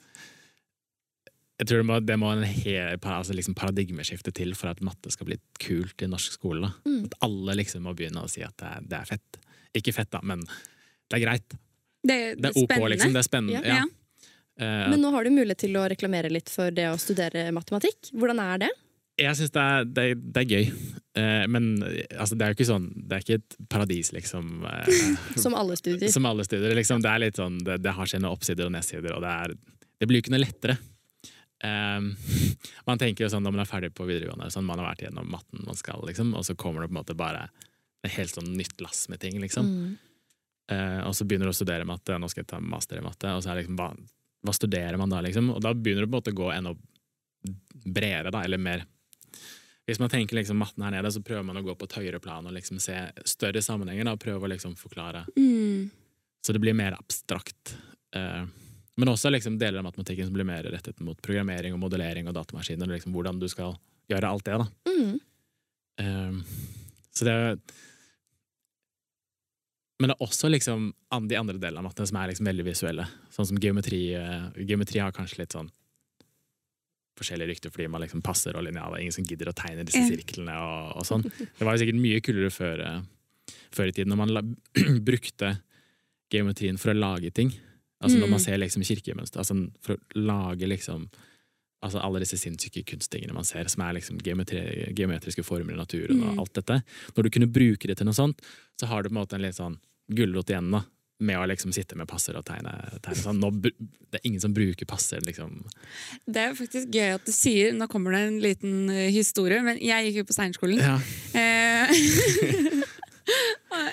jeg 1.57 1.69
tror 1.71 1.81
det 1.81 1.87
må, 1.89 1.99
det 2.05 2.17
må 2.21 2.31
en 2.35 2.43
hel, 2.45 2.99
altså 3.01 3.33
liksom 3.33 3.55
paradigmeskifte 3.57 4.33
til 4.37 4.53
for 4.59 4.69
at 4.75 4.83
matte 4.85 5.09
skal 5.13 5.29
bli 5.31 5.39
kult 5.63 6.03
i 6.05 6.09
norsk 6.13 6.35
skole. 6.37 6.69
Mm. 6.85 7.07
At 7.09 7.15
alle 7.25 7.55
liksom 7.63 7.87
må 7.89 7.95
begynne 7.97 8.25
å 8.27 8.29
si 8.29 8.43
at 8.45 8.57
det 8.61 8.73
er, 8.75 8.83
det 8.91 8.99
er 8.99 9.09
fett. 9.15 9.39
Ikke 9.81 9.95
fett, 9.97 10.11
da, 10.13 10.21
men 10.25 10.43
det 10.45 11.17
er 11.17 11.23
greit. 11.25 11.57
Det, 12.07 12.19
Det 12.41 12.51
er 12.51 12.59
ok, 12.61 12.75
liksom. 12.93 13.15
Det 13.17 13.23
er 13.23 13.27
spennende. 13.29 13.63
Ja. 13.65 13.79
Ja. 13.81 13.87
Uh, 14.57 14.89
Men 14.93 15.01
nå 15.05 15.11
har 15.13 15.25
du 15.25 15.33
mulighet 15.33 15.65
til 15.65 15.77
å 15.77 15.85
reklamere 15.89 16.31
litt 16.33 16.49
for 16.53 16.73
det 16.73 16.87
å 16.89 16.99
studere 17.01 17.49
matematikk. 17.57 18.13
Hvordan 18.17 18.41
er 18.45 18.63
det? 18.67 18.71
Jeg 19.21 19.37
syns 19.39 19.53
det, 19.55 19.63
er- 19.65 19.87
det, 19.97 20.05
er- 20.13 20.43
er 20.43 20.51
gøy. 20.53 20.67
Uh, 21.17 21.45
men 21.49 21.71
altså, 22.21 22.37
det 22.37 22.45
er 22.45 22.53
jo 22.53 22.57
ikke 22.59 22.69
sånn 22.69 22.91
Det 22.93 23.17
er 23.17 23.23
ikke 23.25 23.39
et 23.41 23.57
paradis, 23.73 24.13
liksom. 24.13 24.59
Uh, 24.65 24.91
Som 25.45 25.57
alle 25.57 25.77
studier. 25.81 26.13
som 26.13 26.29
alle 26.29 26.45
studier. 26.45 26.77
Liksom. 26.77 27.01
Det 27.05 27.13
er 27.15 27.25
litt 27.25 27.41
sånn 27.41 27.57
Det, 27.65 27.95
har 27.97 28.13
sine 28.13 28.29
oppsider 28.29 28.69
og 28.69 28.75
nedsider, 28.77 29.17
og 29.17 29.25
det 29.25 29.33
er 29.33 29.57
Det 29.57 30.09
blir 30.11 30.21
jo 30.21 30.27
ikke 30.27 30.35
noe 30.37 30.45
lettere. 30.45 30.77
Eh, 31.65 32.01
man 32.89 33.01
tenker 33.01 33.27
jo 33.27 33.31
sånn 33.33 33.47
når 33.47 33.55
man 33.55 33.65
er 33.65 33.71
ferdig 33.71 33.93
på 33.97 34.09
videregående, 34.09 34.51
sånn 34.53 34.67
man 34.69 34.83
har 34.83 34.93
vært 34.93 35.07
gjennom 35.07 35.31
matten 35.33 35.65
man 35.67 35.79
skal, 35.79 36.03
liksom, 36.09 36.35
og 36.37 36.45
så 36.49 36.57
kommer 36.59 36.83
det 36.83 36.91
på 36.91 36.97
en 36.97 37.01
måte 37.01 37.19
bare 37.19 37.47
et 38.07 38.13
helt 38.19 38.35
sånn 38.35 38.53
nytt 38.57 38.81
lass 38.85 39.07
med 39.11 39.23
ting, 39.23 39.39
liksom. 39.43 39.71
Mm. 39.71 39.95
Eh, 40.73 41.01
og 41.07 41.15
så 41.17 41.27
begynner 41.27 41.49
du 41.49 41.55
å 41.55 41.57
studere 41.57 41.87
matte, 41.89 42.19
nå 42.19 42.29
skal 42.31 42.45
jeg 42.45 42.51
ta 42.51 42.61
master 42.63 43.01
i 43.01 43.05
matte, 43.05 43.33
og 43.33 43.43
så 43.43 43.53
er 43.53 43.59
det 43.59 43.65
liksom 43.65 43.79
hva, 43.79 43.93
hva 44.47 44.55
studerer 44.55 44.99
man 45.01 45.13
da, 45.13 45.23
liksom? 45.25 45.53
Og 45.55 45.63
da 45.65 45.73
begynner 45.75 46.07
det 46.07 46.11
på 46.11 46.15
en 46.15 46.21
måte 46.21 46.35
å 46.35 46.41
gå 46.43 46.53
enda 46.55 46.75
bredere, 47.87 48.33
da, 48.35 48.43
eller 48.45 48.59
mer 48.59 48.85
Hvis 49.87 50.01
man 50.03 50.11
tenker 50.11 50.35
liksom 50.35 50.59
matten 50.59 50.83
her 50.83 50.91
nede, 50.91 51.13
så 51.15 51.21
prøver 51.23 51.45
man 51.47 51.61
å 51.61 51.63
gå 51.63 51.77
på 51.79 51.87
et 51.87 51.93
høyere 51.95 52.19
plan 52.19 52.47
og 52.49 52.55
liksom 52.57 52.81
se 52.83 52.97
større 53.23 53.61
sammenhenger 53.63 54.09
da, 54.09 54.17
og 54.17 54.23
prøve 54.25 54.43
å 54.43 54.51
liksom 54.51 54.73
forklare. 54.75 55.21
Mm. 55.39 55.93
Så 56.43 56.53
det 56.53 56.59
blir 56.65 56.75
mer 56.75 56.97
abstrakt. 56.99 57.77
Eh, 58.11 58.49
men 58.97 59.11
også 59.13 59.31
liksom 59.33 59.59
deler 59.61 59.83
av 59.83 59.89
matematikken 59.91 60.29
som 60.29 60.37
blir 60.37 60.47
mer 60.49 60.67
rettet 60.73 61.01
mot 61.05 61.19
programmering 61.25 61.75
og 61.77 61.83
modellering 61.83 62.29
og 62.31 62.37
datamaskiner, 62.39 62.89
og 62.89 62.97
liksom 62.97 63.13
hvordan 63.17 63.41
du 63.43 63.49
skal 63.53 63.75
gjøre 64.09 64.31
alt 64.31 64.47
det. 64.47 64.57
da. 64.63 64.67
Mm. 64.89 65.19
Um, 66.01 66.41
så 67.17 67.25
det 67.25 67.35
Men 69.97 70.11
det 70.11 70.17
er 70.19 70.27
også 70.27 70.51
liksom 70.53 70.91
de 71.25 71.37
andre 71.41 71.57
delene 71.57 71.81
av 71.81 71.87
matten 71.89 72.09
som 72.09 72.19
er 72.21 72.29
liksom 72.29 72.49
veldig 72.51 72.67
visuelle. 72.67 73.07
Sånn 73.33 73.47
som 73.49 73.57
geometri. 73.57 74.13
eh, 74.13 74.49
Geometri 74.69 75.01
har 75.01 75.15
kanskje 75.17 75.39
litt 75.41 75.57
sånn 75.57 75.71
forskjellige 77.17 77.49
rykter 77.49 77.73
fordi 77.73 77.87
man 77.89 78.03
liksom 78.05 78.21
passer 78.21 78.57
og 78.59 78.67
lineal. 78.67 78.93
Er 78.93 79.01
ingen 79.07 79.17
som 79.17 79.25
gidder 79.25 79.49
å 79.49 79.57
tegne 79.57 79.87
disse 79.89 80.03
sirklene 80.05 80.53
og, 80.53 80.99
og 81.01 81.07
sånn. 81.09 81.25
Det 81.25 81.65
var 81.65 81.73
jo 81.73 81.81
sikkert 81.81 82.03
mye 82.03 82.21
kulere 82.21 82.53
før, 82.53 82.83
eh, 82.85 83.57
før 83.73 83.89
i 83.89 83.97
tiden 83.97 84.13
når 84.13 84.21
man 84.21 84.35
la, 84.37 84.43
brukte 85.09 85.55
geometrien 86.33 86.77
for 86.77 86.93
å 86.93 86.99
lage 86.99 87.33
ting. 87.33 87.55
Altså 88.03 88.19
når 88.19 88.27
Mm. 88.27 88.31
man 88.31 88.41
ser 88.41 88.59
liksom 88.59 88.83
kirkemønster, 88.85 89.39
altså 89.41 89.71
for 89.81 89.95
å 89.97 89.99
lage 90.15 90.67
liksom 90.69 91.09
altså 91.83 92.01
alle 92.03 92.19
disse 92.21 92.37
sinnssyke 92.41 92.83
kunsttingene 92.85 93.33
man 93.35 93.45
ser, 93.45 93.69
som 93.69 93.83
er 93.85 93.93
liksom 93.95 94.19
geometri, 94.25 94.93
geometriske 94.97 95.45
former 95.45 95.73
i 95.75 95.77
naturen 95.77 96.23
og 96.23 96.33
Mm. 96.35 96.39
alt 96.41 96.53
dette. 96.55 96.83
Når 97.17 97.23
du 97.23 97.31
kunne 97.31 97.47
bruke 97.53 97.87
det 97.87 97.97
til 97.99 98.07
noe 98.07 98.15
sånt, 98.15 98.41
så 98.81 98.87
har 98.87 99.03
du 99.03 99.09
på 99.09 99.13
en 99.17 99.23
måte 99.25 99.35
en 99.35 99.43
litt 99.43 99.55
sånn 99.55 99.79
gulrot 100.13 100.47
igjen 100.51 100.71
da, 100.73 100.83
med 101.21 101.37
å 101.37 101.47
liksom 101.49 101.73
sitte 101.73 101.97
med 101.97 102.07
passer 102.09 102.37
og 102.37 102.45
tegne. 102.45 103.01
tegne 103.01 103.17
sånn. 103.23 103.39
Nå, 103.41 103.51
det 103.63 103.73
er 104.15 104.21
ingen 104.25 104.41
som 104.41 104.53
bruker 104.53 104.85
passer, 104.87 105.21
liksom. 105.21 105.65
Det 106.27 106.37
er 106.37 106.53
faktisk 106.55 106.91
gøy 106.93 107.15
at 107.15 107.25
du 107.25 107.33
sier 107.33 107.73
Nå 107.73 107.87
kommer 107.89 108.13
det 108.13 108.21
en 108.27 108.41
liten 108.41 108.91
eh, 108.91 109.11
historie, 109.11 109.63
men 109.63 109.79
jeg 109.79 110.13
gikk 110.13 110.17
jo 110.17 110.25
på 110.25 110.35
Steinerskolen. 110.37 110.79
Ja. 110.79 110.99
Eh, 111.33 111.89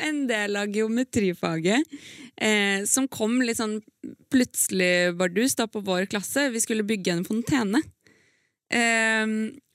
en 0.04 0.24
del 0.30 0.58
av 0.60 0.68
geometrifaget 0.74 1.96
eh, 2.38 2.84
som 2.90 3.08
kom 3.08 3.40
litt 3.42 3.60
sånn 3.60 3.80
plutselig 4.34 5.14
bardus 5.20 5.56
da 5.60 5.68
på 5.72 5.84
vår 5.86 6.08
klasse. 6.12 6.50
Vi 6.54 6.62
skulle 6.64 6.86
bygge 6.88 7.16
en 7.16 7.26
fontene. 7.28 7.82
Eh, 8.74 9.26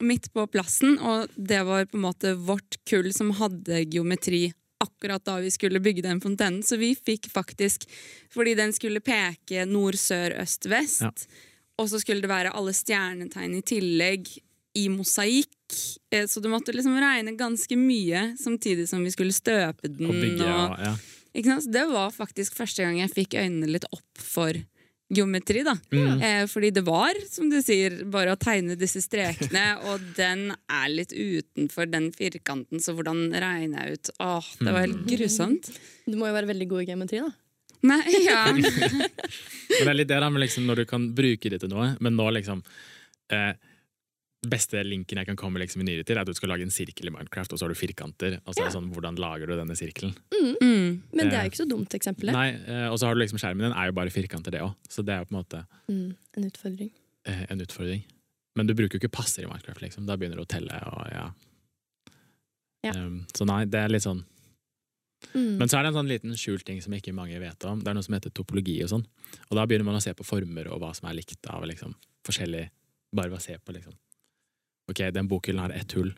midt 0.03 0.31
på 0.35 0.47
plassen, 0.51 0.97
og 0.99 1.29
det 1.37 1.61
var 1.69 1.87
på 1.87 1.99
en 2.01 2.07
måte 2.09 2.35
vårt 2.35 2.81
kull 2.89 3.13
som 3.15 3.31
hadde 3.39 3.85
geometri 3.93 4.49
akkurat 4.83 5.25
da 5.27 5.37
vi 5.43 5.51
skulle 5.51 5.81
bygge 5.83 6.05
den 6.07 6.21
fontenen. 6.23 6.63
Så 6.63 6.79
vi 6.79 6.93
fikk 6.95 7.29
faktisk, 7.31 7.87
fordi 8.35 8.55
den 8.59 8.73
skulle 8.75 9.03
peke 9.03 9.65
nord, 9.67 9.99
sør, 9.99 10.37
øst, 10.43 10.67
vest, 10.71 11.03
Ja. 11.03 11.13
og 11.79 11.89
så 11.91 12.01
skulle 12.03 12.23
det 12.23 12.31
være 12.31 12.53
alle 12.55 12.75
stjernetegn 12.75 13.57
i 13.59 13.63
tillegg 13.63 14.29
i 14.79 14.87
mosaikk. 14.93 15.77
Eh, 16.15 16.27
Så 16.31 16.41
du 16.45 16.49
måtte 16.53 16.75
liksom 16.75 16.97
regne 17.01 17.37
ganske 17.39 17.77
mye 17.79 18.33
samtidig 18.41 18.89
som 18.89 19.05
vi 19.05 19.13
skulle 19.15 19.35
støpe 19.37 19.91
den. 19.91 20.09
Og 20.09 20.17
bygge, 20.17 20.47
og, 20.47 20.79
ja, 20.79 20.91
ja. 20.91 21.29
ikke 21.35 21.53
sant? 21.53 21.67
Så 21.67 21.75
det 21.75 21.87
var 21.91 22.15
faktisk 22.15 22.59
første 22.59 22.87
gang 22.87 23.01
jeg 23.03 23.15
fikk 23.15 23.39
øynene 23.41 23.71
litt 23.71 23.89
opp 23.93 24.23
for 24.23 24.57
geometri. 25.09 25.63
da. 25.65 25.75
Mm. 25.93 26.23
Eh, 26.23 26.47
fordi 26.47 26.71
det 26.77 26.85
var, 26.87 27.17
som 27.31 27.49
du 27.51 27.59
sier, 27.65 28.03
bare 28.13 28.35
å 28.35 28.41
tegne 28.41 28.77
disse 28.79 29.01
strekene, 29.05 29.65
og 29.89 30.05
den 30.19 30.51
er 30.53 30.89
litt 30.93 31.15
utenfor 31.17 31.89
den 31.91 32.11
firkanten, 32.17 32.81
så 32.85 32.95
hvordan 32.97 33.29
regner 33.33 33.87
jeg 33.89 33.99
ut 33.99 34.11
Åh, 34.21 34.51
det 34.61 34.73
var 34.75 34.85
helt 34.85 35.07
grusomt. 35.09 35.71
Du 36.07 36.19
må 36.21 36.29
jo 36.29 36.37
være 36.37 36.51
veldig 36.53 36.69
god 36.71 36.85
i 36.85 36.91
geometri, 36.93 37.23
da. 37.25 37.33
Nei, 37.89 38.03
ja. 38.29 38.45
Men 38.53 39.87
det 39.87 39.87
er 39.87 39.97
litt 39.97 40.11
det 40.11 40.21
da 40.21 40.29
med 40.33 40.43
liksom, 40.43 40.67
når 40.69 40.83
du 40.83 40.89
kan 40.91 41.09
bruke 41.17 41.53
det 41.53 41.63
til 41.63 41.71
noe, 41.73 41.93
men 42.03 42.17
nå 42.19 42.29
liksom 42.35 42.63
eh, 43.33 43.53
beste 44.47 44.79
linken 44.87 45.19
jeg 45.19 45.27
kan 45.27 45.37
komme 45.37 45.59
liksom 45.59 45.81
i 45.83 45.85
nyere 45.89 46.05
tid, 46.07 46.17
er 46.17 46.21
at 46.23 46.27
du 46.31 46.35
skal 46.35 46.49
lage 46.53 46.63
en 46.63 46.71
sirkel 46.71 47.09
i 47.09 47.11
Minecraft, 47.11 47.53
og 47.53 47.59
så 47.59 47.67
har 47.67 47.73
du 47.75 47.79
firkanter. 47.79 48.37
Og 48.47 48.55
så 48.55 48.63
er 48.63 48.69
det 48.69 48.75
sånn, 48.77 48.91
hvordan 48.95 49.19
lager 49.19 49.51
du 49.51 49.57
denne 49.59 49.75
sirkelen? 49.77 50.15
Mm. 50.31 51.03
Men 51.13 51.29
det 51.29 51.35
er 51.35 51.41
Eh, 51.41 51.49
jo 51.49 51.51
ikke 51.51 51.63
så 51.65 51.69
dumt 51.69 51.95
eksempel. 51.99 52.31
Nei, 52.33 52.51
eh, 52.55 52.87
Og 52.89 52.99
så 53.01 53.07
har 53.09 53.15
du 53.15 53.21
liksom 53.21 53.39
skjermen 53.43 53.67
din 53.67 53.73
er 53.77 53.87
jo 53.91 53.93
bare 53.99 54.11
firkanter, 54.15 54.51
det 54.55 54.61
òg. 54.63 54.75
Så 54.89 55.03
det 55.05 55.15
er 55.17 55.19
jo 55.25 55.25
på 55.27 55.35
en 55.35 55.43
måte 55.43 55.67
Mm, 55.89 56.17
en 56.37 56.45
utfordring. 56.51 56.91
eh, 57.27 57.47
en 57.51 57.61
utfordring. 57.61 58.05
Men 58.57 58.67
du 58.67 58.75
bruker 58.75 58.99
jo 58.99 59.01
ikke 59.09 59.11
passer 59.19 59.43
i 59.43 59.47
Minecraft, 59.47 59.81
liksom. 59.83 60.07
Da 60.07 60.17
begynner 60.17 60.37
du 60.37 60.43
å 60.43 60.49
telle 60.49 60.71
og 60.87 61.11
ja. 61.13 61.31
Ja. 62.85 62.93
Um, 62.95 63.27
så 63.35 63.45
nei, 63.45 63.65
det 63.67 63.75
er 63.83 63.89
litt 63.89 64.03
sånn 64.07 64.25
Mm. 65.35 65.59
Men 65.59 65.67
så 65.69 65.79
er 65.79 65.83
det 65.83 65.89
en 65.89 65.95
sånn 65.99 66.09
liten 66.09 66.31
skjult 66.39 66.63
ting 66.65 66.81
som 66.81 66.93
ikke 66.95 67.13
mange 67.13 67.37
vet 67.41 67.65
om. 67.67 67.81
Det 67.81 67.89
er 67.91 67.95
noe 67.95 68.05
som 68.07 68.15
heter 68.15 68.31
topologi 68.31 68.77
og 68.85 68.89
sånn. 68.93 69.05
Og 69.51 69.57
da 69.59 69.67
begynner 69.67 69.85
man 69.85 69.97
å 69.97 70.01
se 70.03 70.13
på 70.15 70.25
former 70.25 70.69
og 70.71 70.79
hva 70.81 70.95
som 70.95 71.09
er 71.11 71.15
likt 71.19 71.45
av 71.51 71.65
liksom, 71.67 71.93
forskjellig 72.25 72.69
Bare 73.13 73.31
ved 73.31 73.39
å 73.39 73.43
se 73.43 73.57
på, 73.59 73.73
liksom. 73.73 73.95
Ok, 74.89 75.03
den 75.15 75.29
bokhyllen 75.29 75.63
har 75.63 75.71
ett 75.77 75.93
hull. 75.93 76.15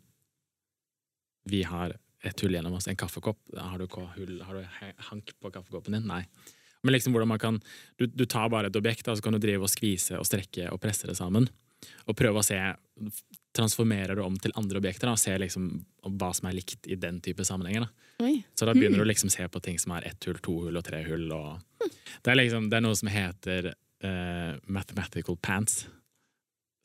Vi 1.45 1.63
har 1.63 1.97
ett 2.23 2.41
hull 2.41 2.55
gjennom 2.55 2.73
oss. 2.73 2.89
En 2.89 2.97
kaffekopp. 2.97 3.39
Har 3.57 3.79
du, 3.79 3.87
hull, 4.17 4.43
har 4.43 4.55
du 4.55 4.67
hank 5.11 5.33
på 5.41 5.51
kaffekoppen 5.51 5.97
din? 5.97 6.09
Nei. 6.09 6.25
Men 6.83 6.93
liksom 6.93 7.13
hvordan 7.13 7.29
man 7.29 7.39
kan 7.39 7.61
Du, 7.97 8.07
du 8.07 8.25
tar 8.25 8.49
bare 8.49 8.71
et 8.71 8.77
objekt, 8.77 9.09
og 9.09 9.19
så 9.19 9.23
kan 9.23 9.37
du 9.37 9.41
drive 9.43 9.67
og 9.67 9.73
skvise 9.73 10.19
og 10.19 10.27
strekke 10.29 10.71
og 10.73 10.81
presse 10.81 11.09
det 11.09 11.17
sammen. 11.19 11.49
Og 12.07 12.17
prøve 12.17 12.41
å 12.41 12.47
se 12.47 12.61
Transformerer 13.57 14.15
du 14.15 14.23
om 14.23 14.37
til 14.39 14.53
andre 14.55 14.79
objekter 14.79 15.09
da, 15.09 15.17
og 15.17 15.19
ser 15.19 15.41
liksom 15.43 15.65
hva 16.21 16.29
som 16.37 16.47
er 16.47 16.55
likt 16.55 16.87
i 16.87 16.95
den 16.95 17.17
type 17.25 17.43
sammenhenger. 17.43 17.89
Da. 17.89 18.29
Så 18.55 18.69
da 18.69 18.75
begynner 18.77 19.03
du 19.03 19.09
liksom 19.09 19.33
se 19.33 19.43
på 19.51 19.63
ting 19.65 19.81
som 19.83 19.97
er 19.97 20.07
ett 20.07 20.29
hull, 20.29 20.39
to 20.39 20.55
hull 20.69 20.79
og 20.79 20.85
tre 20.87 21.01
hull. 21.09 21.25
Og 21.35 21.59
det, 21.83 22.31
er 22.31 22.39
liksom, 22.39 22.69
det 22.71 22.79
er 22.79 22.85
noe 22.85 22.99
som 23.01 23.11
heter 23.11 23.73
uh, 23.75 24.55
mathematical 24.71 25.35
pants. 25.43 25.89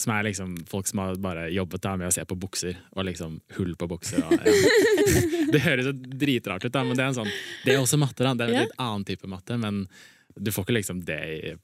Som 0.05 0.13
er 0.13 0.27
liksom 0.29 0.55
folk 0.69 0.85
som 0.89 0.99
har 1.01 1.15
bare 1.17 1.47
jobbet 1.49 1.81
der 1.81 1.97
med 1.97 2.11
å 2.11 2.13
se 2.13 2.21
på 2.29 2.37
bukser, 2.37 2.77
og 2.93 3.07
liksom 3.09 3.39
hull 3.57 3.75
på 3.79 3.87
bukser. 3.89 4.21
Og, 4.21 4.37
ja. 4.37 4.57
Det 5.55 5.61
høres 5.65 5.87
jo 5.89 5.93
dritrart 5.95 6.65
ut, 6.67 6.73
da, 6.75 6.83
men 6.85 6.97
det 6.97 7.03
er, 7.05 7.13
en 7.13 7.21
sånn, 7.23 7.31
det 7.65 7.73
er 7.75 7.81
også 7.81 7.97
matte. 8.01 8.21
da. 8.25 8.33
Det 8.37 8.45
er 8.45 8.51
en 8.53 8.59
Ja. 8.59 8.65
litt 8.67 8.77
annen 8.81 9.05
type 9.07 9.27
matte, 9.31 9.57
men 9.61 9.87
du 10.35 10.49
får 10.51 10.65
ikke 10.65 10.73
liksom 10.75 10.97
det 11.07 11.17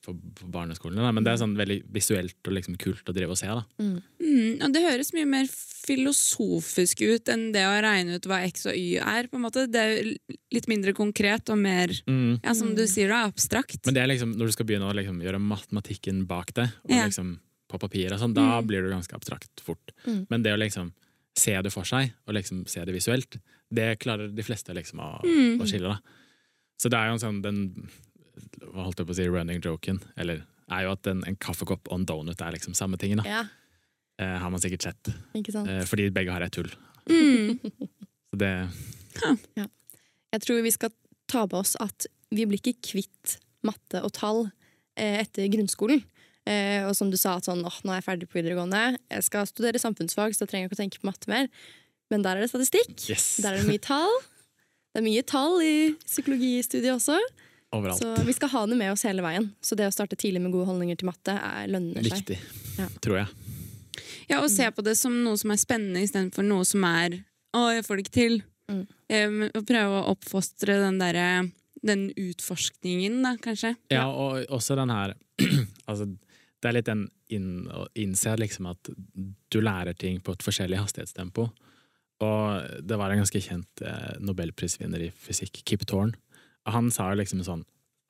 på, 0.05 0.13
på 0.39 0.45
barneskolen. 0.47 0.95
Da. 1.03 1.09
Men 1.11 1.25
det 1.25 1.33
er 1.33 1.41
sånn 1.41 1.57
veldig 1.59 1.81
visuelt 1.91 2.37
og 2.47 2.53
liksom 2.55 2.77
kult 2.79 3.03
å 3.11 3.15
drive 3.17 3.33
og 3.35 3.39
se. 3.41 3.49
da. 3.51 3.65
Mm. 3.83 3.97
Mm, 4.23 4.53
og 4.63 4.71
det 4.77 4.83
høres 4.85 5.09
mye 5.17 5.27
mer 5.27 5.49
filosofisk 5.51 7.01
ut 7.03 7.27
enn 7.33 7.49
det 7.51 7.65
å 7.67 7.75
regne 7.83 8.15
ut 8.15 8.27
hva 8.31 8.39
x 8.47 8.65
og 8.71 8.77
y 8.79 8.95
er. 9.03 9.27
på 9.27 9.35
en 9.37 9.43
måte. 9.43 9.65
Det 9.71 9.81
er 9.83 10.11
litt 10.55 10.69
mindre 10.71 10.93
konkret 10.95 11.51
og 11.51 11.59
mer 11.59 11.91
ja, 11.91 12.53
som 12.55 12.71
du 12.77 12.85
sier, 12.87 13.11
da, 13.11 13.25
abstrakt. 13.27 13.81
Men 13.85 13.97
det 13.97 14.03
er 14.05 14.11
liksom, 14.13 14.33
når 14.39 14.51
du 14.53 14.55
skal 14.55 14.69
begynne 14.71 14.87
å 14.89 14.95
liksom 14.95 15.19
gjøre 15.21 15.41
matematikken 15.43 16.23
bak 16.29 16.53
det, 16.57 16.69
og 16.87 16.95
Ja. 16.95 17.05
liksom 17.11 17.39
på 17.71 17.79
papir, 17.79 18.11
og 18.13 18.19
sånn, 18.19 18.33
da 18.35 18.59
Mm. 18.61 18.67
blir 18.67 18.81
det 18.83 18.91
ganske 18.93 19.15
abstrakt 19.17 19.61
fort. 19.63 19.91
Mm. 20.05 20.27
Men 20.29 20.43
det 20.43 20.53
å 20.53 20.59
liksom 20.59 20.91
se 21.35 21.55
det 21.61 21.71
for 21.71 21.83
seg, 21.87 22.11
og 22.27 22.33
liksom 22.35 22.65
se 22.67 22.83
det 22.85 22.93
visuelt, 22.93 23.37
det 23.73 23.99
klarer 24.03 24.33
de 24.35 24.43
fleste 24.43 24.73
liksom 24.75 24.99
å, 24.99 25.21
Mm. 25.23 25.59
å 25.61 25.65
skille. 25.65 25.87
da. 25.95 25.99
Så 26.77 26.89
det 26.89 26.97
er 26.99 27.07
jo 27.07 27.13
en 27.13 27.19
sånn 27.23 27.41
den 27.41 27.89
hva 28.73 28.85
holdt 28.85 28.97
jeg 28.99 29.07
på 29.07 29.11
å 29.13 29.15
si, 29.15 29.27
running 29.27 29.61
joken, 29.61 30.01
eller 30.17 30.43
er 30.71 30.83
jo 30.83 30.91
at 30.91 31.07
en, 31.07 31.23
en 31.27 31.35
kaffekopp 31.35 31.87
og 31.91 31.99
en 31.99 32.05
donut 32.05 32.41
er 32.41 32.51
liksom 32.53 32.73
samme 32.75 32.97
tingen. 32.97 33.17
da. 33.17 33.23
Ja, 33.25 33.43
Eh, 34.19 34.37
har 34.37 34.51
man 34.51 34.59
sikkert 34.59 34.83
sett. 34.83 35.07
Eh, 35.33 35.83
fordi 35.89 36.11
begge 36.13 36.29
har 36.31 36.43
et 36.43 36.53
hull. 36.55 36.69
Mm. 37.09 37.57
Så 38.29 38.37
det, 38.37 38.69
Jeg 40.31 40.41
tror 40.41 40.61
vi 40.61 40.71
skal 40.71 40.91
ta 41.31 41.45
med 41.47 41.53
oss 41.59 41.75
at 41.79 42.05
vi 42.31 42.45
blir 42.45 42.59
ikke 42.61 42.77
kvitt 42.85 43.37
matte 43.67 44.01
og 44.03 44.13
tall 44.13 44.51
eh, 44.95 45.21
etter 45.23 45.47
grunnskolen. 45.51 46.03
Eh, 46.49 46.81
og 46.87 46.95
som 46.97 47.11
du 47.11 47.17
sa, 47.21 47.35
at 47.37 47.45
sånn, 47.45 47.61
åh, 47.67 47.77
nå 47.85 47.91
er 47.93 47.99
jeg 48.01 48.07
ferdig 48.07 48.27
på 48.31 48.39
videregående, 48.39 48.97
jeg 49.13 49.23
skal 49.27 49.45
studere 49.45 49.77
samfunnsfag, 49.81 50.33
så 50.33 50.43
da 50.45 50.49
trenger 50.49 50.65
jeg 50.65 50.71
ikke 50.71 50.79
å 50.79 50.83
tenke 50.83 51.01
på 51.03 51.09
matte 51.11 51.29
mer. 51.29 51.47
Men 52.09 52.23
der 52.25 52.37
er 52.39 52.41
det 52.41 52.49
statistikk. 52.51 52.95
yes! 53.09 53.37
Der 53.43 53.53
er 53.53 53.61
det 53.61 53.69
mye 53.69 53.83
tall. 53.83 54.17
Det 54.91 54.99
er 54.99 55.05
mye 55.05 55.23
tall 55.23 55.61
i 55.63 55.75
psykologistudiet 56.03 56.91
også, 56.97 57.15
Overalt. 57.71 58.01
så 58.01 58.25
vi 58.27 58.33
skal 58.35 58.49
ha 58.51 58.65
det 58.67 58.75
med 58.81 58.91
oss 58.91 59.05
hele 59.07 59.23
veien. 59.23 59.51
Så 59.63 59.77
det 59.79 59.85
å 59.87 59.93
starte 59.93 60.17
tidlig 60.19 60.41
med 60.43 60.51
gode 60.51 60.67
holdninger 60.67 60.97
til 60.99 61.07
matte 61.07 61.37
er 61.37 61.69
lønner 61.71 62.03
seg. 62.03 62.17
Viktig, 62.25 62.39
Ja. 62.81 62.87
tror 62.99 63.21
jeg. 63.21 63.27
Ja, 64.27 64.41
og 64.41 64.49
se 64.49 64.65
på 64.71 64.83
det 64.83 64.97
som 64.97 65.23
noe 65.23 65.37
som 65.37 65.51
er 65.51 65.59
spennende 65.61 66.01
istedenfor 66.03 66.43
noe 66.43 66.65
som 66.65 66.83
er 66.83 67.23
'å, 67.53 67.75
jeg 67.75 67.85
får 67.85 67.97
det 67.97 68.03
ikke 68.07 68.19
til'. 68.19 68.43
Mm. 68.69 68.87
Um, 69.11 69.41
og 69.55 69.65
prøve 69.67 69.95
å 70.01 70.15
oppfostre 70.15 70.79
den 70.79 70.97
derre 70.99 71.51
den 71.83 72.11
utforskningen, 72.15 73.21
da, 73.23 73.35
kanskje. 73.37 73.75
Ja, 73.89 74.05
og 74.07 74.45
også 74.49 74.75
den 74.75 74.89
her 74.89 75.15
altså, 75.89 76.05
Det 76.61 76.69
er 76.69 76.75
litt 76.77 76.85
den 76.89 77.07
inn, 77.33 77.67
innse 77.97 78.35
liksom 78.37 78.67
at 78.69 78.89
du 79.51 79.59
lærer 79.61 79.95
ting 79.97 80.19
på 80.21 80.35
et 80.35 80.43
forskjellig 80.45 80.77
hastighetstempo. 80.77 81.47
Og 82.21 82.81
det 82.85 82.97
var 83.01 83.09
en 83.11 83.23
ganske 83.23 83.41
kjent 83.41 83.81
eh, 83.81 84.17
nobelprisvinner 84.21 85.01
i 85.07 85.11
fysikk, 85.11 85.63
Kip 85.65 85.85
Thorne. 85.89 86.13
Og 86.67 86.73
Han 86.75 86.91
sa 86.93 87.07
jo 87.09 87.17
liksom 87.17 87.41
sånn 87.41 87.63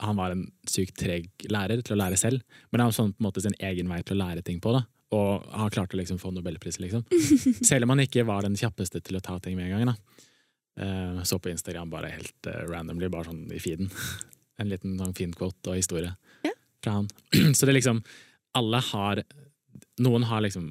Han 0.04 0.16
var 0.18 0.34
en 0.34 0.42
sykt 0.68 0.98
treg 1.00 1.30
lærer 1.48 1.80
til 1.80 1.94
å 1.94 2.00
lære 2.02 2.18
selv, 2.20 2.42
men 2.72 2.80
han 2.82 2.92
sånn 2.92 3.12
på 3.14 3.22
en 3.22 3.26
måte 3.30 3.40
sin 3.44 3.54
egen 3.62 3.88
vei 3.88 4.02
til 4.02 4.16
å 4.18 4.24
lære 4.26 4.42
ting 4.44 4.58
på. 4.60 4.72
da 4.74 4.82
Og 5.16 5.46
har 5.54 5.70
klart 5.70 5.94
å 5.94 5.96
liksom 6.00 6.18
få 6.20 6.32
nobelpris, 6.34 6.80
liksom. 6.82 7.04
Selv 7.64 7.84
om 7.86 7.92
han 7.94 8.00
ikke 8.04 8.24
var 8.26 8.42
den 8.42 8.56
kjappeste 8.58 9.00
til 9.00 9.16
å 9.16 9.22
ta 9.22 9.38
ting 9.38 9.56
med 9.56 9.70
en 9.70 9.78
gang. 9.78 9.86
da 9.94 9.96
Eh, 10.76 11.22
Så 11.22 11.38
på 11.38 11.50
Instagram 11.52 11.90
bare 11.90 12.08
helt 12.10 12.46
eh, 12.48 12.64
randomly, 12.68 13.08
bare 13.08 13.24
sånn 13.28 13.46
i 13.52 13.58
feeden. 13.60 13.90
En 14.58 14.68
liten 14.68 14.98
sånn 14.98 15.14
fin 15.16 15.32
quote 15.32 15.70
og 15.72 15.76
historie 15.76 16.12
Ja. 16.44 16.50
fra 16.82 16.92
han. 16.98 17.08
Så 17.54 17.66
det 17.66 17.74
liksom 17.74 18.02
Alle 18.54 18.80
har 18.92 19.22
Noen 20.02 20.24
har 20.24 20.40
liksom 20.40 20.66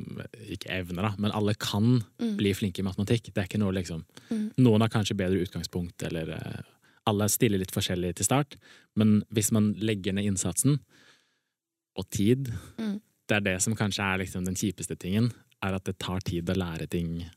ikke 0.50 0.70
evner, 0.74 1.04
da, 1.06 1.12
men 1.22 1.32
alle 1.32 1.54
kan 1.56 2.02
Mm. 2.20 2.36
bli 2.38 2.52
flinke 2.58 2.80
i 2.80 2.84
matematikk. 2.86 3.30
Det 3.34 3.38
er 3.38 3.48
ikke 3.48 3.60
noe 3.62 3.72
liksom 3.74 4.04
Mm. 4.32 4.52
Noen 4.58 4.82
har 4.82 4.90
kanskje 4.90 5.16
bedre 5.18 5.42
utgangspunkt, 5.46 6.02
eller 6.04 6.30
eh, 6.34 6.62
alle 7.08 7.28
stiller 7.30 7.58
litt 7.60 7.72
forskjellig 7.72 8.16
til 8.16 8.26
start. 8.26 8.56
Men 8.96 9.24
hvis 9.34 9.52
man 9.52 9.74
legger 9.76 10.14
ned 10.14 10.26
innsatsen 10.26 10.80
og 11.98 12.10
tid 12.10 12.52
Mm. 12.78 13.00
Det 13.28 13.38
er 13.38 13.42
det 13.42 13.62
som 13.62 13.76
kanskje 13.76 14.04
er 14.04 14.18
liksom 14.20 14.44
den 14.46 14.56
kjipeste 14.56 14.98
tingen, 15.00 15.32
er 15.64 15.76
at 15.76 15.84
det 15.86 15.98
tar 16.00 16.20
tid 16.20 16.46
å 16.50 16.56
lære 16.58 16.90
ting 16.90 17.30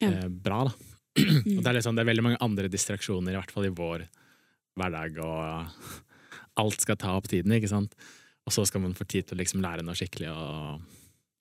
Ja. 0.00 0.08
eh, 0.10 0.28
bra. 0.28 0.64
da. 0.64 0.72
Og 1.56 1.62
det 1.62 1.66
er, 1.66 1.74
liksom, 1.74 1.94
det 1.96 2.02
er 2.06 2.12
veldig 2.12 2.22
mange 2.22 2.38
andre 2.40 2.68
distraksjoner, 2.68 3.32
i 3.32 3.36
hvert 3.40 3.50
fall 3.50 3.64
i 3.66 3.74
vår 3.74 4.06
hverdag, 4.78 5.18
og 5.18 5.70
alt 6.56 6.80
skal 6.80 6.96
ta 6.96 7.16
opp 7.16 7.26
tiden, 7.28 7.50
ikke 7.52 7.68
sant? 7.68 7.94
Og 8.48 8.54
så 8.54 8.64
skal 8.64 8.80
man 8.80 8.96
få 8.96 9.04
tid 9.04 9.28
til 9.28 9.36
å 9.36 9.42
liksom 9.42 9.60
lære 9.60 9.84
noe 9.84 9.96
skikkelig 9.98 10.30
og, 10.32 10.84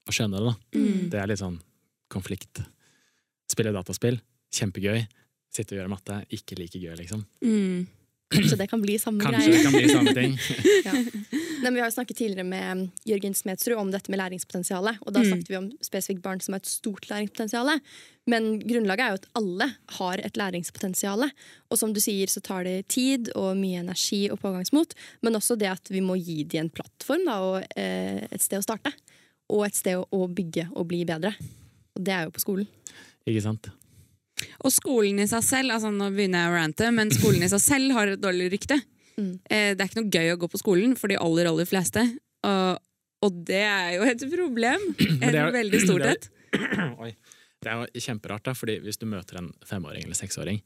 og 0.07 0.15
skjønne 0.15 0.41
det. 0.41 0.49
da. 0.49 0.79
Mm. 0.79 1.05
Det 1.13 1.21
er 1.21 1.29
litt 1.31 1.39
sånn 1.39 1.59
konflikt. 2.11 2.59
Spille 3.47 3.71
dataspill, 3.75 4.19
kjempegøy. 4.53 5.05
Sitte 5.55 5.73
og 5.73 5.79
gjøre 5.79 5.91
matte, 5.93 6.17
ikke 6.35 6.57
like 6.59 6.81
gøy, 6.81 6.91
liksom. 6.99 7.23
Mm. 7.39 7.87
Kanskje 8.33 8.57
det 8.59 8.65
kan 8.69 8.81
bli 8.83 8.97
samme 8.99 9.23
Kanskje 9.23 9.51
det 9.53 9.61
kan 9.63 9.71
bli 9.75 9.87
samme 9.89 10.13
ting. 10.17 10.33
Ja. 10.87 10.93
Nei, 10.93 11.71
men 11.71 11.73
vi 11.77 11.81
har 11.81 11.87
jo 11.89 11.95
snakket 11.95 12.17
tidligere 12.19 12.45
med 12.45 12.89
Jørgen 13.07 13.33
Smedsrud 13.35 13.79
om 13.81 13.89
dette 13.91 14.11
med 14.13 14.19
læringspotensialet. 14.21 14.99
Og 15.07 15.13
da 15.15 15.21
Mm. 15.23 15.29
snakket 15.31 15.49
vi 15.49 15.55
om 15.57 15.69
spesifikt 15.81 16.21
barn 16.21 16.39
som 16.43 16.53
har 16.53 16.59
et 16.61 16.69
stort 16.69 17.07
læringspotensial. 17.09 17.71
Men 18.29 18.59
grunnlaget 18.59 18.99
er 19.05 19.09
jo 19.15 19.19
at 19.21 19.27
alle 19.39 19.67
har 19.97 20.21
et 20.27 20.37
læringspotensial. 20.37 21.23
Og 21.71 21.77
som 21.79 21.93
du 21.95 21.99
sier, 22.03 22.27
så 22.27 22.43
tar 22.43 22.63
det 22.67 22.87
tid 22.93 23.31
og 23.35 23.55
mye 23.57 23.79
energi 23.81 24.29
og 24.29 24.39
pågangsmot. 24.43 24.93
Men 25.23 25.39
også 25.39 25.57
det 25.57 25.71
at 25.71 25.89
vi 25.89 26.01
må 26.03 26.15
gi 26.21 26.43
de 26.43 26.59
en 26.61 26.69
plattform 26.69 27.25
da, 27.25 27.39
og 27.41 27.63
eh, 27.75 28.27
et 28.29 28.41
sted 28.43 28.59
å 28.59 28.67
starte. 28.67 28.91
Og 29.49 29.65
et 29.65 29.75
sted 29.79 29.97
å 29.97 30.27
bygge 30.27 30.67
og 30.75 30.87
bli 30.91 31.05
bedre. 31.07 31.33
Og 31.97 32.03
det 32.05 32.13
er 32.13 32.27
jo 32.27 32.35
på 32.35 32.43
skolen. 32.43 32.67
Ikke 33.27 33.41
sant? 33.43 33.71
Og 34.65 34.71
skolen 34.73 35.19
i 35.23 35.27
seg 35.29 35.43
selv, 35.45 35.73
altså 35.73 35.89
nå 35.93 36.11
begynner 36.13 36.43
jeg 36.45 36.51
å 36.51 36.57
rante, 36.59 36.91
men 36.93 37.09
skolen 37.13 37.43
i 37.45 37.49
seg 37.51 37.61
selv 37.63 37.95
har 37.97 38.11
et 38.13 38.21
dårlig 38.21 38.51
rykte. 38.53 38.77
Mm. 39.17 39.31
Eh, 39.49 39.71
det 39.73 39.81
er 39.81 39.87
ikke 39.89 40.01
noe 40.03 40.13
gøy 40.13 40.33
å 40.35 40.39
gå 40.43 40.49
på 40.53 40.61
skolen 40.61 40.93
for 40.99 41.09
de 41.09 41.17
aller, 41.17 41.49
aller 41.49 41.65
fleste. 41.69 42.03
Og, 42.45 42.77
og 43.25 43.39
det 43.49 43.63
er 43.65 43.95
jo 43.97 44.05
et 44.11 44.25
problem. 44.35 44.83
Et 45.23 45.31
det 45.33 45.41
er 45.41 45.53
veldig 45.55 45.81
stort 45.85 46.05
det 46.05 46.15
et. 46.17 46.27
Det 47.57 47.71
er 47.73 47.79
jo 47.81 48.01
kjemperart, 48.05 48.43
da, 48.45 48.51
fordi 48.53 48.75
hvis 48.83 48.99
du 49.01 49.07
møter 49.09 49.39
en 49.39 49.47
femåring 49.65 50.03
eller 50.05 50.15
seksåring 50.15 50.59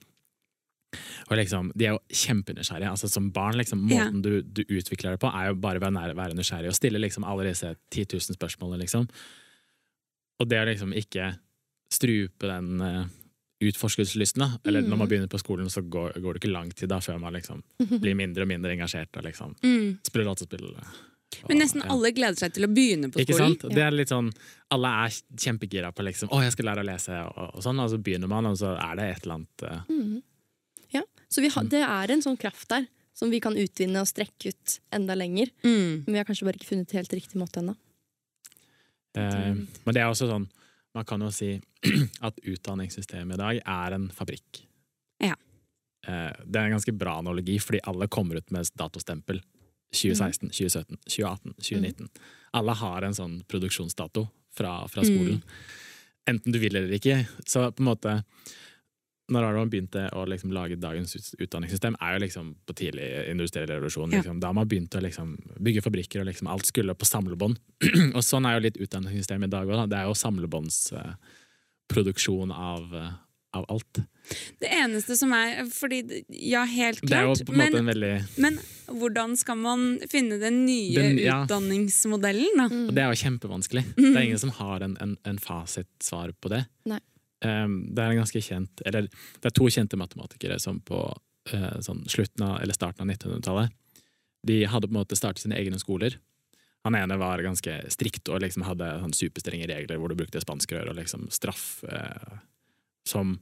og 1.32 1.38
liksom, 1.40 1.70
De 1.80 1.86
er 1.88 1.94
jo 1.94 2.02
kjempenysgjerrige. 2.20 2.90
Altså, 2.92 3.08
som 3.08 3.30
barn, 3.32 3.56
liksom, 3.56 3.86
Ja. 3.88 4.10
Måten 4.10 4.20
du, 4.26 4.42
du 4.44 4.60
utvikler 4.68 5.16
det 5.16 5.22
på, 5.24 5.30
er 5.32 5.48
jo 5.48 5.56
bare 5.64 5.80
ved 5.80 5.88
å 5.88 6.02
være- 6.02 6.18
være 6.18 6.36
nysgjerrig 6.36 6.68
og 6.68 6.76
stille 6.76 7.00
liksom, 7.00 7.24
alle 7.24 7.46
disse 7.48 7.70
10 7.96 8.06
000 8.12 8.36
spørsmålene. 8.36 8.82
Liksom. 8.84 9.08
Og 10.44 10.50
det 10.52 10.60
å 10.60 10.68
liksom 10.68 10.92
ikke 11.00 11.30
strupe 11.96 12.52
den 12.52 12.84
utforskelseslysten, 13.62 14.42
da. 14.44 14.50
Eller 14.66 14.82
når 14.82 14.98
man 14.98 15.08
begynner 15.12 15.30
på 15.32 15.40
skolen, 15.42 15.70
så 15.70 15.82
går, 15.84 16.18
går 16.22 16.34
det 16.34 16.42
ikke 16.42 16.52
lang 16.54 16.72
tid 16.74 16.90
da 16.90 16.98
før 17.04 17.20
man 17.22 17.34
liksom 17.38 17.62
blir 18.02 18.16
mindre 18.18 18.44
og 18.46 18.50
mindre 18.50 18.74
engasjert 18.76 19.16
og 19.18 19.24
liksom 19.28 19.56
Mm. 19.62 20.00
spiller 20.08 20.26
dataspill. 20.32 20.66
og- 20.76 21.48
Men 21.48 21.60
nesten 21.60 21.82
ja. 21.82 21.88
alle 21.94 22.12
gleder 22.12 22.36
seg 22.38 22.54
til 22.54 22.66
å 22.68 22.74
begynne 22.74 23.12
på 23.12 23.20
Ikke 23.22 23.34
skolen. 23.38 23.60
sant? 23.62 23.74
Det 23.74 23.82
er 23.84 23.92
litt 23.92 24.10
sånn, 24.10 24.32
Alle 24.72 24.88
er 25.06 25.10
kjempegira 25.36 25.92
på 25.94 26.04
liksom, 26.04 26.30
å, 26.30 26.42
jeg 26.44 26.52
skal 26.54 26.66
lære 26.66 26.80
å 26.84 26.86
lese, 26.86 27.12
og, 27.28 27.56
og 27.56 27.62
sånn, 27.64 27.80
og 27.80 27.90
så 27.90 27.98
begynner 28.02 28.28
man, 28.28 28.46
og 28.46 28.58
så 28.58 28.74
er 28.78 28.96
det 28.96 29.06
et 29.16 29.24
eller 29.24 29.36
annet 29.36 29.64
uh... 29.64 29.84
mm. 29.90 30.22
Ja, 30.94 31.02
Så 31.30 31.42
vi 31.42 31.48
har, 31.50 31.64
det 31.64 31.82
er 31.84 32.12
en 32.12 32.22
sånn 32.22 32.38
kraft 32.40 32.68
der 32.70 32.88
som 33.14 33.30
vi 33.30 33.40
kan 33.40 33.54
utvinne 33.56 34.00
og 34.02 34.08
strekke 34.08 34.50
ut 34.50 34.80
enda 34.92 35.14
lenger. 35.16 35.52
Mm. 35.64 36.04
Men 36.06 36.14
vi 36.14 36.18
har 36.18 36.26
kanskje 36.26 36.46
bare 36.48 36.58
ikke 36.58 36.70
funnet 36.72 36.92
helt 36.92 37.12
riktig 37.14 37.36
måte 37.40 37.60
ennå. 37.62 37.76
Eh, 39.16 39.54
men 39.86 39.94
det 39.94 40.02
er 40.02 40.08
også 40.12 40.28
sånn 40.30 40.48
Man 40.94 41.06
kan 41.08 41.22
jo 41.24 41.32
si 41.32 41.54
at 42.28 42.40
utdanningssystemet 42.44 43.38
i 43.38 43.42
dag 43.42 43.62
er 43.64 43.98
en 43.98 44.10
fabrikk. 44.14 44.64
Ja. 45.24 45.38
Eh, 46.08 46.32
det 46.46 46.60
er 46.60 46.68
en 46.68 46.76
ganske 46.78 46.96
bra 46.96 47.18
analogi, 47.22 47.60
fordi 47.60 47.84
alle 47.88 48.10
kommer 48.12 48.42
ut 48.42 48.52
med 48.52 48.70
datostempel. 48.80 49.42
2016, 49.92 50.50
2017, 50.50 50.98
2018, 51.04 51.54
2019. 51.54 52.10
Alle 52.56 52.76
har 52.80 53.04
en 53.04 53.16
sånn 53.16 53.40
produksjonsdato 53.48 54.26
fra, 54.56 54.88
fra 54.88 55.04
skolen. 55.04 55.42
Enten 56.30 56.54
du 56.54 56.60
vil 56.62 56.76
eller 56.76 56.96
ikke. 56.96 57.26
Så 57.46 57.66
på 57.72 57.84
en 57.84 57.90
måte 57.90 58.16
når 59.32 59.42
har 59.48 59.54
man 59.58 59.70
begynt 59.72 59.96
å 59.96 60.26
liksom 60.28 60.52
lage 60.56 60.76
dagens 60.82 61.12
utdanningssystem, 61.40 61.96
er 62.02 62.10
jo 62.18 62.22
liksom 62.26 62.46
på 62.68 62.74
tidlig 62.78 63.08
industriell 63.32 63.70
revolusjon. 63.72 64.12
Ja. 64.12 64.18
Liksom. 64.22 64.38
Da 64.44 64.48
har 64.52 64.58
man 64.58 64.68
begynt 64.68 64.96
å 64.96 65.02
liksom 65.04 65.28
bygge 65.64 65.82
fabrikker, 65.86 66.20
og 66.22 66.28
liksom 66.30 66.48
alt 66.52 66.66
skulle 66.70 66.94
på 66.96 67.06
samlebånd. 67.08 67.56
og 68.18 68.24
sånn 68.26 68.46
er 68.50 68.54
jo 68.58 68.66
litt 68.68 68.78
utdanningssystemet 68.84 69.48
i 69.48 69.52
dag 69.56 69.66
òg. 69.72 69.78
Det 69.92 69.98
er 70.02 70.06
jo 70.10 70.16
samlebåndsproduksjon 70.22 72.50
av, 72.52 72.84
uh, 72.94 73.12
av 73.58 73.64
alt. 73.74 73.94
Det 74.62 74.70
eneste 74.72 75.14
som 75.20 75.30
er 75.36 75.48
fordi, 75.74 75.98
Ja, 76.30 76.64
helt 76.70 77.02
Det 77.02 77.14
er 77.18 77.22
jo 77.26 77.34
klart. 77.34 77.46
på 77.48 77.52
en 77.54 77.58
måte 77.60 77.72
Men, 77.72 77.82
en 77.82 77.86
veldig 77.94 78.14
men 78.38 78.60
hvordan 78.92 79.38
skal 79.40 79.56
man 79.58 80.00
finne 80.12 80.38
den 80.40 80.66
nye 80.66 80.96
Den- 80.96 81.18
ja. 81.20 81.44
utdanningsmodellen, 81.46 82.58
da? 82.58 82.68
Mm. 82.70 82.88
Og 82.88 82.94
det 82.96 83.02
er 83.04 83.10
jo 83.12 83.16
kjempevanskelig. 83.24 83.84
Det 83.96 84.16
er 84.16 84.22
ingen 84.28 84.40
som 84.40 84.50
har 84.52 84.82
en, 84.86 84.98
en, 85.02 85.18
en 85.26 85.38
fasitsvar 85.40 86.32
på 86.42 86.50
det. 86.54 86.66
Nei. 86.86 87.00
Um, 87.42 87.78
det 87.90 88.04
er 88.04 88.14
en 88.14 88.20
ganske 88.22 88.38
kjent 88.46 88.84
Eller 88.86 89.08
det 89.10 89.48
er 89.50 89.54
to 89.58 89.66
kjente 89.74 89.98
matematikere 89.98 90.60
som 90.62 90.78
på 90.86 91.00
eh, 91.50 91.80
sånn 91.82 92.04
slutten 92.06 92.44
av, 92.46 92.60
eller 92.62 92.78
starten 92.78 93.02
av 93.02 93.10
1900-tallet 93.16 93.74
De 94.46 94.60
hadde 94.70 94.86
på 94.86 94.94
en 94.94 95.00
måte 95.00 95.18
startet 95.18 95.42
sine 95.42 95.58
egne 95.58 95.80
skoler. 95.82 96.20
Han 96.86 96.98
ene 96.98 97.18
var 97.18 97.42
ganske 97.42 97.80
strikt 97.94 98.30
og 98.30 98.44
liksom 98.44 98.66
hadde 98.66 98.92
sånn 99.04 99.18
superstrenge 99.18 99.70
regler 99.70 99.98
hvor 100.02 100.14
du 100.14 100.18
brukte 100.18 100.42
spanskrør 100.42 100.94
og 100.94 100.98
liksom 100.98 101.28
straff 101.34 101.84
eh, 101.90 102.38
som, 103.10 103.36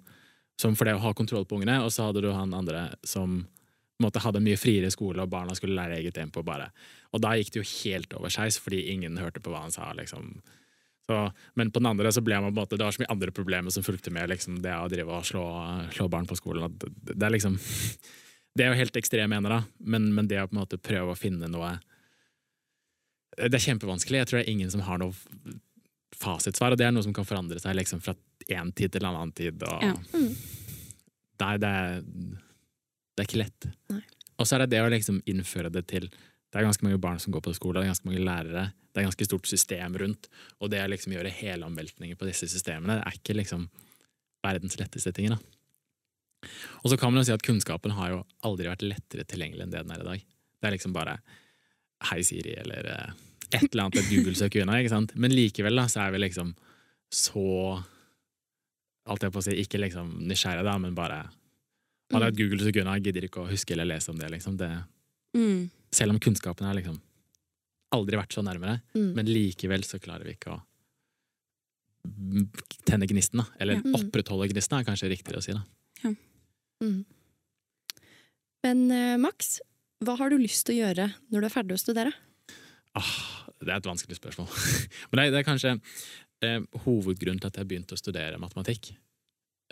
som 0.59 0.75
for 0.75 0.87
det 0.87 0.97
å 0.97 1.03
ha 1.03 1.13
kontroll 1.15 1.47
på 1.47 1.59
ungene. 1.59 1.79
Og 1.83 1.91
så 1.95 2.09
hadde 2.09 2.23
du 2.23 2.31
han 2.35 2.55
andre 2.55 2.89
som 3.07 3.41
på 3.99 4.03
en 4.03 4.07
måte 4.07 4.23
hadde 4.23 4.43
mye 4.43 4.59
friere 4.59 4.91
skole, 4.91 5.19
og 5.23 5.31
barna 5.31 5.55
skulle 5.55 5.75
lære 5.75 5.97
eget 5.99 6.15
tempo. 6.15 6.43
bare. 6.43 6.69
Og 7.11 7.19
da 7.19 7.33
gikk 7.35 7.51
det 7.51 7.59
jo 7.59 7.69
helt 7.69 8.13
over 8.15 8.31
seg, 8.31 8.53
fordi 8.63 8.85
ingen 8.93 9.19
hørte 9.19 9.43
på 9.43 9.51
hva 9.51 9.65
han 9.65 9.75
sa. 9.75 9.91
liksom. 9.91 10.37
Så, 11.09 11.17
men 11.57 11.71
på 11.73 11.81
den 11.81 11.89
andre 11.89 12.11
så 12.13 12.21
ble 12.21 12.37
man 12.37 12.51
på 12.51 12.53
en 12.53 12.61
måte, 12.61 12.77
det 12.77 12.85
var 12.85 12.93
så 12.93 13.01
mye 13.01 13.09
andre 13.09 13.31
problemer 13.33 13.73
som 13.73 13.81
fulgte 13.81 14.11
med 14.13 14.29
liksom, 14.29 14.59
det 14.61 14.75
å 14.77 14.89
drive 14.91 15.15
og 15.17 15.25
slå, 15.25 15.45
slå 15.95 16.05
barn 16.11 16.27
på 16.29 16.37
skolen. 16.37 16.75
Det, 16.77 16.91
det 17.15 17.25
er 17.25 17.33
liksom 17.33 17.55
Det 18.57 18.65
er 18.65 18.73
jo 18.73 18.79
helt 18.79 18.97
ekstreme 18.99 19.31
mener, 19.31 19.53
da, 19.53 19.87
men, 19.93 20.09
men 20.13 20.27
det 20.27 20.41
å 20.41 20.47
på 20.49 20.53
en 20.55 20.59
måte 20.59 20.77
prøve 20.81 21.13
å 21.13 21.17
finne 21.17 21.47
noe 21.47 21.71
Det 23.37 23.55
er 23.55 23.63
kjempevanskelig. 23.63 24.19
Jeg 24.19 24.29
tror 24.29 24.39
det 24.39 24.45
er 24.45 24.53
ingen 24.53 24.71
som 24.73 24.81
har 24.85 24.99
noe 25.01 25.13
fasitsvar, 26.19 26.73
og 26.75 26.81
det 26.81 26.87
er 26.89 26.93
noe 26.93 27.05
som 27.05 27.13
kan 27.15 27.27
forandre 27.29 27.61
seg 27.61 27.77
liksom, 27.77 28.01
fra 28.03 28.13
én 28.51 28.73
tid 28.75 28.91
til 28.93 29.05
en 29.05 29.13
annen 29.13 29.33
tid. 29.37 29.63
Og, 29.63 29.85
Ja. 29.85 29.95
Mm. 30.13 30.33
Nei, 31.39 31.53
det 31.63 31.69
er, 31.81 32.01
det 32.03 33.23
er 33.23 33.29
ikke 33.29 33.43
lett. 33.45 33.69
Nei. 33.93 34.01
Og 34.37 34.47
så 34.47 34.57
er 34.57 34.65
det 34.65 34.73
det 34.73 34.81
å 34.83 34.89
liksom 34.91 35.21
innføre 35.29 35.71
det 35.71 35.85
til 35.89 36.09
Det 36.49 36.59
er 36.59 36.65
ganske 36.65 36.85
mange 36.85 37.01
barn 37.01 37.19
som 37.21 37.33
går 37.33 37.43
på 37.45 37.53
skole, 37.53 37.77
det 37.77 37.87
er 37.87 37.93
ganske 37.93 38.09
mange 38.09 38.23
lærere, 38.25 38.63
det 38.89 39.01
er 39.01 39.05
ganske 39.05 39.27
stort 39.27 39.49
system 39.49 39.97
rundt, 40.01 40.29
og 40.57 40.71
det 40.73 40.81
å 40.81 40.89
liksom 40.89 41.13
gjøre 41.13 41.33
helomveltninger 41.33 42.17
på 42.17 42.25
disse 42.25 42.49
systemene, 42.49 42.97
det 42.97 43.05
er 43.05 43.19
ikke 43.19 43.37
liksom 43.37 43.67
verdens 44.45 44.79
letteste 44.79 45.13
ting. 45.13 45.35
Og 45.35 46.89
så 46.89 46.97
kan 46.97 47.11
man 47.11 47.21
jo 47.21 47.27
si 47.27 47.35
at 47.35 47.45
kunnskapen 47.45 47.93
har 47.97 48.13
jo 48.13 48.19
aldri 48.47 48.69
vært 48.71 48.85
lettere 48.87 49.27
tilgjengelig 49.29 49.65
enn 49.65 49.73
det 49.75 49.83
den 49.83 49.93
er 49.93 50.03
i 50.03 50.09
dag. 50.09 50.25
Det 50.59 50.69
er 50.69 50.75
liksom 50.77 50.95
bare 50.95 51.19
Hei, 52.09 52.21
Siri, 52.23 52.53
eller 52.55 52.85
eh, 52.87 53.15
et 53.49 53.65
eller 53.65 53.89
annet 53.89 53.97
et 53.99 54.11
Google-søk 54.13 54.55
unna, 54.61 54.77
ikke 54.79 54.93
sant? 54.93 55.11
Men 55.19 55.33
likevel 55.35 55.75
da, 55.75 55.83
så 55.91 56.05
er 56.05 56.13
vi 56.15 56.21
liksom 56.23 56.53
så 57.11 57.49
Alt 59.09 59.23
jeg 59.25 59.33
på 59.33 59.41
å 59.41 59.43
si, 59.43 59.55
ikke 59.57 59.79
liksom 59.81 60.13
nysgjerrig, 60.29 60.63
da, 60.67 60.77
men 60.79 60.95
bare 60.95 61.23
Hadde 62.13 62.29
jeg 62.29 62.33
et 62.33 62.39
Google-søk 62.39 62.79
unna, 62.81 62.95
gidder 63.03 63.27
ikke 63.27 63.43
å 63.43 63.49
huske 63.49 63.75
eller 63.75 63.85
lese 63.91 64.09
om 64.09 64.17
det. 64.17 64.31
liksom. 64.33 64.55
det 64.57 64.71
Mm. 65.37 65.69
Selv 65.91 66.13
om 66.13 66.19
kunnskapen 66.21 66.67
har 66.67 66.75
liksom 66.77 66.99
aldri 67.95 68.17
vært 68.19 68.35
så 68.35 68.43
nærmere, 68.45 68.81
Mm. 68.95 69.13
men 69.15 69.25
likevel 69.25 69.83
så 69.83 69.99
klarer 69.99 70.23
vi 70.27 70.35
ikke 70.35 70.53
å 70.53 70.61
tenne 72.85 73.07
gnisten, 73.09 73.41
da. 73.41 73.45
Eller 73.59 73.73
Ja. 73.79 73.81
Mm. 73.81 73.95
opprettholde 73.95 74.49
gnisten, 74.51 74.77
er 74.79 74.83
kanskje 74.85 75.09
riktigere 75.09 75.37
å 75.39 75.43
si. 75.43 75.53
da. 75.53 75.63
Mm. 76.81 77.05
Men 78.63 78.91
eh, 78.91 79.17
Max, 79.17 79.59
hva 80.03 80.17
har 80.17 80.29
du 80.29 80.37
lyst 80.37 80.65
til 80.65 80.75
å 80.77 80.85
gjøre 80.87 81.09
når 81.31 81.41
du 81.41 81.45
er 81.47 81.49
ferdig 81.53 81.75
å 81.75 81.81
studere? 81.81 82.13
Ah, 82.95 83.49
det 83.59 83.69
er 83.69 83.77
et 83.77 83.83
vanskelig 83.89 84.15
spørsmål. 84.19 84.47
men 85.11 85.19
det 85.19 85.25
er, 85.27 85.31
det 85.31 85.39
er 85.41 85.47
kanskje 85.49 85.73
eh, 86.41 86.59
hovedgrunnen 86.85 87.39
til 87.41 87.47
at 87.51 87.59
jeg 87.59 87.67
begynte 87.67 87.95
å 87.97 87.99
studere 87.99 88.39
matematikk, 88.39 88.93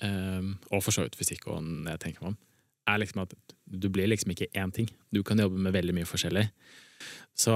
eh, 0.04 0.42
og 0.72 0.84
for 0.84 0.92
så 0.92 1.04
vidt 1.08 1.16
fysikk, 1.20 1.48
og 1.48 1.64
når 1.64 1.96
jeg 1.96 2.00
tenker 2.08 2.24
meg 2.26 2.34
om, 2.34 2.38
er 2.88 3.02
liksom 3.02 3.24
at 3.24 3.36
du 3.68 3.90
blir 3.94 4.10
liksom 4.10 4.34
ikke 4.34 4.50
én 4.56 4.74
ting. 4.74 4.90
Du 5.12 5.24
kan 5.24 5.40
jobbe 5.40 5.60
med 5.60 5.76
veldig 5.76 5.96
mye 5.98 6.08
forskjellig. 6.08 6.48
Så 7.38 7.54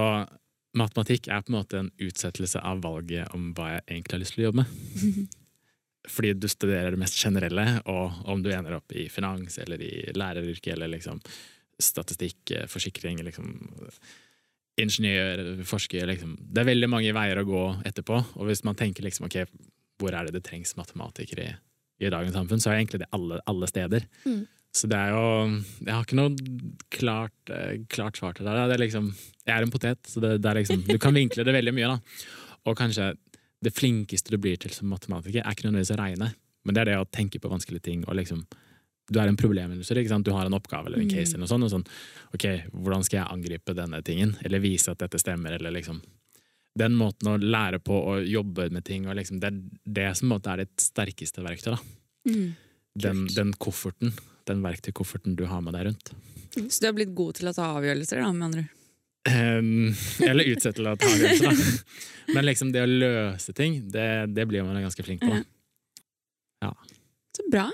matematikk 0.78 1.28
er 1.28 1.44
på 1.44 1.52
en 1.52 1.58
måte 1.58 1.78
en 1.80 1.92
utsettelse 2.00 2.60
av 2.64 2.82
valget 2.84 3.32
om 3.36 3.50
hva 3.56 3.74
jeg 3.74 3.86
egentlig 3.88 4.16
har 4.16 4.22
lyst 4.22 4.36
til 4.36 4.44
å 4.44 4.50
jobbe 4.50 4.64
med. 4.64 5.38
Fordi 6.12 6.32
du 6.34 6.48
studerer 6.50 6.94
det 6.94 6.98
mest 6.98 7.18
generelle, 7.18 7.64
og 7.86 8.24
om 8.30 8.42
du 8.42 8.50
ender 8.50 8.80
opp 8.80 8.92
i 8.98 9.06
finans 9.12 9.58
eller 9.62 9.82
i 9.84 9.92
læreryrket 10.16 10.74
eller 10.74 10.90
liksom 10.96 11.20
statistikk, 11.82 12.50
eh, 12.50 12.66
forsikring, 12.70 13.20
liksom 13.22 13.52
ingeniør, 14.80 15.62
forsker 15.68 16.08
liksom. 16.08 16.34
Det 16.40 16.62
er 16.62 16.70
veldig 16.70 16.88
mange 16.90 17.12
veier 17.14 17.38
å 17.38 17.46
gå 17.46 17.62
etterpå, 17.88 18.18
og 18.34 18.48
hvis 18.48 18.64
man 18.66 18.78
tenker 18.78 19.04
liksom 19.04 19.28
ok, 19.28 19.42
hvor 20.00 20.16
er 20.16 20.26
det 20.26 20.34
det 20.38 20.44
trengs 20.46 20.74
matematikere 20.78 21.44
i, 21.44 21.54
i 22.02 22.10
dagens 22.10 22.34
samfunn, 22.34 22.62
så 22.62 22.72
er 22.72 22.80
egentlig 22.80 23.02
det 23.04 23.10
alle, 23.14 23.38
alle 23.46 23.68
steder. 23.70 24.08
Mm. 24.24 24.42
Så 24.72 24.88
det 24.88 24.96
er 24.96 25.12
jo 25.12 25.24
Jeg 25.84 25.92
har 25.92 26.06
ikke 26.06 26.16
noe 26.16 26.32
klart, 26.92 27.34
eh, 27.52 27.82
klart 27.92 28.16
svar 28.16 28.32
til 28.36 28.46
det. 28.48 28.54
det 28.56 28.78
er 28.78 28.84
liksom, 28.86 29.10
jeg 29.44 29.54
er 29.56 29.66
en 29.66 29.74
potet, 29.74 30.00
så 30.08 30.22
det, 30.24 30.38
det 30.40 30.48
er 30.48 30.60
liksom, 30.62 30.86
du 30.88 30.98
kan 30.98 31.14
vinkle 31.14 31.44
det 31.44 31.54
veldig 31.54 31.74
mye. 31.76 31.92
da. 31.92 31.98
Og 32.70 32.78
kanskje 32.78 33.12
det 33.62 33.74
flinkeste 33.76 34.32
du 34.32 34.40
blir 34.42 34.58
til 34.58 34.72
som 34.74 34.90
matematiker, 34.90 35.42
er 35.42 35.54
ikke 35.54 35.68
nødvendigvis 35.68 35.94
å 35.94 36.00
regne, 36.00 36.32
men 36.64 36.74
det 36.74 36.82
er 36.82 36.90
det 36.92 36.98
å 37.02 37.08
tenke 37.10 37.40
på 37.42 37.50
vanskelige 37.52 37.84
ting. 37.90 38.04
og 38.08 38.16
liksom, 38.18 38.46
Du 39.12 39.18
er 39.20 39.28
en 39.28 39.36
problemløser, 39.36 39.98
ikke 39.98 40.08
sant? 40.08 40.24
du 40.24 40.32
har 40.32 40.46
en 40.46 40.56
oppgave 40.56 40.86
eller 40.88 41.02
en 41.02 41.10
case, 41.10 41.34
eller 41.34 41.44
noe 41.44 41.50
sånt, 41.50 41.66
og 41.66 41.70
sånn, 41.70 41.86
ok, 42.34 42.46
hvordan 42.72 43.04
skal 43.04 43.18
jeg 43.20 43.32
angripe 43.34 43.74
denne 43.76 44.02
tingen, 44.02 44.36
eller 44.42 44.62
vise 44.62 44.90
at 44.90 44.98
dette 44.98 45.20
stemmer, 45.20 45.58
eller 45.58 45.74
liksom 45.74 46.02
Den 46.74 46.94
måten 46.96 47.28
å 47.28 47.36
lære 47.36 47.82
på 47.84 47.92
å 47.92 48.14
jobbe 48.24 48.70
med 48.72 48.84
ting, 48.84 49.04
og 49.06 49.18
liksom, 49.18 49.40
det 49.42 49.50
er 49.50 49.58
det 49.84 50.16
som 50.16 50.30
måte 50.32 50.48
er 50.48 50.62
ditt 50.62 50.80
sterkeste 50.80 51.42
verktøy. 51.44 51.74
da. 51.74 51.80
Mm. 52.30 52.54
Den, 52.96 53.26
den 53.26 53.52
kofferten, 53.52 54.14
den 54.50 54.62
verktøykofferten 54.64 55.36
du 55.38 55.44
har 55.50 55.62
med 55.64 55.76
deg 55.76 55.90
rundt. 55.90 56.12
Så 56.68 56.82
du 56.82 56.88
har 56.88 56.96
blitt 56.96 57.14
god 57.16 57.38
til 57.38 57.48
å 57.48 57.54
ta 57.56 57.70
avgjørelser, 57.78 58.20
da, 58.20 58.30
med 58.36 58.48
andre? 58.50 58.64
Um, 59.22 59.92
eller 60.26 60.48
utsette 60.50 60.80
til 60.80 60.88
å 60.90 60.96
ta 60.98 61.08
avgjørelser, 61.08 61.48
da. 61.48 62.34
Men 62.34 62.46
liksom 62.48 62.72
det 62.74 62.82
å 62.82 62.90
løse 62.90 63.54
ting, 63.56 63.78
det, 63.94 64.08
det 64.34 64.46
blir 64.50 64.66
man 64.66 64.82
ganske 64.82 65.04
flink 65.06 65.22
på. 65.24 65.38
Ja. 66.62 66.72
Så 67.36 67.46
bra. 67.50 67.68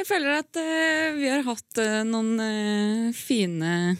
Jeg 0.00 0.08
føler 0.08 0.40
at 0.40 0.56
uh, 0.56 1.18
vi 1.18 1.28
har 1.28 1.44
hatt 1.44 1.80
uh, 1.82 2.00
noen 2.08 2.40
uh, 2.40 3.10
fine 3.16 3.96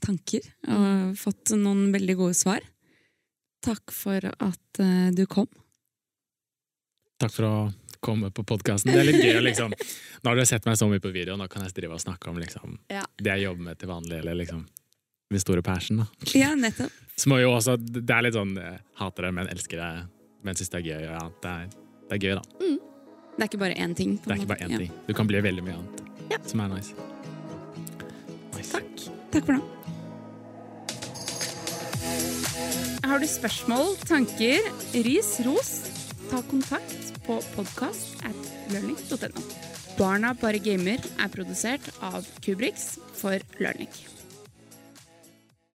tanker 0.00 0.40
og 0.72 1.18
fått 1.20 1.52
noen 1.60 1.90
veldig 1.92 2.14
gode 2.16 2.36
svar. 2.38 2.64
Takk 3.62 3.92
for 3.92 4.24
at 4.24 4.80
du 5.12 5.20
kom. 5.28 5.46
Takk 7.20 7.34
for 7.34 7.44
å 7.44 7.52
komme 8.00 8.30
på 8.30 8.44
podkasten. 8.46 8.92
Det 8.92 9.00
er 9.00 9.08
litt 9.08 9.22
gøy 9.24 9.38
å 9.40 9.44
liksom 9.44 9.72
Nå 9.72 10.26
har 10.30 10.34
dere 10.38 10.46
sett 10.46 10.66
meg 10.66 10.76
så 10.80 10.88
mye 10.90 11.00
på 11.02 11.12
video, 11.14 11.36
nå 11.38 11.46
kan 11.50 11.62
jeg 11.66 11.74
drive 11.76 11.94
og 11.94 12.00
snakke 12.02 12.28
om 12.30 12.38
liksom 12.38 12.78
Ja. 12.90 13.04
det 13.18 13.30
jeg 13.38 13.44
jobber 13.48 13.62
med 13.70 13.78
til 13.78 13.88
vanlig, 13.88 14.18
eller 14.18 14.34
liksom 14.34 14.66
min 15.30 15.40
store 15.40 15.62
passion. 15.62 15.98
da. 15.98 16.06
Ja, 16.34 16.54
nettopp. 16.54 16.90
Så 17.16 17.28
må 17.28 17.38
jo 17.42 17.50
også, 17.52 17.76
Det 17.78 18.08
er 18.10 18.22
litt 18.22 18.34
sånn 18.34 18.54
jeg 18.56 18.80
hater 18.96 19.22
det, 19.28 19.32
men 19.34 19.46
elsker 19.48 19.76
det, 19.76 20.08
men 20.44 20.54
syns 20.54 20.70
det 20.70 20.78
er 20.80 20.86
gøy. 20.88 21.02
Ja, 21.04 21.24
det 21.42 21.50
er, 21.50 21.66
det 22.08 22.16
er 22.16 22.22
gøy, 22.28 22.34
da. 22.34 22.42
Det 23.38 23.44
er 23.44 23.48
ikke 23.52 23.58
bare 23.60 23.74
én 23.78 23.94
ting. 23.94 24.18
på 24.18 24.24
Det 24.24 24.32
er 24.32 24.40
ikke 24.42 24.48
bare 24.48 24.66
én 24.68 24.78
ting. 24.78 24.92
Du 25.06 25.14
kan 25.14 25.26
bli 25.26 25.40
veldig 25.40 25.62
mye 25.62 25.74
annet 25.78 26.30
Ja. 26.30 26.38
som 26.46 26.60
er 26.60 26.68
nice. 26.68 26.94
nice. 28.56 28.72
Takk. 28.72 29.08
Takk 29.30 29.44
for 29.46 29.52
nå. 29.52 29.62
Har 33.08 33.18
du 33.20 33.26
spørsmål, 33.26 33.96
tanker, 34.04 34.58
ris, 35.04 35.40
ros, 35.46 35.70
ta 36.30 36.42
kontakt 36.42 37.07
på 37.28 37.38
podkast 37.54 38.22
at 38.24 38.52
learnings.no. 38.72 39.44
Barna 39.98 40.32
bare 40.40 40.60
gamer 40.62 41.02
er 41.18 41.32
produsert 41.34 41.90
av 42.00 42.24
Kubriks 42.44 42.94
for 43.18 43.42
Learning. 43.60 43.90